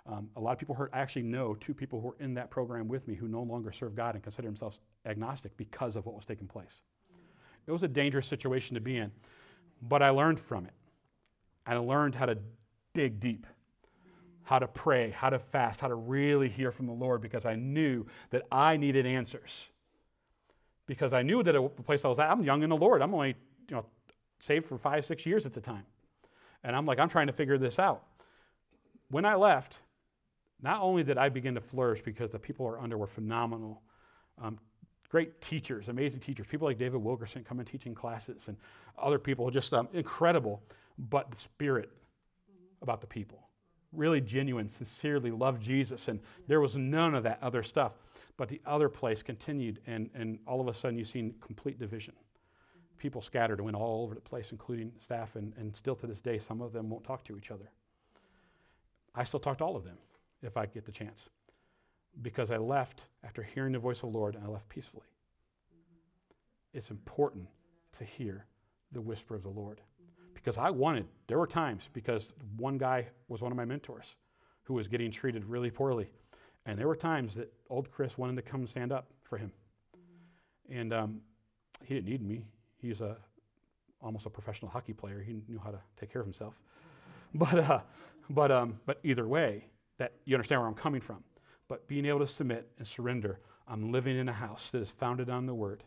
Um, 0.05 0.29
a 0.35 0.39
lot 0.39 0.53
of 0.53 0.59
people 0.59 0.75
hurt. 0.75 0.89
I 0.93 0.99
actually 0.99 1.23
know 1.23 1.55
two 1.55 1.73
people 1.73 2.01
who 2.01 2.07
were 2.07 2.15
in 2.19 2.33
that 2.33 2.49
program 2.49 2.87
with 2.87 3.07
me 3.07 3.15
who 3.15 3.27
no 3.27 3.43
longer 3.43 3.71
serve 3.71 3.95
God 3.95 4.15
and 4.15 4.23
consider 4.23 4.47
themselves 4.47 4.79
agnostic 5.05 5.55
because 5.57 5.95
of 5.95 6.05
what 6.05 6.15
was 6.15 6.25
taking 6.25 6.47
place. 6.47 6.81
It 7.67 7.71
was 7.71 7.83
a 7.83 7.87
dangerous 7.87 8.25
situation 8.25 8.73
to 8.73 8.81
be 8.81 8.97
in, 8.97 9.11
but 9.83 10.01
I 10.01 10.09
learned 10.09 10.39
from 10.39 10.65
it. 10.65 10.73
And 11.67 11.77
I 11.77 11.81
learned 11.81 12.15
how 12.15 12.25
to 12.25 12.37
dig 12.93 13.19
deep, 13.19 13.45
how 14.43 14.57
to 14.57 14.67
pray, 14.67 15.11
how 15.11 15.29
to 15.29 15.37
fast, 15.37 15.79
how 15.79 15.87
to 15.87 15.95
really 15.95 16.49
hear 16.49 16.71
from 16.71 16.87
the 16.87 16.93
Lord 16.93 17.21
because 17.21 17.45
I 17.45 17.55
knew 17.55 18.07
that 18.31 18.43
I 18.51 18.77
needed 18.77 19.05
answers. 19.05 19.69
Because 20.87 21.13
I 21.13 21.21
knew 21.21 21.43
that 21.43 21.51
the 21.51 21.69
place 21.83 22.03
I 22.03 22.07
was 22.07 22.17
at, 22.17 22.31
I'm 22.31 22.43
young 22.43 22.63
in 22.63 22.69
the 22.69 22.75
Lord. 22.75 23.03
I'm 23.03 23.13
only, 23.13 23.35
you 23.69 23.75
know, 23.75 23.85
saved 24.39 24.65
for 24.65 24.79
five, 24.79 25.05
six 25.05 25.23
years 25.23 25.45
at 25.45 25.53
the 25.53 25.61
time. 25.61 25.85
And 26.63 26.75
I'm 26.75 26.85
like, 26.85 26.99
I'm 26.99 27.09
trying 27.09 27.27
to 27.27 27.33
figure 27.33 27.57
this 27.57 27.79
out. 27.79 28.03
When 29.09 29.25
I 29.25 29.35
left, 29.35 29.79
not 30.61 30.81
only 30.81 31.03
did 31.03 31.17
I 31.17 31.29
begin 31.29 31.55
to 31.55 31.61
flourish 31.61 32.01
because 32.01 32.31
the 32.31 32.39
people 32.39 32.67
are 32.67 32.79
under 32.79 32.97
were 32.97 33.07
phenomenal, 33.07 33.81
um, 34.41 34.59
great 35.09 35.41
teachers, 35.41 35.87
amazing 35.87 36.19
teachers, 36.19 36.45
people 36.47 36.67
like 36.67 36.77
David 36.77 37.01
Wilkerson 37.01 37.43
come 37.43 37.59
and 37.59 37.67
teaching 37.67 37.95
classes, 37.95 38.47
and 38.47 38.57
other 38.97 39.17
people 39.17 39.49
just 39.49 39.73
um, 39.73 39.87
incredible, 39.93 40.61
but 41.09 41.31
the 41.31 41.37
spirit 41.37 41.89
about 42.81 43.01
the 43.01 43.07
people. 43.07 43.47
Really 43.91 44.21
genuine, 44.21 44.69
sincerely 44.69 45.31
loved 45.31 45.61
Jesus, 45.61 46.09
and 46.09 46.19
there 46.47 46.61
was 46.61 46.75
none 46.75 47.15
of 47.15 47.23
that 47.23 47.39
other 47.41 47.63
stuff. 47.63 47.93
But 48.37 48.47
the 48.47 48.61
other 48.65 48.87
place 48.87 49.23
continued, 49.23 49.79
and, 49.87 50.09
and 50.13 50.39
all 50.45 50.61
of 50.61 50.67
a 50.67 50.73
sudden 50.73 50.97
you 50.97 51.05
seen 51.05 51.33
complete 51.41 51.79
division. 51.79 52.13
People 52.99 53.21
scattered 53.21 53.59
and 53.59 53.65
went 53.65 53.77
all 53.77 54.03
over 54.03 54.13
the 54.13 54.21
place, 54.21 54.51
including 54.51 54.91
staff, 54.99 55.35
and, 55.35 55.53
and 55.57 55.75
still 55.75 55.95
to 55.95 56.05
this 56.05 56.21
day, 56.21 56.37
some 56.37 56.61
of 56.61 56.73
them 56.73 56.89
won't 56.89 57.03
talk 57.03 57.23
to 57.23 57.37
each 57.37 57.49
other. 57.49 57.71
I 59.15 59.23
still 59.23 59.39
talk 59.39 59.57
to 59.57 59.63
all 59.63 59.75
of 59.75 59.83
them 59.83 59.97
if 60.43 60.57
I 60.57 60.65
get 60.65 60.85
the 60.85 60.91
chance. 60.91 61.29
Because 62.21 62.51
I 62.51 62.57
left 62.57 63.05
after 63.23 63.41
hearing 63.41 63.71
the 63.71 63.79
voice 63.79 64.03
of 64.03 64.11
the 64.11 64.17
Lord 64.17 64.35
and 64.35 64.43
I 64.43 64.47
left 64.47 64.67
peacefully. 64.69 65.05
It's 66.73 66.91
important 66.91 67.47
to 67.97 68.03
hear 68.03 68.45
the 68.91 69.01
whisper 69.01 69.35
of 69.35 69.43
the 69.43 69.49
Lord. 69.49 69.81
Because 70.33 70.57
I 70.57 70.69
wanted, 70.69 71.05
there 71.27 71.39
were 71.39 71.47
times, 71.47 71.89
because 71.91 72.33
one 72.57 72.77
guy 72.77 73.07
was 73.27 73.41
one 73.41 73.51
of 73.51 73.57
my 73.57 73.65
mentors 73.65 74.15
who 74.63 74.73
was 74.73 74.87
getting 74.87 75.11
treated 75.11 75.45
really 75.45 75.71
poorly. 75.71 76.09
And 76.65 76.77
there 76.77 76.87
were 76.87 76.95
times 76.95 77.35
that 77.35 77.51
old 77.69 77.89
Chris 77.91 78.17
wanted 78.17 78.35
to 78.35 78.41
come 78.41 78.67
stand 78.67 78.91
up 78.91 79.07
for 79.23 79.37
him. 79.37 79.51
And 80.69 80.93
um, 80.93 81.21
he 81.83 81.95
didn't 81.95 82.09
need 82.09 82.21
me. 82.21 82.45
He's 82.81 83.01
a, 83.01 83.17
almost 84.01 84.25
a 84.25 84.29
professional 84.29 84.71
hockey 84.71 84.93
player. 84.93 85.21
He 85.21 85.41
knew 85.47 85.59
how 85.63 85.71
to 85.71 85.79
take 85.99 86.11
care 86.11 86.21
of 86.21 86.27
himself. 86.27 86.55
But, 87.31 87.59
uh, 87.59 87.81
but, 88.27 88.51
um, 88.51 88.79
but 88.87 88.99
either 89.03 89.27
way, 89.27 89.65
that 89.99 90.13
you 90.25 90.35
understand 90.35 90.61
where 90.61 90.67
I'm 90.67 90.73
coming 90.73 90.99
from. 90.99 91.23
But 91.67 91.87
being 91.87 92.05
able 92.05 92.19
to 92.19 92.27
submit 92.27 92.71
and 92.79 92.87
surrender, 92.87 93.39
I'm 93.67 93.91
living 93.91 94.17
in 94.17 94.27
a 94.27 94.33
house 94.33 94.71
that 94.71 94.81
is 94.81 94.89
founded 94.89 95.29
on 95.29 95.45
the 95.45 95.53
Word, 95.53 95.83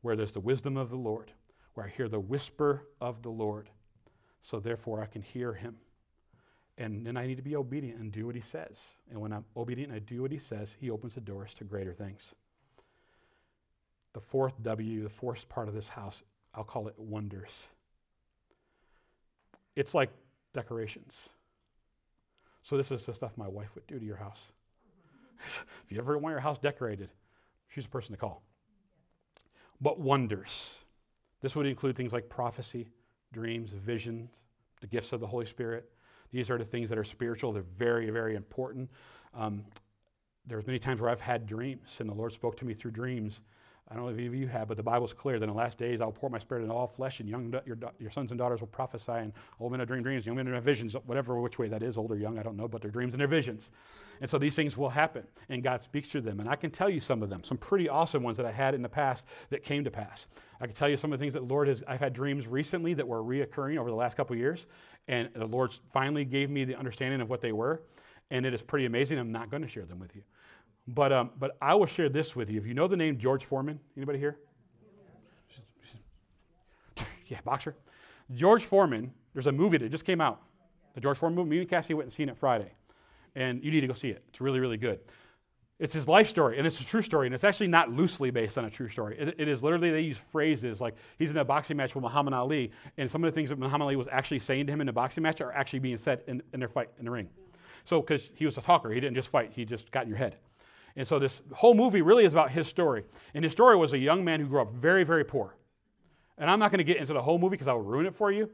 where 0.00 0.16
there's 0.16 0.32
the 0.32 0.40
wisdom 0.40 0.78
of 0.78 0.88
the 0.88 0.96
Lord, 0.96 1.32
where 1.74 1.84
I 1.84 1.90
hear 1.90 2.08
the 2.08 2.18
whisper 2.20 2.88
of 3.00 3.22
the 3.22 3.28
Lord. 3.28 3.68
So 4.40 4.58
therefore, 4.58 5.02
I 5.02 5.06
can 5.06 5.20
hear 5.20 5.52
Him. 5.52 5.76
And 6.78 7.06
then 7.06 7.16
I 7.16 7.26
need 7.26 7.36
to 7.36 7.42
be 7.42 7.56
obedient 7.56 8.00
and 8.00 8.10
do 8.10 8.26
what 8.26 8.34
He 8.34 8.40
says. 8.40 8.94
And 9.10 9.20
when 9.20 9.32
I'm 9.32 9.44
obedient 9.56 9.92
and 9.92 10.00
I 10.00 10.04
do 10.04 10.22
what 10.22 10.32
He 10.32 10.38
says, 10.38 10.74
He 10.80 10.90
opens 10.90 11.14
the 11.14 11.20
doors 11.20 11.52
to 11.54 11.64
greater 11.64 11.92
things. 11.92 12.34
The 14.14 14.20
fourth 14.20 14.62
W, 14.62 15.02
the 15.02 15.08
fourth 15.08 15.48
part 15.48 15.68
of 15.68 15.74
this 15.74 15.88
house, 15.88 16.22
I'll 16.54 16.64
call 16.64 16.88
it 16.88 16.94
wonders. 16.96 17.68
It's 19.76 19.92
like 19.94 20.10
decorations. 20.52 21.28
So 22.62 22.76
this 22.76 22.90
is 22.90 23.04
the 23.04 23.12
stuff 23.12 23.32
my 23.36 23.48
wife 23.48 23.74
would 23.74 23.86
do 23.86 23.98
to 23.98 24.04
your 24.04 24.16
house. 24.16 24.52
if 25.46 25.84
you 25.90 25.98
ever 25.98 26.16
want 26.16 26.32
your 26.32 26.40
house 26.40 26.58
decorated, 26.58 27.10
she's 27.68 27.84
the 27.84 27.90
person 27.90 28.12
to 28.12 28.18
call. 28.18 28.42
But 29.80 30.00
wonders. 30.00 30.80
This 31.42 31.54
would 31.56 31.66
include 31.66 31.96
things 31.96 32.12
like 32.12 32.30
prophecy, 32.30 32.88
dreams, 33.32 33.70
visions, 33.72 34.30
the 34.80 34.86
gifts 34.86 35.12
of 35.12 35.20
the 35.20 35.26
Holy 35.26 35.44
Spirit. 35.44 35.90
These 36.30 36.48
are 36.48 36.56
the 36.56 36.64
things 36.64 36.88
that 36.88 36.98
are 36.98 37.04
spiritual. 37.04 37.52
They're 37.52 37.62
very, 37.76 38.08
very 38.10 38.34
important. 38.34 38.90
Um, 39.34 39.64
there's 40.46 40.66
many 40.66 40.78
times 40.78 41.00
where 41.00 41.10
I've 41.10 41.20
had 41.20 41.46
dreams, 41.46 41.98
and 42.00 42.08
the 42.08 42.14
Lord 42.14 42.32
spoke 42.32 42.56
to 42.58 42.64
me 42.64 42.74
through 42.74 42.92
dreams, 42.92 43.40
I 43.90 43.94
don't 43.94 44.04
know 44.04 44.08
if 44.08 44.16
any 44.16 44.26
of 44.26 44.34
you 44.34 44.48
have, 44.48 44.68
but 44.68 44.78
the 44.78 44.82
Bible's 44.82 45.12
clear 45.12 45.38
that 45.38 45.44
in 45.44 45.50
the 45.50 45.56
last 45.56 45.76
days 45.76 46.00
I'll 46.00 46.10
pour 46.10 46.30
my 46.30 46.38
spirit 46.38 46.64
in 46.64 46.70
all 46.70 46.86
flesh, 46.86 47.20
and 47.20 47.28
young, 47.28 47.54
your, 47.66 47.76
your 47.98 48.10
sons 48.10 48.30
and 48.30 48.38
daughters 48.38 48.60
will 48.60 48.68
prophesy, 48.68 49.12
and 49.12 49.32
old 49.60 49.72
men 49.72 49.80
will 49.80 49.86
dream 49.86 50.02
dreams, 50.02 50.24
young 50.24 50.36
men 50.36 50.46
will 50.46 50.54
have 50.54 50.64
visions, 50.64 50.94
whatever 51.04 51.38
which 51.38 51.58
way 51.58 51.68
that 51.68 51.82
is, 51.82 51.98
old 51.98 52.10
or 52.10 52.16
young, 52.16 52.38
I 52.38 52.42
don't 52.42 52.56
know, 52.56 52.66
but 52.66 52.80
they're 52.80 52.90
dreams 52.90 53.12
and 53.12 53.20
they're 53.20 53.28
visions. 53.28 53.70
And 54.22 54.30
so 54.30 54.38
these 54.38 54.56
things 54.56 54.78
will 54.78 54.88
happen, 54.88 55.24
and 55.50 55.62
God 55.62 55.82
speaks 55.82 56.08
through 56.08 56.22
them. 56.22 56.40
And 56.40 56.48
I 56.48 56.56
can 56.56 56.70
tell 56.70 56.88
you 56.88 57.00
some 57.00 57.22
of 57.22 57.28
them, 57.28 57.44
some 57.44 57.58
pretty 57.58 57.88
awesome 57.88 58.22
ones 58.22 58.38
that 58.38 58.46
I 58.46 58.52
had 58.52 58.74
in 58.74 58.80
the 58.80 58.88
past 58.88 59.26
that 59.50 59.62
came 59.62 59.84
to 59.84 59.90
pass. 59.90 60.28
I 60.60 60.66
can 60.66 60.74
tell 60.74 60.88
you 60.88 60.96
some 60.96 61.12
of 61.12 61.18
the 61.18 61.22
things 61.22 61.34
that 61.34 61.40
the 61.40 61.52
Lord 61.52 61.68
has, 61.68 61.82
I've 61.86 62.00
had 62.00 62.14
dreams 62.14 62.46
recently 62.46 62.94
that 62.94 63.06
were 63.06 63.22
reoccurring 63.22 63.76
over 63.76 63.90
the 63.90 63.96
last 63.96 64.16
couple 64.16 64.34
years, 64.34 64.66
and 65.08 65.28
the 65.34 65.46
Lord 65.46 65.74
finally 65.92 66.24
gave 66.24 66.48
me 66.48 66.64
the 66.64 66.76
understanding 66.76 67.20
of 67.20 67.28
what 67.28 67.42
they 67.42 67.52
were, 67.52 67.82
and 68.30 68.46
it 68.46 68.54
is 68.54 68.62
pretty 68.62 68.86
amazing. 68.86 69.18
I'm 69.18 69.32
not 69.32 69.50
going 69.50 69.62
to 69.62 69.68
share 69.68 69.84
them 69.84 69.98
with 69.98 70.16
you. 70.16 70.22
But, 70.86 71.12
um, 71.12 71.30
but 71.38 71.56
I 71.62 71.74
will 71.74 71.86
share 71.86 72.08
this 72.08 72.36
with 72.36 72.50
you. 72.50 72.60
If 72.60 72.66
you 72.66 72.74
know 72.74 72.86
the 72.86 72.96
name 72.96 73.18
George 73.18 73.44
Foreman, 73.44 73.80
anybody 73.96 74.18
here? 74.18 74.38
yeah, 77.26 77.38
boxer. 77.44 77.74
George 78.34 78.64
Foreman, 78.64 79.12
there's 79.32 79.46
a 79.46 79.52
movie 79.52 79.78
that 79.78 79.90
just 79.90 80.04
came 80.04 80.20
out. 80.20 80.42
The 80.94 81.00
George 81.00 81.18
Foreman 81.18 81.36
movie. 81.36 81.50
Me 81.50 81.58
and 81.60 81.68
Cassie 81.68 81.94
went 81.94 82.06
and 82.06 82.12
seen 82.12 82.28
it 82.28 82.36
Friday. 82.36 82.72
And 83.34 83.64
you 83.64 83.70
need 83.70 83.80
to 83.80 83.86
go 83.86 83.94
see 83.94 84.10
it. 84.10 84.22
It's 84.28 84.40
really, 84.40 84.60
really 84.60 84.76
good. 84.76 85.00
It's 85.80 85.92
his 85.92 86.06
life 86.06 86.28
story, 86.28 86.56
and 86.56 86.66
it's 86.68 86.80
a 86.80 86.84
true 86.84 87.02
story, 87.02 87.26
and 87.26 87.34
it's 87.34 87.42
actually 87.42 87.66
not 87.66 87.90
loosely 87.90 88.30
based 88.30 88.56
on 88.56 88.64
a 88.64 88.70
true 88.70 88.88
story. 88.88 89.18
it, 89.18 89.34
it 89.38 89.48
is 89.48 89.60
literally, 89.60 89.90
they 89.90 90.02
use 90.02 90.18
phrases 90.18 90.80
like 90.80 90.94
he's 91.18 91.30
in 91.30 91.36
a 91.36 91.44
boxing 91.44 91.76
match 91.76 91.96
with 91.96 92.02
Muhammad 92.02 92.32
Ali, 92.32 92.70
and 92.96 93.10
some 93.10 93.24
of 93.24 93.32
the 93.32 93.34
things 93.34 93.50
that 93.50 93.58
Muhammad 93.58 93.86
Ali 93.86 93.96
was 93.96 94.06
actually 94.12 94.38
saying 94.38 94.66
to 94.66 94.72
him 94.72 94.80
in 94.80 94.86
the 94.86 94.92
boxing 94.92 95.24
match 95.24 95.40
are 95.40 95.50
actually 95.52 95.80
being 95.80 95.96
said 95.96 96.22
in, 96.28 96.40
in 96.52 96.60
their 96.60 96.68
fight 96.68 96.90
in 97.00 97.06
the 97.06 97.10
ring. 97.10 97.28
So, 97.82 98.00
because 98.00 98.30
he 98.36 98.44
was 98.44 98.56
a 98.56 98.60
talker, 98.60 98.90
he 98.90 99.00
didn't 99.00 99.16
just 99.16 99.28
fight, 99.28 99.50
he 99.52 99.64
just 99.64 99.90
got 99.90 100.04
in 100.04 100.08
your 100.08 100.16
head. 100.16 100.36
And 100.96 101.06
so 101.06 101.18
this 101.18 101.42
whole 101.52 101.74
movie 101.74 102.02
really 102.02 102.24
is 102.24 102.32
about 102.32 102.50
his 102.50 102.68
story. 102.68 103.04
And 103.34 103.44
his 103.44 103.52
story 103.52 103.76
was 103.76 103.92
a 103.92 103.98
young 103.98 104.24
man 104.24 104.40
who 104.40 104.46
grew 104.46 104.60
up 104.60 104.72
very, 104.72 105.04
very 105.04 105.24
poor. 105.24 105.56
And 106.38 106.50
I'm 106.50 106.58
not 106.58 106.70
going 106.70 106.78
to 106.78 106.84
get 106.84 106.98
into 106.98 107.12
the 107.12 107.22
whole 107.22 107.38
movie 107.38 107.50
because 107.50 107.68
I'll 107.68 107.78
ruin 107.78 108.06
it 108.06 108.14
for 108.14 108.30
you, 108.30 108.50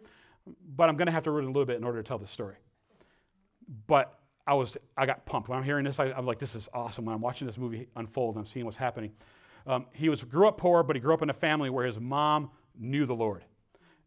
but 0.76 0.88
I'm 0.88 0.96
going 0.96 1.06
to 1.06 1.12
have 1.12 1.22
to 1.24 1.30
ruin 1.30 1.44
it 1.44 1.48
a 1.48 1.50
little 1.50 1.66
bit 1.66 1.76
in 1.76 1.84
order 1.84 2.02
to 2.02 2.06
tell 2.06 2.18
the 2.18 2.26
story. 2.26 2.56
But 3.86 4.18
I 4.46 4.54
was, 4.54 4.76
I 4.96 5.06
got 5.06 5.24
pumped 5.26 5.48
when 5.48 5.58
I'm 5.58 5.64
hearing 5.64 5.84
this. 5.84 6.00
I, 6.00 6.06
am 6.06 6.26
like, 6.26 6.38
this 6.38 6.54
is 6.54 6.68
awesome. 6.74 7.04
When 7.04 7.14
I'm 7.14 7.20
watching 7.20 7.46
this 7.46 7.58
movie 7.58 7.88
unfold, 7.96 8.36
I'm 8.36 8.46
seeing 8.46 8.64
what's 8.64 8.76
happening. 8.76 9.12
Um, 9.66 9.86
he 9.92 10.08
was 10.08 10.22
grew 10.24 10.48
up 10.48 10.58
poor, 10.58 10.82
but 10.82 10.96
he 10.96 11.00
grew 11.00 11.14
up 11.14 11.22
in 11.22 11.30
a 11.30 11.34
family 11.34 11.70
where 11.70 11.86
his 11.86 12.00
mom 12.00 12.50
knew 12.78 13.04
the 13.04 13.14
Lord, 13.14 13.44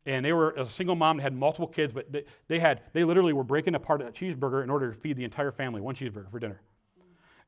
and 0.06 0.26
they 0.26 0.34
were 0.34 0.52
a 0.52 0.66
single 0.66 0.96
mom 0.96 1.18
that 1.18 1.24
had 1.24 1.34
multiple 1.34 1.68
kids. 1.68 1.94
But 1.94 2.12
they, 2.12 2.26
they 2.48 2.60
had, 2.60 2.82
they 2.92 3.04
literally 3.04 3.34
were 3.34 3.44
breaking 3.44 3.76
apart 3.76 4.02
a 4.02 4.06
cheeseburger 4.06 4.64
in 4.64 4.70
order 4.70 4.92
to 4.92 4.98
feed 4.98 5.16
the 5.16 5.24
entire 5.24 5.52
family 5.52 5.80
one 5.80 5.96
cheeseburger 5.96 6.30
for 6.30 6.40
dinner. 6.40 6.62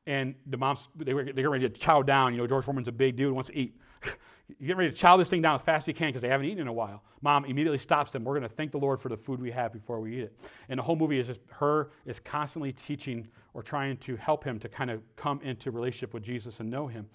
And 0.06 0.34
the 0.46 0.56
moms, 0.56 0.88
they 0.96 1.14
were, 1.14 1.24
they 1.24 1.44
ready 1.44 1.68
to 1.68 1.74
chow 1.74 2.02
down. 2.02 2.32
You 2.32 2.40
know, 2.40 2.46
George 2.46 2.64
Foreman's 2.64 2.88
a 2.88 2.92
big 2.92 3.16
dude, 3.16 3.32
wants 3.32 3.50
to 3.50 3.56
eat. 3.56 3.76
you 4.58 4.68
get 4.68 4.76
ready 4.76 4.90
to 4.90 4.96
chow 4.96 5.16
this 5.16 5.28
thing 5.28 5.42
down 5.42 5.56
as 5.56 5.62
fast 5.62 5.84
as 5.84 5.88
you 5.88 5.94
can 5.94 6.08
because 6.08 6.22
they 6.22 6.28
haven't 6.28 6.46
eaten 6.46 6.60
in 6.60 6.68
a 6.68 6.72
while. 6.72 7.02
Mom 7.22 7.44
immediately 7.44 7.78
stops 7.78 8.12
them. 8.12 8.24
We're 8.24 8.38
going 8.38 8.48
to 8.48 8.54
thank 8.54 8.70
the 8.70 8.78
Lord 8.78 9.00
for 9.00 9.08
the 9.08 9.16
food 9.16 9.40
we 9.40 9.50
have 9.50 9.72
before 9.72 10.00
we 10.00 10.18
eat 10.18 10.22
it. 10.24 10.38
And 10.68 10.78
the 10.78 10.82
whole 10.82 10.96
movie 10.96 11.18
is 11.18 11.26
just 11.26 11.40
her 11.50 11.90
is 12.04 12.20
constantly 12.20 12.72
teaching 12.72 13.26
or 13.54 13.62
trying 13.62 13.96
to 13.98 14.14
help 14.16 14.44
him 14.44 14.60
to 14.60 14.68
kind 14.68 14.90
of 14.90 15.02
come 15.16 15.40
into 15.42 15.70
relationship 15.70 16.14
with 16.14 16.22
Jesus 16.22 16.60
and 16.60 16.70
know 16.70 16.86
him. 16.86 17.06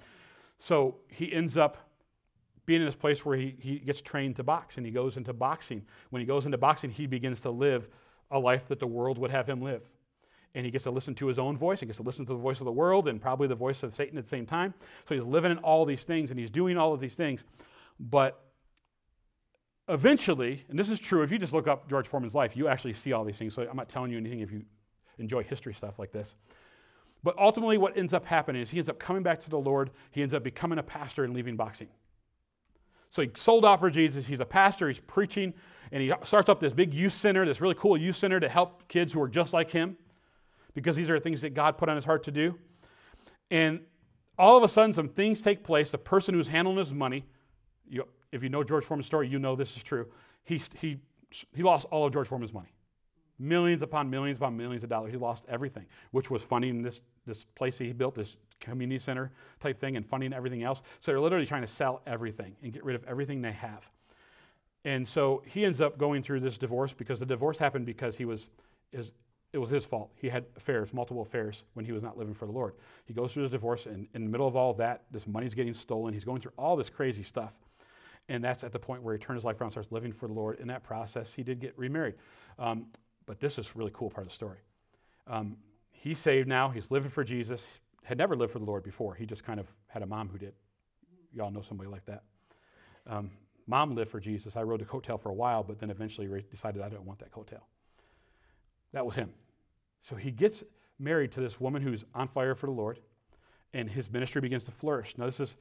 So 0.59 0.95
he 1.07 1.31
ends 1.31 1.57
up 1.57 1.77
being 2.65 2.81
in 2.81 2.85
this 2.85 2.95
place 2.95 3.25
where 3.25 3.37
he, 3.37 3.55
he 3.59 3.79
gets 3.79 4.01
trained 4.01 4.35
to 4.35 4.43
box 4.43 4.77
and 4.77 4.85
he 4.85 4.91
goes 4.91 5.17
into 5.17 5.33
boxing. 5.33 5.83
When 6.09 6.19
he 6.19 6.25
goes 6.25 6.45
into 6.45 6.57
boxing, 6.57 6.91
he 6.91 7.07
begins 7.07 7.41
to 7.41 7.51
live 7.51 7.87
a 8.29 8.39
life 8.39 8.67
that 8.67 8.79
the 8.79 8.87
world 8.87 9.17
would 9.17 9.31
have 9.31 9.47
him 9.47 9.61
live 9.61 9.81
and 10.53 10.65
he 10.65 10.71
gets 10.71 10.83
to 10.83 10.91
listen 10.91 11.15
to 11.15 11.27
his 11.27 11.39
own 11.39 11.55
voice. 11.55 11.79
He 11.79 11.85
gets 11.85 11.97
to 11.97 12.03
listen 12.03 12.25
to 12.25 12.33
the 12.33 12.39
voice 12.39 12.59
of 12.59 12.65
the 12.65 12.71
world 12.71 13.07
and 13.07 13.21
probably 13.21 13.47
the 13.47 13.55
voice 13.55 13.83
of 13.83 13.95
Satan 13.95 14.17
at 14.17 14.25
the 14.25 14.29
same 14.29 14.45
time. 14.45 14.73
So 15.07 15.15
he's 15.15 15.23
living 15.23 15.51
in 15.51 15.57
all 15.59 15.85
these 15.85 16.03
things 16.03 16.31
and 16.31 16.39
he's 16.39 16.49
doing 16.49 16.77
all 16.77 16.93
of 16.93 16.99
these 16.99 17.15
things. 17.15 17.45
But 17.99 18.41
eventually, 19.87 20.65
and 20.69 20.77
this 20.77 20.89
is 20.89 20.99
true, 20.99 21.23
if 21.23 21.31
you 21.31 21.37
just 21.37 21.53
look 21.53 21.67
up 21.67 21.89
George 21.89 22.07
Foreman's 22.07 22.35
life, 22.35 22.57
you 22.57 22.67
actually 22.67 22.93
see 22.93 23.13
all 23.13 23.23
these 23.23 23.37
things. 23.37 23.53
So 23.53 23.65
I'm 23.69 23.77
not 23.77 23.89
telling 23.89 24.11
you 24.11 24.17
anything 24.17 24.41
if 24.41 24.51
you 24.51 24.63
enjoy 25.19 25.43
history 25.43 25.73
stuff 25.73 25.99
like 25.99 26.11
this. 26.11 26.35
But 27.23 27.37
ultimately, 27.37 27.77
what 27.77 27.95
ends 27.95 28.13
up 28.13 28.25
happening 28.25 28.61
is 28.61 28.71
he 28.71 28.79
ends 28.79 28.89
up 28.89 28.99
coming 28.99 29.21
back 29.21 29.39
to 29.41 29.49
the 29.49 29.59
Lord. 29.59 29.91
He 30.09 30.23
ends 30.23 30.33
up 30.33 30.43
becoming 30.43 30.79
a 30.79 30.83
pastor 30.83 31.23
and 31.23 31.33
leaving 31.33 31.55
boxing. 31.55 31.87
So 33.11 33.21
he 33.21 33.29
sold 33.35 33.63
out 33.63 33.79
for 33.79 33.91
Jesus. 33.91 34.25
He's 34.25 34.39
a 34.39 34.45
pastor. 34.45 34.87
He's 34.87 34.99
preaching. 34.99 35.53
And 35.91 36.01
he 36.01 36.11
starts 36.23 36.49
up 36.49 36.59
this 36.59 36.73
big 36.73 36.93
youth 36.93 37.13
center, 37.13 37.45
this 37.45 37.61
really 37.61 37.75
cool 37.75 37.95
youth 37.95 38.15
center 38.15 38.39
to 38.39 38.49
help 38.49 38.87
kids 38.87 39.13
who 39.13 39.21
are 39.21 39.27
just 39.27 39.53
like 39.53 39.69
him 39.69 39.97
because 40.73 40.95
these 40.95 41.09
are 41.09 41.19
things 41.19 41.41
that 41.41 41.53
God 41.53 41.77
put 41.77 41.89
on 41.89 41.95
his 41.95 42.05
heart 42.05 42.23
to 42.23 42.31
do. 42.31 42.57
And 43.49 43.81
all 44.37 44.57
of 44.57 44.63
a 44.63 44.67
sudden, 44.69 44.93
some 44.93 45.09
things 45.09 45.41
take 45.41 45.63
place. 45.63 45.91
The 45.91 45.97
person 45.97 46.33
who's 46.33 46.47
handling 46.47 46.77
his 46.77 46.93
money, 46.93 47.25
you, 47.87 48.05
if 48.31 48.41
you 48.43 48.49
know 48.49 48.63
George 48.63 48.85
Foreman's 48.85 49.07
story, 49.07 49.27
you 49.27 49.39
know 49.39 49.55
this 49.55 49.75
is 49.75 49.83
true. 49.83 50.07
He, 50.43 50.61
he, 50.79 50.99
he 51.53 51.63
lost 51.63 51.85
all 51.91 52.05
of 52.05 52.13
George 52.13 52.27
Foreman's 52.27 52.53
money. 52.53 52.73
millions 53.41 53.81
upon 53.81 54.09
millions 54.09 54.37
upon 54.37 54.55
millions 54.55 54.83
of 54.83 54.89
dollars. 54.89 55.11
He 55.11 55.17
lost 55.17 55.43
everything, 55.49 55.85
which 56.11 56.29
was 56.29 56.43
funding 56.43 56.81
this, 56.81 57.01
this 57.25 57.45
place 57.55 57.77
he 57.77 57.91
built, 57.91 58.15
this 58.15 58.37
community 58.59 58.99
center 58.99 59.31
type 59.59 59.79
thing, 59.79 59.97
and 59.97 60.05
funding 60.05 60.31
everything 60.33 60.63
else. 60.63 60.81
So 60.99 61.11
they're 61.11 61.19
literally 61.19 61.45
trying 61.45 61.61
to 61.61 61.67
sell 61.67 62.01
everything 62.05 62.55
and 62.61 62.71
get 62.71 62.85
rid 62.85 62.95
of 62.95 63.03
everything 63.05 63.41
they 63.41 63.51
have. 63.51 63.89
And 64.85 65.07
so 65.07 65.43
he 65.45 65.65
ends 65.65 65.81
up 65.81 65.97
going 65.97 66.23
through 66.23 66.39
this 66.39 66.57
divorce 66.57 66.93
because 66.93 67.19
the 67.19 67.25
divorce 67.25 67.57
happened 67.57 67.85
because 67.85 68.17
he 68.17 68.25
was, 68.25 68.47
his, 68.91 69.11
it 69.53 69.57
was 69.57 69.69
his 69.69 69.83
fault. 69.85 70.11
He 70.15 70.29
had 70.29 70.45
affairs, 70.55 70.93
multiple 70.93 71.21
affairs, 71.21 71.63
when 71.73 71.85
he 71.85 71.91
was 71.91 72.01
not 72.01 72.17
living 72.17 72.33
for 72.33 72.45
the 72.45 72.53
Lord. 72.53 72.73
He 73.05 73.13
goes 73.13 73.33
through 73.33 73.43
his 73.43 73.51
divorce, 73.51 73.85
and 73.85 74.07
in 74.13 74.23
the 74.23 74.29
middle 74.29 74.47
of 74.47 74.55
all 74.55 74.73
that, 74.75 75.03
this 75.11 75.27
money's 75.27 75.53
getting 75.53 75.73
stolen. 75.73 76.13
He's 76.13 76.23
going 76.23 76.41
through 76.41 76.53
all 76.57 76.75
this 76.77 76.89
crazy 76.89 77.23
stuff. 77.23 77.53
And 78.29 78.41
that's 78.41 78.63
at 78.63 78.71
the 78.71 78.79
point 78.79 79.03
where 79.03 79.13
he 79.13 79.19
turned 79.19 79.35
his 79.35 79.43
life 79.43 79.59
around, 79.59 79.71
starts 79.71 79.91
living 79.91 80.13
for 80.13 80.27
the 80.27 80.33
Lord. 80.33 80.59
In 80.59 80.67
that 80.67 80.83
process, 80.83 81.33
he 81.33 81.43
did 81.43 81.59
get 81.59 81.77
remarried. 81.77 82.15
Um, 82.57 82.85
but 83.25 83.39
this 83.39 83.59
is 83.59 83.75
really 83.75 83.91
cool 83.93 84.09
part 84.09 84.25
of 84.25 84.29
the 84.29 84.35
story. 84.35 84.59
Um, 85.27 85.57
he's 85.91 86.19
saved 86.19 86.47
now. 86.47 86.69
He's 86.69 86.91
living 86.91 87.11
for 87.11 87.23
Jesus. 87.23 87.67
Had 88.03 88.17
never 88.17 88.35
lived 88.35 88.53
for 88.53 88.59
the 88.59 88.65
Lord 88.65 88.83
before. 88.83 89.15
He 89.15 89.25
just 89.25 89.43
kind 89.43 89.59
of 89.59 89.67
had 89.87 90.01
a 90.01 90.05
mom 90.05 90.29
who 90.29 90.37
did. 90.37 90.53
Y'all 91.33 91.51
know 91.51 91.61
somebody 91.61 91.89
like 91.89 92.05
that. 92.05 92.23
Um, 93.05 93.31
mom 93.67 93.95
lived 93.95 94.11
for 94.11 94.19
Jesus. 94.19 94.55
I 94.55 94.63
rode 94.63 94.79
the 94.79 94.85
coattail 94.85 95.19
for 95.19 95.29
a 95.29 95.33
while, 95.33 95.63
but 95.63 95.79
then 95.79 95.89
eventually 95.89 96.43
decided 96.49 96.81
I 96.81 96.89
don't 96.89 97.05
want 97.05 97.19
that 97.19 97.31
coattail. 97.31 97.61
That 98.93 99.05
was 99.05 99.15
him. 99.15 99.31
So 100.01 100.15
he 100.15 100.31
gets 100.31 100.63
married 100.99 101.31
to 101.33 101.41
this 101.41 101.59
woman 101.59 101.81
who's 101.81 102.05
on 102.13 102.27
fire 102.27 102.55
for 102.55 102.67
the 102.67 102.73
Lord, 102.73 102.99
and 103.73 103.89
his 103.89 104.11
ministry 104.11 104.41
begins 104.41 104.63
to 104.65 104.71
flourish. 104.71 105.17
Now, 105.17 105.25
this 105.25 105.39
is 105.39 105.55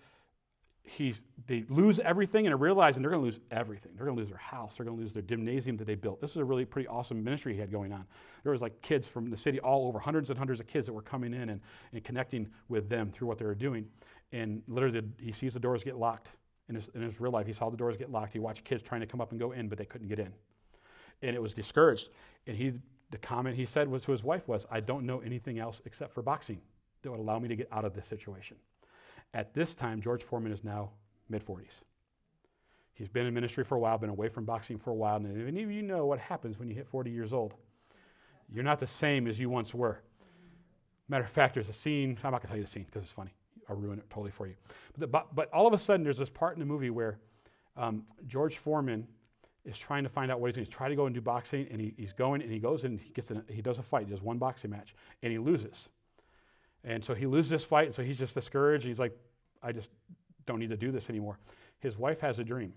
he's, 0.82 1.22
they 1.46 1.64
lose 1.68 2.00
everything 2.00 2.46
and 2.46 2.54
are 2.54 2.58
realizing 2.58 3.02
they're 3.02 3.10
going 3.10 3.22
to 3.22 3.26
lose 3.26 3.40
everything. 3.50 3.92
They're 3.94 4.06
going 4.06 4.16
to 4.16 4.20
lose 4.20 4.30
their 4.30 4.38
house. 4.38 4.76
They're 4.76 4.84
going 4.84 4.96
to 4.96 5.02
lose 5.02 5.12
their 5.12 5.22
gymnasium 5.22 5.76
that 5.76 5.84
they 5.84 5.94
built. 5.94 6.20
This 6.20 6.30
is 6.30 6.38
a 6.38 6.44
really 6.44 6.64
pretty 6.64 6.88
awesome 6.88 7.22
ministry 7.22 7.54
he 7.54 7.60
had 7.60 7.70
going 7.70 7.92
on. 7.92 8.04
There 8.42 8.52
was 8.52 8.60
like 8.60 8.80
kids 8.82 9.06
from 9.06 9.30
the 9.30 9.36
city 9.36 9.60
all 9.60 9.86
over, 9.86 9.98
hundreds 9.98 10.30
and 10.30 10.38
hundreds 10.38 10.60
of 10.60 10.66
kids 10.66 10.86
that 10.86 10.92
were 10.92 11.02
coming 11.02 11.34
in 11.34 11.50
and, 11.50 11.60
and 11.92 12.02
connecting 12.02 12.48
with 12.68 12.88
them 12.88 13.10
through 13.12 13.28
what 13.28 13.38
they 13.38 13.44
were 13.44 13.54
doing. 13.54 13.86
And 14.32 14.62
literally, 14.68 15.02
he 15.18 15.32
sees 15.32 15.54
the 15.54 15.60
doors 15.60 15.84
get 15.84 15.96
locked. 15.96 16.28
In 16.68 16.76
his, 16.76 16.88
in 16.94 17.02
his 17.02 17.20
real 17.20 17.32
life, 17.32 17.46
he 17.46 17.52
saw 17.52 17.68
the 17.68 17.76
doors 17.76 17.96
get 17.96 18.10
locked. 18.10 18.32
He 18.32 18.38
watched 18.38 18.64
kids 18.64 18.82
trying 18.82 19.00
to 19.00 19.06
come 19.06 19.20
up 19.20 19.32
and 19.32 19.40
go 19.40 19.50
in, 19.50 19.68
but 19.68 19.76
they 19.76 19.84
couldn't 19.84 20.06
get 20.06 20.20
in. 20.20 20.32
And 21.20 21.34
it 21.34 21.42
was 21.42 21.52
discouraged. 21.52 22.10
And 22.46 22.56
he, 22.56 22.74
the 23.10 23.18
comment 23.18 23.56
he 23.56 23.66
said 23.66 23.88
was 23.88 24.02
to 24.02 24.12
his 24.12 24.22
wife 24.22 24.46
was, 24.48 24.66
I 24.70 24.80
don't 24.80 25.04
know 25.04 25.20
anything 25.20 25.58
else 25.58 25.82
except 25.84 26.12
for 26.12 26.22
boxing 26.22 26.60
that 27.02 27.10
would 27.10 27.20
allow 27.20 27.38
me 27.38 27.48
to 27.48 27.56
get 27.56 27.68
out 27.72 27.84
of 27.84 27.94
this 27.94 28.06
situation. 28.06 28.56
At 29.34 29.54
this 29.54 29.74
time, 29.74 30.00
George 30.00 30.22
Foreman 30.22 30.52
is 30.52 30.64
now 30.64 30.90
mid 31.28 31.44
40s. 31.44 31.82
He's 32.94 33.08
been 33.08 33.26
in 33.26 33.32
ministry 33.32 33.64
for 33.64 33.76
a 33.76 33.80
while, 33.80 33.96
been 33.96 34.10
away 34.10 34.28
from 34.28 34.44
boxing 34.44 34.78
for 34.78 34.90
a 34.90 34.94
while, 34.94 35.16
and 35.16 35.40
if 35.40 35.48
any 35.48 35.62
of 35.62 35.70
you 35.70 35.82
know 35.82 36.06
what 36.06 36.18
happens 36.18 36.58
when 36.58 36.68
you 36.68 36.74
hit 36.74 36.86
40 36.86 37.10
years 37.10 37.32
old, 37.32 37.54
you're 38.52 38.64
not 38.64 38.78
the 38.78 38.86
same 38.86 39.26
as 39.26 39.38
you 39.38 39.48
once 39.48 39.74
were. 39.74 40.00
Matter 41.08 41.24
of 41.24 41.30
fact, 41.30 41.54
there's 41.54 41.68
a 41.68 41.72
scene, 41.72 42.18
I'm 42.22 42.32
not 42.32 42.42
going 42.42 42.42
to 42.42 42.46
tell 42.48 42.56
you 42.56 42.64
the 42.64 42.70
scene 42.70 42.84
because 42.84 43.02
it's 43.02 43.12
funny. 43.12 43.32
I'll 43.68 43.76
ruin 43.76 43.98
it 43.98 44.10
totally 44.10 44.30
for 44.30 44.46
you. 44.46 44.54
But, 44.92 45.12
the, 45.12 45.22
but, 45.34 45.50
all 45.52 45.66
of 45.66 45.72
a 45.72 45.78
sudden, 45.78 46.02
there's 46.04 46.18
this 46.18 46.28
part 46.28 46.54
in 46.54 46.60
the 46.60 46.66
movie 46.66 46.90
where 46.90 47.18
um, 47.76 48.04
George 48.26 48.58
Foreman 48.58 49.06
is 49.70 49.78
trying 49.78 50.02
to 50.02 50.08
find 50.08 50.30
out 50.30 50.40
what 50.40 50.48
he's 50.48 50.54
doing. 50.54 50.66
He's 50.66 50.74
trying 50.74 50.90
to 50.90 50.96
go 50.96 51.06
and 51.06 51.14
do 51.14 51.20
boxing, 51.20 51.66
and 51.70 51.80
he, 51.80 51.94
he's 51.96 52.12
going 52.12 52.42
and 52.42 52.50
he 52.50 52.58
goes 52.58 52.84
and 52.84 53.00
he 53.00 53.10
gets 53.10 53.30
in, 53.30 53.42
he 53.48 53.62
does 53.62 53.78
a 53.78 53.82
fight. 53.82 54.06
He 54.06 54.10
does 54.10 54.22
one 54.22 54.38
boxing 54.38 54.70
match, 54.70 54.94
and 55.22 55.32
he 55.32 55.38
loses. 55.38 55.88
And 56.84 57.04
so 57.04 57.14
he 57.14 57.26
loses 57.26 57.50
this 57.50 57.64
fight, 57.64 57.86
and 57.86 57.94
so 57.94 58.02
he's 58.02 58.18
just 58.18 58.34
discouraged. 58.34 58.84
He's 58.84 58.98
like, 58.98 59.16
I 59.62 59.72
just 59.72 59.90
don't 60.46 60.58
need 60.58 60.70
to 60.70 60.76
do 60.76 60.90
this 60.90 61.10
anymore. 61.10 61.38
His 61.78 61.96
wife 61.96 62.20
has 62.20 62.38
a 62.38 62.44
dream. 62.44 62.72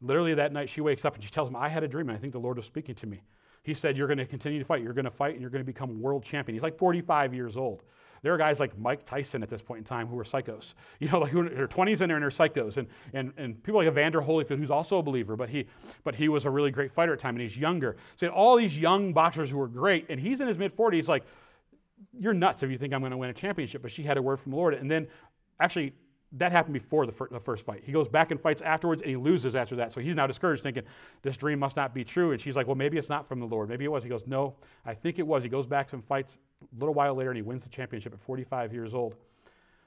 Literally 0.00 0.34
that 0.34 0.52
night, 0.52 0.68
she 0.68 0.80
wakes 0.80 1.04
up 1.04 1.14
and 1.14 1.24
she 1.24 1.30
tells 1.30 1.48
him, 1.48 1.56
I 1.56 1.68
had 1.68 1.82
a 1.82 1.88
dream, 1.88 2.08
and 2.08 2.16
I 2.16 2.20
think 2.20 2.32
the 2.32 2.40
Lord 2.40 2.56
was 2.56 2.66
speaking 2.66 2.94
to 2.96 3.06
me. 3.06 3.22
He 3.62 3.74
said, 3.74 3.96
You're 3.96 4.06
going 4.06 4.18
to 4.18 4.26
continue 4.26 4.58
to 4.58 4.64
fight. 4.64 4.82
You're 4.82 4.92
going 4.92 5.04
to 5.04 5.10
fight, 5.10 5.32
and 5.32 5.40
you're 5.40 5.50
going 5.50 5.64
to 5.64 5.66
become 5.66 6.00
world 6.00 6.24
champion. 6.24 6.54
He's 6.54 6.62
like 6.62 6.78
45 6.78 7.34
years 7.34 7.56
old. 7.56 7.82
There 8.22 8.32
are 8.34 8.38
guys 8.38 8.60
like 8.60 8.76
Mike 8.78 9.04
Tyson 9.04 9.42
at 9.42 9.48
this 9.48 9.62
point 9.62 9.78
in 9.78 9.84
time 9.84 10.06
who 10.06 10.18
are 10.18 10.24
psychos. 10.24 10.74
You 11.00 11.08
know, 11.08 11.20
like 11.20 11.30
who 11.30 11.40
are 11.40 11.46
in 11.46 11.54
their 11.54 11.68
20s 11.68 12.00
and 12.00 12.10
they're, 12.10 12.30
psychos. 12.30 12.76
And, 12.76 12.88
and, 13.12 13.32
and 13.36 13.62
people 13.62 13.80
like 13.80 13.88
Evander 13.88 14.20
Holyfield, 14.20 14.58
who's 14.58 14.70
also 14.70 14.98
a 14.98 15.02
believer, 15.02 15.36
but 15.36 15.48
he, 15.48 15.66
but 16.02 16.14
he 16.14 16.28
was 16.28 16.44
a 16.44 16.50
really 16.50 16.70
great 16.70 16.90
fighter 16.90 17.12
at 17.12 17.18
the 17.18 17.22
time, 17.22 17.36
and 17.36 17.42
he's 17.42 17.56
younger. 17.56 17.96
So 18.16 18.28
all 18.28 18.56
these 18.56 18.76
young 18.78 19.12
boxers 19.12 19.50
who 19.50 19.60
are 19.60 19.68
great, 19.68 20.06
and 20.08 20.18
he's 20.18 20.40
in 20.40 20.48
his 20.48 20.58
mid 20.58 20.76
40s, 20.76 21.08
like, 21.08 21.24
you're 22.18 22.34
nuts 22.34 22.62
if 22.62 22.70
you 22.70 22.78
think 22.78 22.92
I'm 22.92 23.00
going 23.00 23.12
to 23.12 23.16
win 23.16 23.30
a 23.30 23.34
championship. 23.34 23.82
But 23.82 23.90
she 23.90 24.02
had 24.02 24.16
a 24.16 24.22
word 24.22 24.38
from 24.40 24.50
the 24.50 24.56
Lord. 24.56 24.74
And 24.74 24.90
then 24.90 25.06
actually 25.60 25.92
that 26.32 26.52
happened 26.52 26.74
before 26.74 27.06
the, 27.06 27.12
fir- 27.12 27.28
the, 27.30 27.40
first 27.40 27.64
fight. 27.64 27.82
He 27.84 27.92
goes 27.92 28.08
back 28.08 28.30
and 28.30 28.40
fights 28.40 28.60
afterwards, 28.60 29.00
and 29.00 29.10
he 29.10 29.16
loses 29.16 29.56
after 29.56 29.76
that. 29.76 29.94
So 29.94 30.00
he's 30.00 30.14
now 30.14 30.26
discouraged, 30.26 30.62
thinking, 30.62 30.82
This 31.22 31.36
dream 31.36 31.58
must 31.58 31.76
not 31.76 31.94
be 31.94 32.04
true. 32.04 32.32
And 32.32 32.40
she's 32.40 32.54
like, 32.54 32.66
Well, 32.66 32.76
maybe 32.76 32.98
it's 32.98 33.08
not 33.08 33.26
from 33.26 33.40
the 33.40 33.46
Lord. 33.46 33.68
Maybe 33.68 33.84
it 33.84 33.90
was. 33.90 34.02
He 34.02 34.10
goes, 34.10 34.26
No, 34.26 34.54
I 34.84 34.94
think 34.94 35.18
it 35.18 35.26
was. 35.26 35.42
He 35.42 35.48
goes 35.48 35.66
back 35.66 35.92
and 35.92 36.04
fights 36.04 36.38
a 36.62 36.78
little 36.78 36.94
while 36.94 37.14
later, 37.14 37.30
and 37.30 37.36
he 37.36 37.42
wins 37.42 37.62
the 37.62 37.70
championship 37.70 38.12
at 38.12 38.20
45 38.20 38.74
years 38.74 38.92
old, 38.92 39.14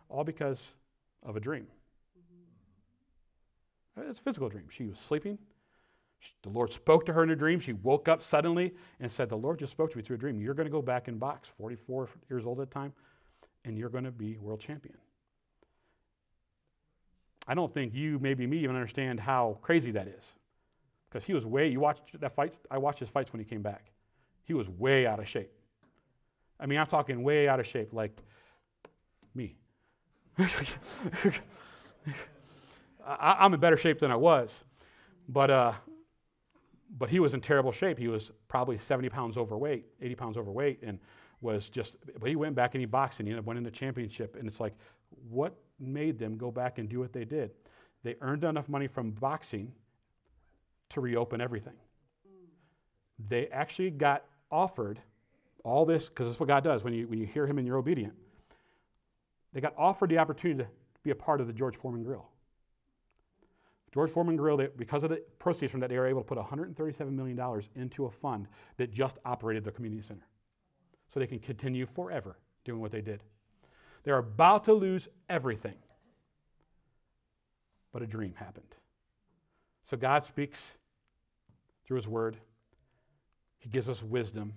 all 0.10 0.24
because 0.24 0.74
of 1.24 1.36
a 1.36 1.40
dream. 1.40 1.68
Mm-hmm. 3.98 4.10
It's 4.10 4.20
a 4.20 4.24
physical 4.24 4.50
dream. 4.50 4.66
She 4.72 4.86
was 4.86 5.00
sleeping. 5.00 5.38
The 6.44 6.50
Lord 6.50 6.72
spoke 6.72 7.06
to 7.06 7.14
her 7.14 7.24
in 7.24 7.30
a 7.30 7.36
dream. 7.36 7.60
She 7.60 7.74
woke 7.74 8.08
up 8.08 8.24
suddenly 8.24 8.74
and 9.00 9.12
said, 9.12 9.30
The 9.30 9.38
Lord 9.38 9.60
just 9.60 9.72
spoke 9.72 9.92
to 9.92 9.98
me 9.98 10.04
through 10.04 10.16
a 10.16 10.20
dream. 10.20 10.42
You're 10.42 10.56
going 10.56 10.68
to 10.68 10.72
go 10.72 10.82
back 10.82 11.08
and 11.08 11.20
box, 11.20 11.50
44 11.60 12.10
years 12.30 12.46
old 12.48 12.60
at 12.62 12.70
the 12.70 12.74
time, 12.74 12.94
and 13.64 13.78
you're 13.78 13.90
going 13.90 14.06
to 14.06 14.12
be 14.12 14.38
world 14.38 14.60
champion. 14.60 14.96
I 17.48 17.54
don't 17.54 17.74
think 17.74 17.94
you, 17.94 18.20
maybe 18.20 18.46
me, 18.46 18.58
even 18.60 18.76
understand 18.76 19.20
how 19.20 19.58
crazy 19.62 19.92
that 19.92 20.08
is. 20.08 20.36
Because 21.10 21.26
he 21.26 21.34
was 21.34 21.46
way, 21.46 21.68
you 21.68 21.80
watched 21.80 22.20
that 22.20 22.32
fight, 22.32 22.58
I 22.70 22.78
watched 22.78 23.00
his 23.00 23.10
fights 23.10 23.34
when 23.34 23.40
he 23.40 23.46
came 23.46 23.62
back. 23.62 23.92
He 24.44 24.54
was 24.54 24.70
way 24.70 25.06
out 25.06 25.20
of 25.20 25.28
shape. 25.28 25.52
I 26.60 26.66
mean, 26.68 26.80
I'm 26.80 26.88
talking 26.88 27.24
way 27.24 27.48
out 27.48 27.60
of 27.60 27.68
shape, 27.68 27.92
like 27.92 28.18
me. 29.34 29.56
I, 33.06 33.46
am 33.46 33.54
in 33.54 33.60
better 33.60 33.78
shape 33.78 34.00
than 34.00 34.12
I 34.12 34.16
was. 34.16 34.64
But, 35.28 35.50
uh, 35.50 35.74
but 36.98 37.10
he 37.10 37.20
was 37.20 37.34
in 37.34 37.42
terrible 37.42 37.72
shape. 37.72 37.98
He 37.98 38.08
was 38.08 38.32
probably 38.48 38.78
70 38.78 39.10
pounds 39.10 39.38
overweight, 39.38 39.86
80 40.02 40.16
pounds 40.16 40.38
overweight, 40.38 40.80
and 40.84 41.00
was 41.42 41.70
just, 41.70 41.98
but 42.20 42.30
he 42.30 42.36
went 42.36 42.56
back 42.56 42.76
and 42.76 42.82
he 42.82 42.86
boxed 42.86 43.20
and 43.20 43.28
he 43.28 43.34
went 43.36 43.58
into 43.58 43.72
championship. 43.72 44.36
And 44.38 44.48
it's 44.48 44.60
like, 44.60 44.76
what 45.30 45.56
made 45.82 46.20
them 46.20 46.38
go 46.38 46.52
back 46.52 46.78
and 46.78 46.88
do 46.88 47.00
what 47.00 47.14
they 47.14 47.26
did? 47.26 47.52
They 48.04 48.16
earned 48.22 48.44
enough 48.44 48.70
money 48.70 48.88
from 48.88 49.12
boxing 49.12 49.72
to 50.90 51.02
reopen 51.02 51.42
everything. 51.42 51.76
They 53.30 53.48
actually 53.48 53.92
got 53.92 54.26
offered 54.52 55.00
all 55.64 55.86
this, 55.86 56.10
because 56.10 56.28
that's 56.28 56.40
what 56.40 56.50
God 56.50 56.64
does 56.64 56.84
when 56.84 56.94
you, 56.94 57.08
when 57.08 57.20
you 57.20 57.26
hear 57.26 57.46
Him 57.46 57.58
and 57.58 57.68
you're 57.68 57.78
obedient. 57.78 58.14
They 59.54 59.62
got 59.62 59.76
offered 59.78 60.10
the 60.10 60.18
opportunity 60.18 60.64
to 60.64 60.70
be 61.04 61.12
a 61.12 61.16
part 61.16 61.42
of 61.42 61.48
the 61.48 61.54
George 61.54 61.76
Foreman 61.76 62.04
Grill. 62.04 62.28
George 63.94 64.10
Foreman 64.10 64.38
Grill, 64.38 64.58
because 64.78 65.04
of 65.04 65.10
the 65.10 65.22
proceeds 65.38 65.72
from 65.72 65.82
that, 65.82 65.90
they 65.90 65.98
were 65.98 66.08
able 66.08 66.22
to 66.22 66.28
put 66.28 66.38
$137 66.38 67.12
million 67.12 67.40
into 67.76 68.06
a 68.06 68.10
fund 68.10 68.48
that 68.78 68.92
just 68.92 69.20
operated 69.26 69.64
the 69.64 69.72
community 69.72 70.02
center. 70.02 70.26
So 71.14 71.20
they 71.20 71.28
can 71.28 71.40
continue 71.40 71.86
forever 71.86 72.38
doing 72.64 72.80
what 72.80 72.92
they 72.92 73.02
did. 73.02 73.24
They're 74.04 74.18
about 74.18 74.66
to 74.66 74.74
lose 74.74 75.08
everything. 75.30 75.76
But 77.92 78.02
a 78.02 78.08
dream 78.08 78.34
happened. 78.36 78.76
So 79.84 79.98
God 79.98 80.24
speaks 80.24 80.78
through 81.86 81.98
His 81.98 82.08
Word, 82.08 82.38
He 83.58 83.70
gives 83.70 83.90
us 83.90 84.02
wisdom, 84.02 84.54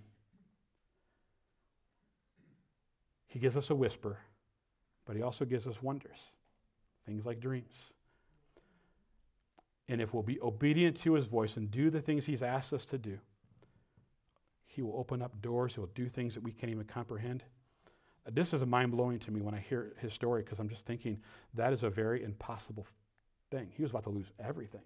He 3.26 3.40
gives 3.40 3.56
us 3.56 3.70
a 3.70 3.74
whisper, 3.74 4.18
but 5.04 5.16
He 5.16 5.22
also 5.22 5.44
gives 5.44 5.66
us 5.66 5.82
wonders, 5.82 6.20
things 7.04 7.26
like 7.26 7.40
dreams. 7.40 7.92
And 9.88 10.00
if 10.00 10.14
we'll 10.14 10.22
be 10.22 10.40
obedient 10.40 10.96
to 11.02 11.14
His 11.14 11.26
voice 11.26 11.56
and 11.56 11.70
do 11.70 11.90
the 11.90 12.00
things 12.00 12.24
He's 12.24 12.42
asked 12.42 12.72
us 12.72 12.86
to 12.86 12.98
do, 12.98 13.18
He 14.66 14.82
will 14.82 14.96
open 14.96 15.20
up 15.20 15.42
doors, 15.42 15.74
He 15.74 15.80
will 15.80 15.88
do 15.88 16.08
things 16.08 16.34
that 16.34 16.44
we 16.44 16.52
can't 16.52 16.70
even 16.70 16.84
comprehend. 16.84 17.42
This 18.30 18.54
is 18.54 18.64
mind 18.64 18.90
blowing 18.92 19.18
to 19.20 19.30
me 19.30 19.42
when 19.42 19.54
I 19.54 19.60
hear 19.60 19.92
his 19.98 20.14
story 20.14 20.42
because 20.42 20.58
I'm 20.58 20.68
just 20.68 20.86
thinking 20.86 21.20
that 21.54 21.72
is 21.72 21.82
a 21.82 21.90
very 21.90 22.22
impossible 22.22 22.86
thing. 23.50 23.68
He 23.76 23.82
was 23.82 23.90
about 23.90 24.04
to 24.04 24.10
lose 24.10 24.30
everything. 24.38 24.80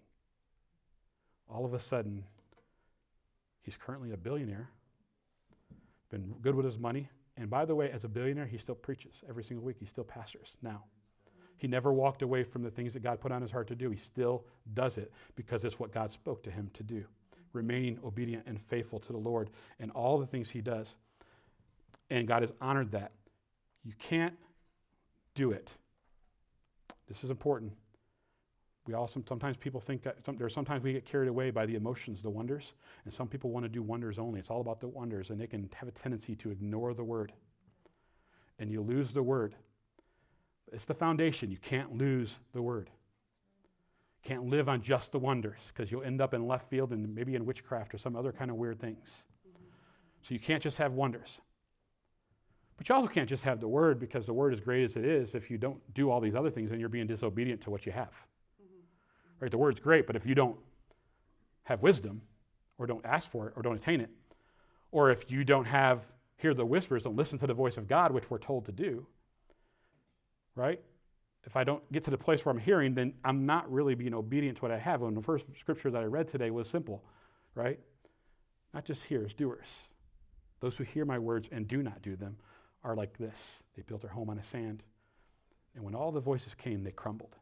All 1.49 1.65
of 1.65 1.73
a 1.73 1.81
sudden, 1.81 2.25
he's 3.63 3.77
currently 3.77 4.13
a 4.13 4.17
billionaire, 4.17 4.69
been 6.11 6.35
good 6.43 6.55
with 6.55 6.65
his 6.67 6.79
money. 6.79 7.09
And 7.37 7.49
by 7.49 7.65
the 7.65 7.75
way, 7.75 7.91
as 7.93 8.05
a 8.05 8.09
billionaire, 8.09 8.47
he 8.47 8.59
still 8.59 8.75
preaches 8.75 9.23
every 9.29 9.45
single 9.45 9.65
week. 9.65 9.77
He 9.79 9.87
still 9.87 10.05
pastors 10.05 10.57
now. 10.61 10.83
He 11.57 11.69
never 11.69 11.93
walked 11.93 12.23
away 12.23 12.45
from 12.45 12.63
the 12.63 12.71
things 12.71 12.95
that 12.95 13.03
God 13.03 13.21
put 13.21 13.33
on 13.33 13.43
his 13.43 13.51
heart 13.51 13.69
to 13.69 13.77
do. 13.77 13.91
He 13.91 13.99
still 13.99 14.45
does 14.75 14.99
it 14.99 15.13
because 15.37 15.65
it's 15.65 15.79
what 15.79 15.93
God 15.93 16.13
spoke 16.13 16.43
to 16.45 16.51
him 16.51 16.71
to 16.75 16.83
do, 16.83 17.05
remaining 17.53 17.99
obedient 18.05 18.45
and 18.47 18.61
faithful 18.61 18.99
to 19.01 19.13
the 19.13 19.19
Lord 19.19 19.51
in 19.79 19.91
all 19.91 20.19
the 20.19 20.27
things 20.27 20.51
he 20.51 20.61
does. 20.61 20.97
And 22.11 22.27
God 22.27 22.43
has 22.43 22.53
honored 22.61 22.93
that. 22.93 23.13
You 23.85 23.93
can't 23.99 24.35
do 25.35 25.53
it. 25.53 25.73
This 27.09 27.25
is 27.25 27.31
important 27.31 27.73
We 28.89 28.95
all 28.95 29.07
sometimes 29.07 29.59
people 29.59 29.81
think 29.83 30.03
that 30.05 30.25
some, 30.25 30.39
sometimes 30.49 30.83
we 30.83 30.95
get 30.95 31.05
carried 31.05 31.29
away 31.29 31.51
by 31.51 31.67
the 31.67 31.75
emotions, 31.75 32.23
the 32.23 32.31
wonders, 32.31 32.73
and 33.05 33.13
some 33.13 33.29
people 33.29 33.51
want 33.51 33.65
to 33.65 33.69
do 33.69 33.83
wonders 33.83 34.19
only. 34.19 34.41
It's 34.41 34.49
all 34.49 34.63
about 34.63 34.81
the 34.81 34.89
wonders, 34.89 35.29
and 35.29 35.39
they 35.39 35.47
can 35.47 35.69
have 35.75 35.91
a 35.91 35.93
tendency 35.93 36.35
to 36.37 36.51
ignore 36.51 36.95
the 36.95 37.05
word, 37.05 37.35
and 38.59 38.71
you 38.71 38.81
lose 38.81 39.13
the 39.13 39.23
word. 39.23 39.55
It's 40.73 40.87
the 40.87 40.95
foundation. 40.95 41.51
You 41.51 41.59
can't 41.59 41.99
lose 41.99 42.41
the 42.55 42.63
word. 42.63 42.89
Can't 44.25 44.45
live 44.47 44.71
on 44.71 44.81
just 44.81 45.13
the 45.13 45.19
wonders 45.19 45.71
because 45.75 45.93
you'll 45.93 46.03
end 46.03 46.23
up 46.23 46.33
in 46.33 46.47
left 46.47 46.71
field 46.71 46.93
and 46.93 47.15
maybe 47.15 47.35
in 47.35 47.45
witchcraft 47.45 47.93
or 47.95 47.99
some 47.99 48.17
other 48.17 48.33
kind 48.33 48.51
of 48.51 48.57
weird 48.57 48.81
things. 48.81 49.23
So 50.23 50.33
you 50.33 50.41
can't 50.41 50.63
just 50.63 50.79
have 50.79 50.93
wonders. 50.95 51.43
But 52.79 52.89
you 52.89 52.95
also 52.95 53.09
can't 53.09 53.29
just 53.29 53.43
have 53.43 53.61
the 53.61 53.69
word 53.69 53.99
because 53.99 54.25
the 54.25 54.33
word, 54.33 54.55
as 54.55 54.61
great 54.61 54.85
as 54.85 54.97
it 54.97 55.05
is, 55.05 55.35
if 55.35 55.51
you 55.51 55.59
don't 55.59 55.81
do 55.95 56.11
all 56.11 56.21
these 56.21 56.37
other 56.37 56.49
things, 56.49 56.71
then 56.71 56.79
you're 56.79 56.89
being 56.89 57.09
disobedient 57.09 57.61
to 57.63 57.71
what 57.71 57.85
you 57.85 57.93
have. 57.93 58.25
Mm-hmm. 58.63 58.79
Right? 59.41 59.51
The 59.51 59.59
word's 59.59 59.81
great, 59.81 60.07
but 60.07 60.15
if 60.15 60.25
you 60.25 60.37
don't 60.37 60.57
have 61.65 61.83
wisdom, 61.83 62.23
or 62.79 62.87
don't 62.87 63.05
ask 63.05 63.29
for 63.29 63.49
it, 63.49 63.55
or 63.57 63.63
don't 63.63 63.75
attain 63.75 64.01
it, 64.01 64.11
or 64.93 65.11
if 65.11 65.29
you 65.31 65.45
don't 65.45 65.65
have 65.65 66.01
hear 66.37 66.55
the 66.55 66.65
whispers, 66.65 67.03
don't 67.03 67.17
listen 67.17 67.37
to 67.41 67.49
the 67.49 67.55
voice 67.55 67.77
of 67.77 67.89
God, 67.89 68.13
which 68.13 68.31
we're 68.31 68.39
told 68.39 68.65
to 68.67 68.73
do, 68.73 69.05
right? 70.55 70.81
If 71.45 71.57
I 71.57 71.65
don't 71.65 71.83
get 71.91 72.05
to 72.05 72.11
the 72.13 72.19
place 72.19 72.45
where 72.45 72.55
I'm 72.55 72.61
hearing, 72.61 72.95
then 72.95 73.13
I'm 73.25 73.45
not 73.45 73.71
really 73.73 73.97
being 73.97 74.15
obedient 74.15 74.59
to 74.59 74.63
what 74.63 74.71
I 74.71 74.79
have. 74.79 75.03
And 75.03 75.17
the 75.17 75.23
first 75.23 75.47
scripture 75.59 75.91
that 75.91 76.01
I 76.01 76.05
read 76.05 76.29
today 76.29 76.53
was 76.53 76.69
simple, 76.69 77.03
right? 77.57 77.81
Not 78.73 78.85
just 78.85 79.03
hearers, 79.03 79.35
doers. 79.35 79.89
Those 80.61 80.77
who 80.77 80.85
hear 80.85 81.05
my 81.05 81.19
words 81.19 81.49
and 81.51 81.67
do 81.67 81.83
not 81.83 82.03
do 82.03 82.15
them 82.15 82.37
are 82.89 82.97
like 82.97 83.19
this. 83.19 83.63
They 83.77 83.83
built 83.83 84.01
their 84.01 84.11
home 84.11 84.31
on 84.31 84.39
a 84.39 84.45
sand. 84.45 84.83
And 85.75 85.85
when 85.85 85.95
all 85.95 86.11
the 86.11 86.21
voices 86.21 86.55
came, 86.55 86.83
they 86.83 86.91
crumbled. 86.91 87.37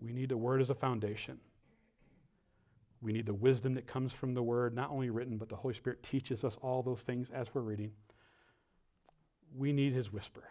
We 0.00 0.12
need 0.12 0.30
the 0.30 0.36
word 0.36 0.60
as 0.60 0.68
a 0.68 0.74
foundation. 0.74 1.38
We 3.00 3.12
need 3.12 3.26
the 3.26 3.34
wisdom 3.34 3.74
that 3.74 3.86
comes 3.86 4.12
from 4.12 4.34
the 4.34 4.42
word, 4.42 4.74
not 4.74 4.90
only 4.90 5.10
written, 5.10 5.38
but 5.38 5.48
the 5.48 5.54
Holy 5.54 5.74
Spirit 5.74 6.02
teaches 6.02 6.42
us 6.42 6.58
all 6.60 6.82
those 6.82 7.02
things 7.02 7.30
as 7.30 7.54
we're 7.54 7.60
reading. 7.60 7.92
We 9.56 9.72
need 9.72 9.92
his 9.92 10.12
whisper. 10.12 10.42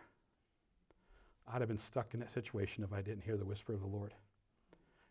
I'd 1.52 1.60
have 1.60 1.68
been 1.68 1.78
stuck 1.78 2.14
in 2.14 2.22
that 2.22 2.32
situation 2.32 2.86
if 2.86 2.94
I 2.94 3.02
didn't 3.02 3.26
hear 3.26 3.36
the 3.36 3.46
whisper 3.46 3.74
of 3.74 3.82
the 3.82 3.88
Lord. 3.88 4.14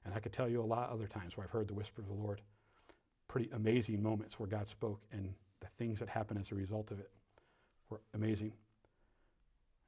And 0.07 0.15
I 0.15 0.21
could 0.21 0.33
tell 0.33 0.49
you 0.49 0.63
a 0.63 0.65
lot 0.65 0.89
of 0.89 0.95
other 0.95 1.07
times 1.07 1.37
where 1.37 1.45
I've 1.45 1.51
heard 1.51 1.69
the 1.69 1.75
whisper 1.75 2.01
of 2.01 2.09
the 2.09 2.15
Lord. 2.15 2.41
Pretty 3.29 3.51
amazing 3.53 4.03
moments 4.03 4.41
where 4.41 4.49
God 4.49 4.69
spoke 4.69 5.03
and 5.13 5.35
the 5.61 5.67
things 5.77 5.99
that 5.99 6.09
happened 6.09 6.41
as 6.41 6.51
a 6.51 6.55
result 6.55 6.91
of 6.91 6.99
it 6.99 7.11
were 7.93 8.01
amazing. 8.15 8.53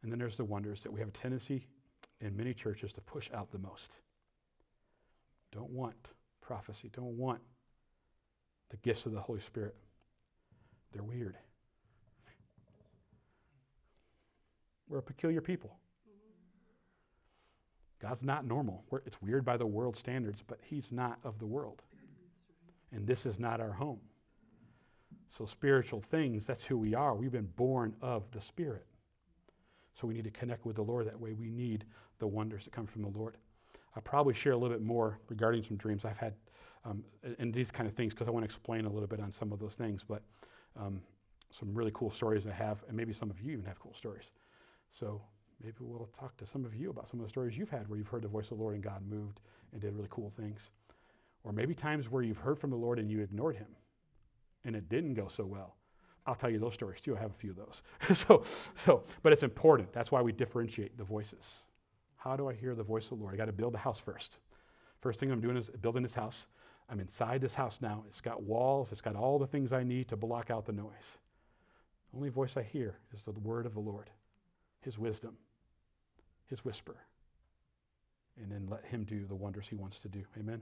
And 0.03 0.13
then 0.13 0.19
there's 0.19 0.37
the 0.37 0.45
wonders 0.45 0.83
that 0.83 0.93
we 0.93 1.01
have 1.01 1.09
a 1.09 1.13
tendency 1.13 1.67
in 2.21 2.37
many 2.37 2.53
churches 2.53 2.93
to 2.93 3.01
push 3.01 3.31
out 3.33 3.51
the 3.51 3.59
most. 3.59 3.99
Don't 5.51 5.71
want 5.71 5.95
prophecy, 6.43 6.91
don't 6.95 7.17
want 7.17 7.41
the 8.71 8.77
gifts 8.79 9.07
of 9.07 9.13
the 9.13 9.21
Holy 9.21 9.41
Spirit. 9.41 9.75
They're 10.93 11.03
weird. 11.03 11.37
We're 14.89 14.99
a 14.99 15.03
peculiar 15.03 15.41
people. 15.41 15.79
God's 18.01 18.23
not 18.23 18.45
normal. 18.45 18.85
We're, 18.91 19.01
it's 19.07 19.21
weird 19.23 19.45
by 19.45 19.57
the 19.57 19.67
world 19.67 19.97
standards, 19.97 20.43
but 20.47 20.59
He's 20.63 20.93
not 20.93 21.19
of 21.25 21.39
the 21.39 21.47
world. 21.47 21.81
And 22.93 23.07
this 23.07 23.25
is 23.25 23.41
not 23.41 23.61
our 23.61 23.73
home. 23.73 24.01
So, 25.37 25.47
spiritual 25.47 26.01
things, 26.01 26.47
that's 26.47 26.63
who 26.63 26.79
we 26.79 26.95
are. 26.95 27.13
We've 27.13 27.33
been 27.33 27.51
born 27.57 27.97
of 28.01 28.31
the 28.31 28.41
Spirit. 28.41 28.87
So, 30.01 30.07
we 30.07 30.15
need 30.15 30.23
to 30.23 30.31
connect 30.31 30.65
with 30.65 30.77
the 30.77 30.83
Lord 30.83 31.09
that 31.09 31.19
way. 31.19 31.33
We 31.33 31.51
need 31.51 31.85
the 32.21 32.27
wonders 32.29 32.63
that 32.65 32.73
come 32.73 32.87
from 32.87 33.03
the 33.03 33.09
Lord. 33.09 33.37
I'll 33.97 34.03
probably 34.03 34.33
share 34.35 34.53
a 34.53 34.57
little 34.57 34.77
bit 34.77 34.85
more 34.85 35.19
regarding 35.29 35.65
some 35.65 35.77
dreams 35.77 36.05
I've 36.05 36.19
had 36.19 36.35
um, 36.85 37.03
and 37.41 37.53
these 37.53 37.73
kind 37.73 37.89
of 37.89 37.95
things 37.95 38.15
because 38.15 38.29
I 38.29 38.31
want 38.31 38.45
to 38.45 38.47
explain 38.47 38.85
a 38.85 38.89
little 38.89 39.09
bit 39.09 39.19
on 39.19 39.33
some 39.33 39.53
of 39.53 39.59
those 39.59 39.75
things. 39.75 40.05
But 40.07 40.23
um, 40.79 41.01
some 41.51 41.75
really 41.75 41.91
cool 41.95 42.11
stories 42.11 42.47
I 42.47 42.53
have, 42.53 42.85
and 42.87 42.97
maybe 42.97 43.13
some 43.13 43.29
of 43.29 43.41
you 43.41 43.53
even 43.55 43.65
have 43.65 43.81
cool 43.81 43.95
stories. 43.95 44.31
So, 44.91 45.21
maybe 45.61 45.75
we'll 45.81 46.09
talk 46.17 46.37
to 46.37 46.47
some 46.47 46.65
of 46.65 46.77
you 46.77 46.91
about 46.91 47.09
some 47.09 47.19
of 47.19 47.27
the 47.27 47.31
stories 47.31 47.59
you've 47.59 47.71
had 47.71 47.89
where 47.89 47.99
you've 47.99 48.07
heard 48.07 48.23
the 48.23 48.29
voice 48.29 48.53
of 48.53 48.59
the 48.59 48.63
Lord 48.63 48.75
and 48.75 48.85
God 48.85 49.03
moved 49.11 49.41
and 49.73 49.81
did 49.81 49.95
really 49.95 50.09
cool 50.11 50.33
things. 50.37 50.71
Or 51.43 51.53
maybe 51.53 51.75
times 51.75 52.09
where 52.09 52.23
you've 52.23 52.39
heard 52.39 52.61
from 52.61 52.71
the 52.71 52.77
Lord 52.77 53.01
and 53.01 53.11
you 53.11 53.21
ignored 53.21 53.57
him 53.57 53.67
and 54.65 54.75
it 54.75 54.89
didn't 54.89 55.15
go 55.15 55.29
so 55.29 55.45
well. 55.45 55.77
I'll 56.27 56.35
tell 56.35 56.51
you 56.51 56.59
those 56.59 56.75
stories 56.75 57.01
too. 57.01 57.17
I 57.17 57.21
have 57.21 57.31
a 57.31 57.35
few 57.35 57.51
of 57.51 57.57
those. 57.57 57.83
so, 58.17 58.45
so, 58.75 59.05
but 59.23 59.33
it's 59.33 59.43
important. 59.43 59.93
That's 59.93 60.11
why 60.11 60.23
we 60.23 60.33
differentiate 60.33 60.97
the 60.97 61.05
voices. 61.05 61.67
How 62.17 62.37
do 62.37 62.49
I 62.49 62.55
hear 62.55 62.75
the 62.75 62.83
voice 62.83 63.05
of 63.05 63.11
the 63.11 63.17
Lord? 63.17 63.35
I 63.35 63.37
got 63.37 63.47
to 63.47 63.53
build 63.53 63.75
the 63.75 63.79
house 63.79 64.01
first. 64.01 64.39
First 65.01 65.21
thing 65.21 65.31
I'm 65.31 65.41
doing 65.43 65.57
is 65.57 65.69
building 65.83 66.03
this 66.03 66.15
house. 66.15 66.47
I'm 66.89 67.01
inside 67.01 67.41
this 67.41 67.55
house 67.55 67.81
now. 67.83 68.05
It's 68.09 68.21
got 68.21 68.43
walls, 68.43 68.93
it's 68.93 69.01
got 69.01 69.17
all 69.17 69.39
the 69.39 69.47
things 69.47 69.73
I 69.73 69.83
need 69.83 70.09
to 70.09 70.17
block 70.17 70.51
out 70.51 70.65
the 70.65 70.73
noise. 70.73 71.19
The 72.11 72.17
only 72.17 72.31
voice 72.31 72.57
I 72.57 72.63
hear 72.63 72.97
is 73.15 73.25
the 73.25 73.33
word 73.33 73.67
of 73.67 73.75
the 73.75 73.81
Lord, 73.81 74.09
his 74.81 74.99
wisdom, 74.99 75.37
his 76.47 76.65
whisper. 76.65 76.97
And 78.41 78.51
then 78.51 78.67
let 78.71 78.85
him 78.85 79.05
do 79.05 79.27
the 79.27 79.35
wonders 79.35 79.69
he 79.69 79.77
wants 79.77 79.99
to 80.01 80.09
do. 80.09 80.25
Amen. 80.39 80.61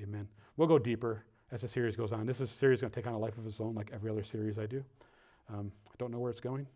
Amen. 0.00 0.28
We'll 0.56 0.68
go 0.68 0.78
deeper 0.78 1.24
as 1.50 1.62
the 1.62 1.68
series 1.68 1.96
goes 1.96 2.12
on. 2.12 2.26
This 2.26 2.40
is 2.40 2.50
a 2.50 2.54
series 2.54 2.80
going 2.80 2.90
to 2.90 2.94
take 2.94 3.06
on 3.06 3.14
a 3.14 3.18
life 3.18 3.38
of 3.38 3.46
its 3.46 3.60
own, 3.60 3.74
like 3.74 3.90
every 3.92 4.10
other 4.10 4.22
series 4.22 4.58
I 4.58 4.66
do. 4.66 4.84
Um, 5.52 5.72
I 5.88 5.94
don't 5.98 6.10
know 6.10 6.18
where 6.18 6.30
it's 6.30 6.40
going. 6.40 6.66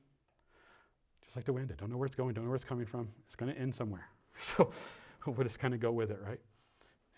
Just 1.23 1.37
like 1.37 1.45
the 1.45 1.53
wind, 1.53 1.71
I 1.73 1.79
don't 1.79 1.91
know 1.91 1.97
where 1.97 2.07
it's 2.07 2.17
going, 2.17 2.35
don't 2.35 2.45
know 2.45 2.51
where 2.51 2.57
it's 2.57 2.65
coming 2.65 2.87
from. 2.87 3.09
It's 3.27 3.37
going 3.37 3.53
to 3.53 3.59
end 3.59 3.75
somewhere. 3.75 4.09
So 4.41 4.71
we'll 5.27 5.45
just 5.45 5.59
kind 5.59 5.75
of 5.75 5.79
go 5.79 5.93
with 5.93 6.11
it, 6.11 6.19
right? 6.27 6.41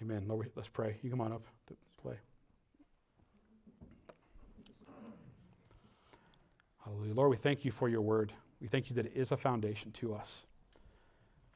Amen. 0.03 0.25
Lord, 0.27 0.51
let's 0.57 0.69
pray. 0.69 0.99
You 1.01 1.11
come 1.11 1.21
on 1.21 1.33
up 1.33 1.47
to 1.69 1.77
play. 2.03 2.17
Hallelujah. 6.85 7.15
Lord, 7.15 7.31
we 7.31 7.37
thank 7.37 7.65
you 7.65 7.71
for 7.71 7.89
your 7.89 8.03
word. 8.03 8.33
We 8.61 8.67
thank 8.67 8.91
you 8.91 8.97
that 8.97 9.07
it 9.07 9.13
is 9.15 9.31
a 9.31 9.37
foundation 9.37 9.93
to 9.93 10.13
us. 10.13 10.45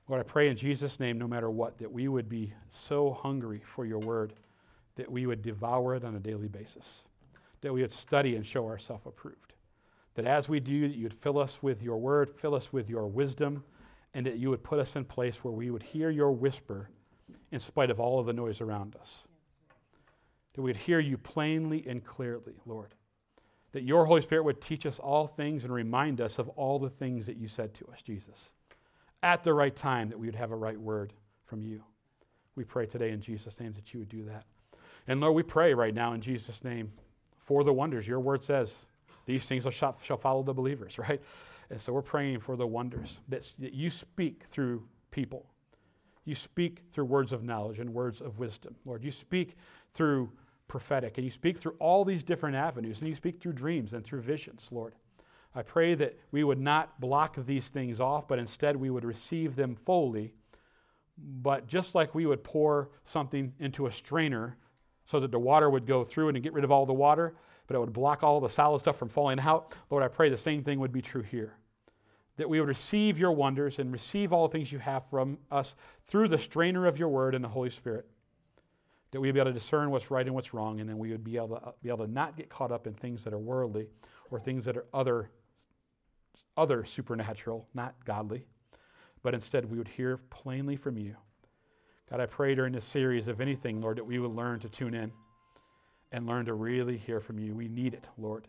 Lord, 0.09 0.21
I 0.21 0.23
pray 0.23 0.49
in 0.49 0.57
Jesus' 0.57 1.01
name, 1.01 1.19
no 1.19 1.27
matter 1.27 1.51
what, 1.51 1.77
that 1.79 1.93
we 1.93 2.09
would 2.09 2.29
be 2.29 2.55
so 2.71 3.13
hungry 3.13 3.61
for 3.67 3.85
your 3.85 3.99
word 3.99 4.33
that 4.99 5.11
we 5.11 5.27
would 5.27 5.43
devour 5.43 5.95
it 5.95 6.05
on 6.05 6.17
a 6.17 6.21
daily 6.21 6.49
basis, 6.49 7.05
that 7.61 7.73
we 7.73 7.83
would 7.83 7.93
study 7.93 8.35
and 8.35 8.45
show 8.45 8.67
ourselves 8.67 9.07
approved. 9.07 9.55
That 10.17 10.27
as 10.27 10.49
we 10.49 10.59
do, 10.59 10.73
you'd 10.73 11.15
fill 11.15 11.39
us 11.39 11.63
with 11.63 11.81
your 11.81 11.99
word, 11.99 12.29
fill 12.29 12.53
us 12.53 12.73
with 12.73 12.91
your 12.91 13.07
wisdom, 13.07 13.63
and 14.13 14.27
that 14.27 14.39
you 14.39 14.51
would 14.51 14.65
put 14.65 14.81
us 14.81 14.97
in 14.97 15.05
place 15.05 15.45
where 15.45 15.53
we 15.53 15.71
would 15.71 15.85
hear 15.85 16.11
your 16.11 16.33
whisper 16.33 16.91
in 17.53 17.61
spite 17.61 17.91
of 17.91 18.01
all 18.01 18.19
of 18.19 18.27
the 18.27 18.33
noise 18.33 18.61
around 18.61 18.97
us. 18.97 19.29
That 20.55 20.63
we'd 20.63 20.77
hear 20.77 20.99
you 20.99 21.17
plainly 21.17 21.85
and 21.87 22.05
clearly, 22.05 22.55
Lord. 22.67 22.97
That 23.71 23.85
your 23.85 24.05
Holy 24.05 24.23
Spirit 24.23 24.43
would 24.43 24.61
teach 24.61 24.85
us 24.85 24.99
all 24.99 25.29
things 25.29 25.63
and 25.63 25.73
remind 25.73 26.21
us 26.21 26.41
of 26.41 26.49
all 26.51 26.81
the 26.81 26.91
things 26.91 27.25
that 27.27 27.37
you 27.37 27.47
said 27.47 27.73
to 27.75 27.87
us, 27.93 28.03
Jesus. 28.03 28.53
At 29.23 29.45
the 29.45 29.55
right 29.55 29.77
time, 29.77 30.09
that 30.09 30.19
we 30.19 30.27
would 30.27 30.35
have 30.35 30.51
a 30.51 30.57
right 30.57 30.81
word 30.81 31.13
from 31.45 31.63
you. 31.63 31.85
We 32.57 32.65
pray 32.65 32.87
today 32.87 33.11
in 33.11 33.21
Jesus' 33.21 33.61
name 33.61 33.75
that 33.75 33.95
you 33.95 34.01
would 34.01 34.09
do 34.09 34.25
that. 34.25 34.45
And 35.09 35.21
Lord, 35.21 35.35
we 35.35 35.43
pray 35.43 35.73
right 35.73 35.95
now 35.95 36.13
in 36.13 36.21
Jesus' 36.21 36.63
name 36.63 36.93
for 37.39 37.65
the 37.65 37.73
wonders. 37.73 38.07
Your 38.07 38.21
word 38.21 38.45
says 38.45 38.89
these 39.25 39.47
things 39.47 39.67
shall, 39.73 39.97
shall 40.03 40.19
follow 40.19 40.43
the 40.43 40.53
believers, 40.53 40.99
right? 41.09 41.21
And 41.71 41.81
so 41.81 41.93
we're 41.93 42.03
praying 42.03 42.41
for 42.41 42.57
the 42.57 42.67
wonders 42.67 43.21
that, 43.29 43.51
that 43.59 43.73
you 43.73 43.91
speak 43.91 44.45
through 44.51 44.85
people. 45.11 45.47
You 46.25 46.35
speak 46.35 46.83
through 46.93 47.07
words 47.07 47.33
of 47.33 47.43
knowledge 47.43 47.79
and 47.79 47.93
words 47.93 48.21
of 48.21 48.39
wisdom, 48.39 48.77
Lord. 48.85 49.03
You 49.03 49.11
speak 49.11 49.57
through 49.95 50.31
prophetic 50.69 51.17
and 51.17 51.25
you 51.25 51.31
speak 51.31 51.59
through 51.59 51.75
all 51.79 52.05
these 52.05 52.23
different 52.23 52.55
avenues 52.55 53.01
and 53.01 53.09
you 53.09 53.15
speak 53.15 53.41
through 53.41 53.55
dreams 53.55 53.95
and 53.95 54.05
through 54.05 54.21
visions, 54.21 54.69
Lord. 54.71 54.95
I 55.55 55.63
pray 55.63 55.95
that 55.95 56.19
we 56.31 56.45
would 56.45 56.61
not 56.61 57.01
block 57.01 57.37
these 57.47 57.71
things 57.71 57.99
off, 57.99 58.29
but 58.29 58.39
instead 58.39 58.77
we 58.77 58.91
would 58.91 59.05
receive 59.05 59.57
them 59.57 59.75
fully. 59.75 60.35
But 61.17 61.67
just 61.67 61.95
like 61.95 62.15
we 62.15 62.27
would 62.27 62.45
pour 62.45 62.91
something 63.05 63.55
into 63.59 63.87
a 63.87 63.93
strainer 63.93 64.59
so 65.09 65.19
that 65.21 65.31
the 65.31 65.39
water 65.39 65.71
would 65.71 65.87
go 65.87 66.05
through 66.05 66.29
and 66.29 66.43
get 66.43 66.53
rid 66.53 66.65
of 66.65 66.71
all 66.71 66.85
the 66.87 66.93
water, 66.93 67.35
but 67.67 67.75
it 67.75 67.81
would 67.81 67.93
block 67.93 68.23
all 68.23 68.41
the 68.41 68.49
solid 68.49 68.79
stuff 68.79 68.99
from 68.99 69.09
falling 69.09 69.41
out. 69.41 69.75
Lord, 69.91 70.05
I 70.05 70.09
pray 70.09 70.29
the 70.29 70.37
same 70.37 70.63
thing 70.63 70.79
would 70.81 70.93
be 70.93 71.03
true 71.03 71.23
here. 71.23 71.57
That 72.37 72.49
we 72.49 72.61
would 72.61 72.69
receive 72.69 73.19
your 73.19 73.33
wonders 73.33 73.79
and 73.79 73.91
receive 73.91 74.33
all 74.33 74.49
things 74.49 74.71
you 74.71 74.79
have 74.79 75.09
from 75.09 75.39
us 75.51 75.75
through 76.07 76.29
the 76.29 76.39
strainer 76.39 76.87
of 76.87 76.99
your 76.99 77.09
word 77.09 77.35
and 77.35 77.43
the 77.43 77.49
Holy 77.49 77.71
Spirit. 77.71 78.07
That 79.11 79.21
we'd 79.21 79.33
be 79.33 79.41
able 79.41 79.51
to 79.51 79.59
discern 79.59 79.91
what's 79.91 80.11
right 80.11 80.27
and 80.27 80.35
what's 80.35 80.53
wrong, 80.53 80.81
and 80.81 80.89
then 80.89 80.99
we 80.99 81.11
would 81.11 81.25
be 81.25 81.37
able 81.37 81.57
to 81.57 81.73
be 81.83 81.89
able 81.89 82.05
to 82.05 82.13
not 82.13 82.37
get 82.37 82.51
caught 82.51 82.71
up 82.71 82.87
in 82.87 82.93
things 82.93 83.25
that 83.25 83.33
are 83.33 83.39
worldly 83.39 83.87
or 84.31 84.39
things 84.39 84.67
that 84.67 84.77
are 84.77 84.85
other, 84.93 85.31
other 86.57 86.85
supernatural, 86.85 87.67
not 87.73 87.95
godly. 88.05 88.45
But 89.23 89.33
instead, 89.33 89.65
we 89.71 89.79
would 89.79 89.89
hear 89.89 90.19
plainly 90.31 90.77
from 90.77 90.99
you 90.99 91.17
God, 92.11 92.21
I 92.21 92.27
pray 92.27 92.55
during 92.55 92.73
this 92.73 92.87
series, 92.87 93.29
if 93.29 93.39
anything, 93.39 93.83
Lord, 93.83 93.99
that 93.99 94.05
we 94.05 94.19
would 94.19 94.31
learn 94.31 94.61
to 94.61 94.69
tune 94.71 94.95
in 94.95 95.13
and 96.11 96.27
learn 96.27 96.47
to 96.47 96.55
really 96.55 96.97
hear 96.97 97.21
from 97.21 97.39
you. 97.39 97.55
We 97.55 97.69
need 97.69 97.93
it, 97.93 98.07
Lord. 98.17 98.49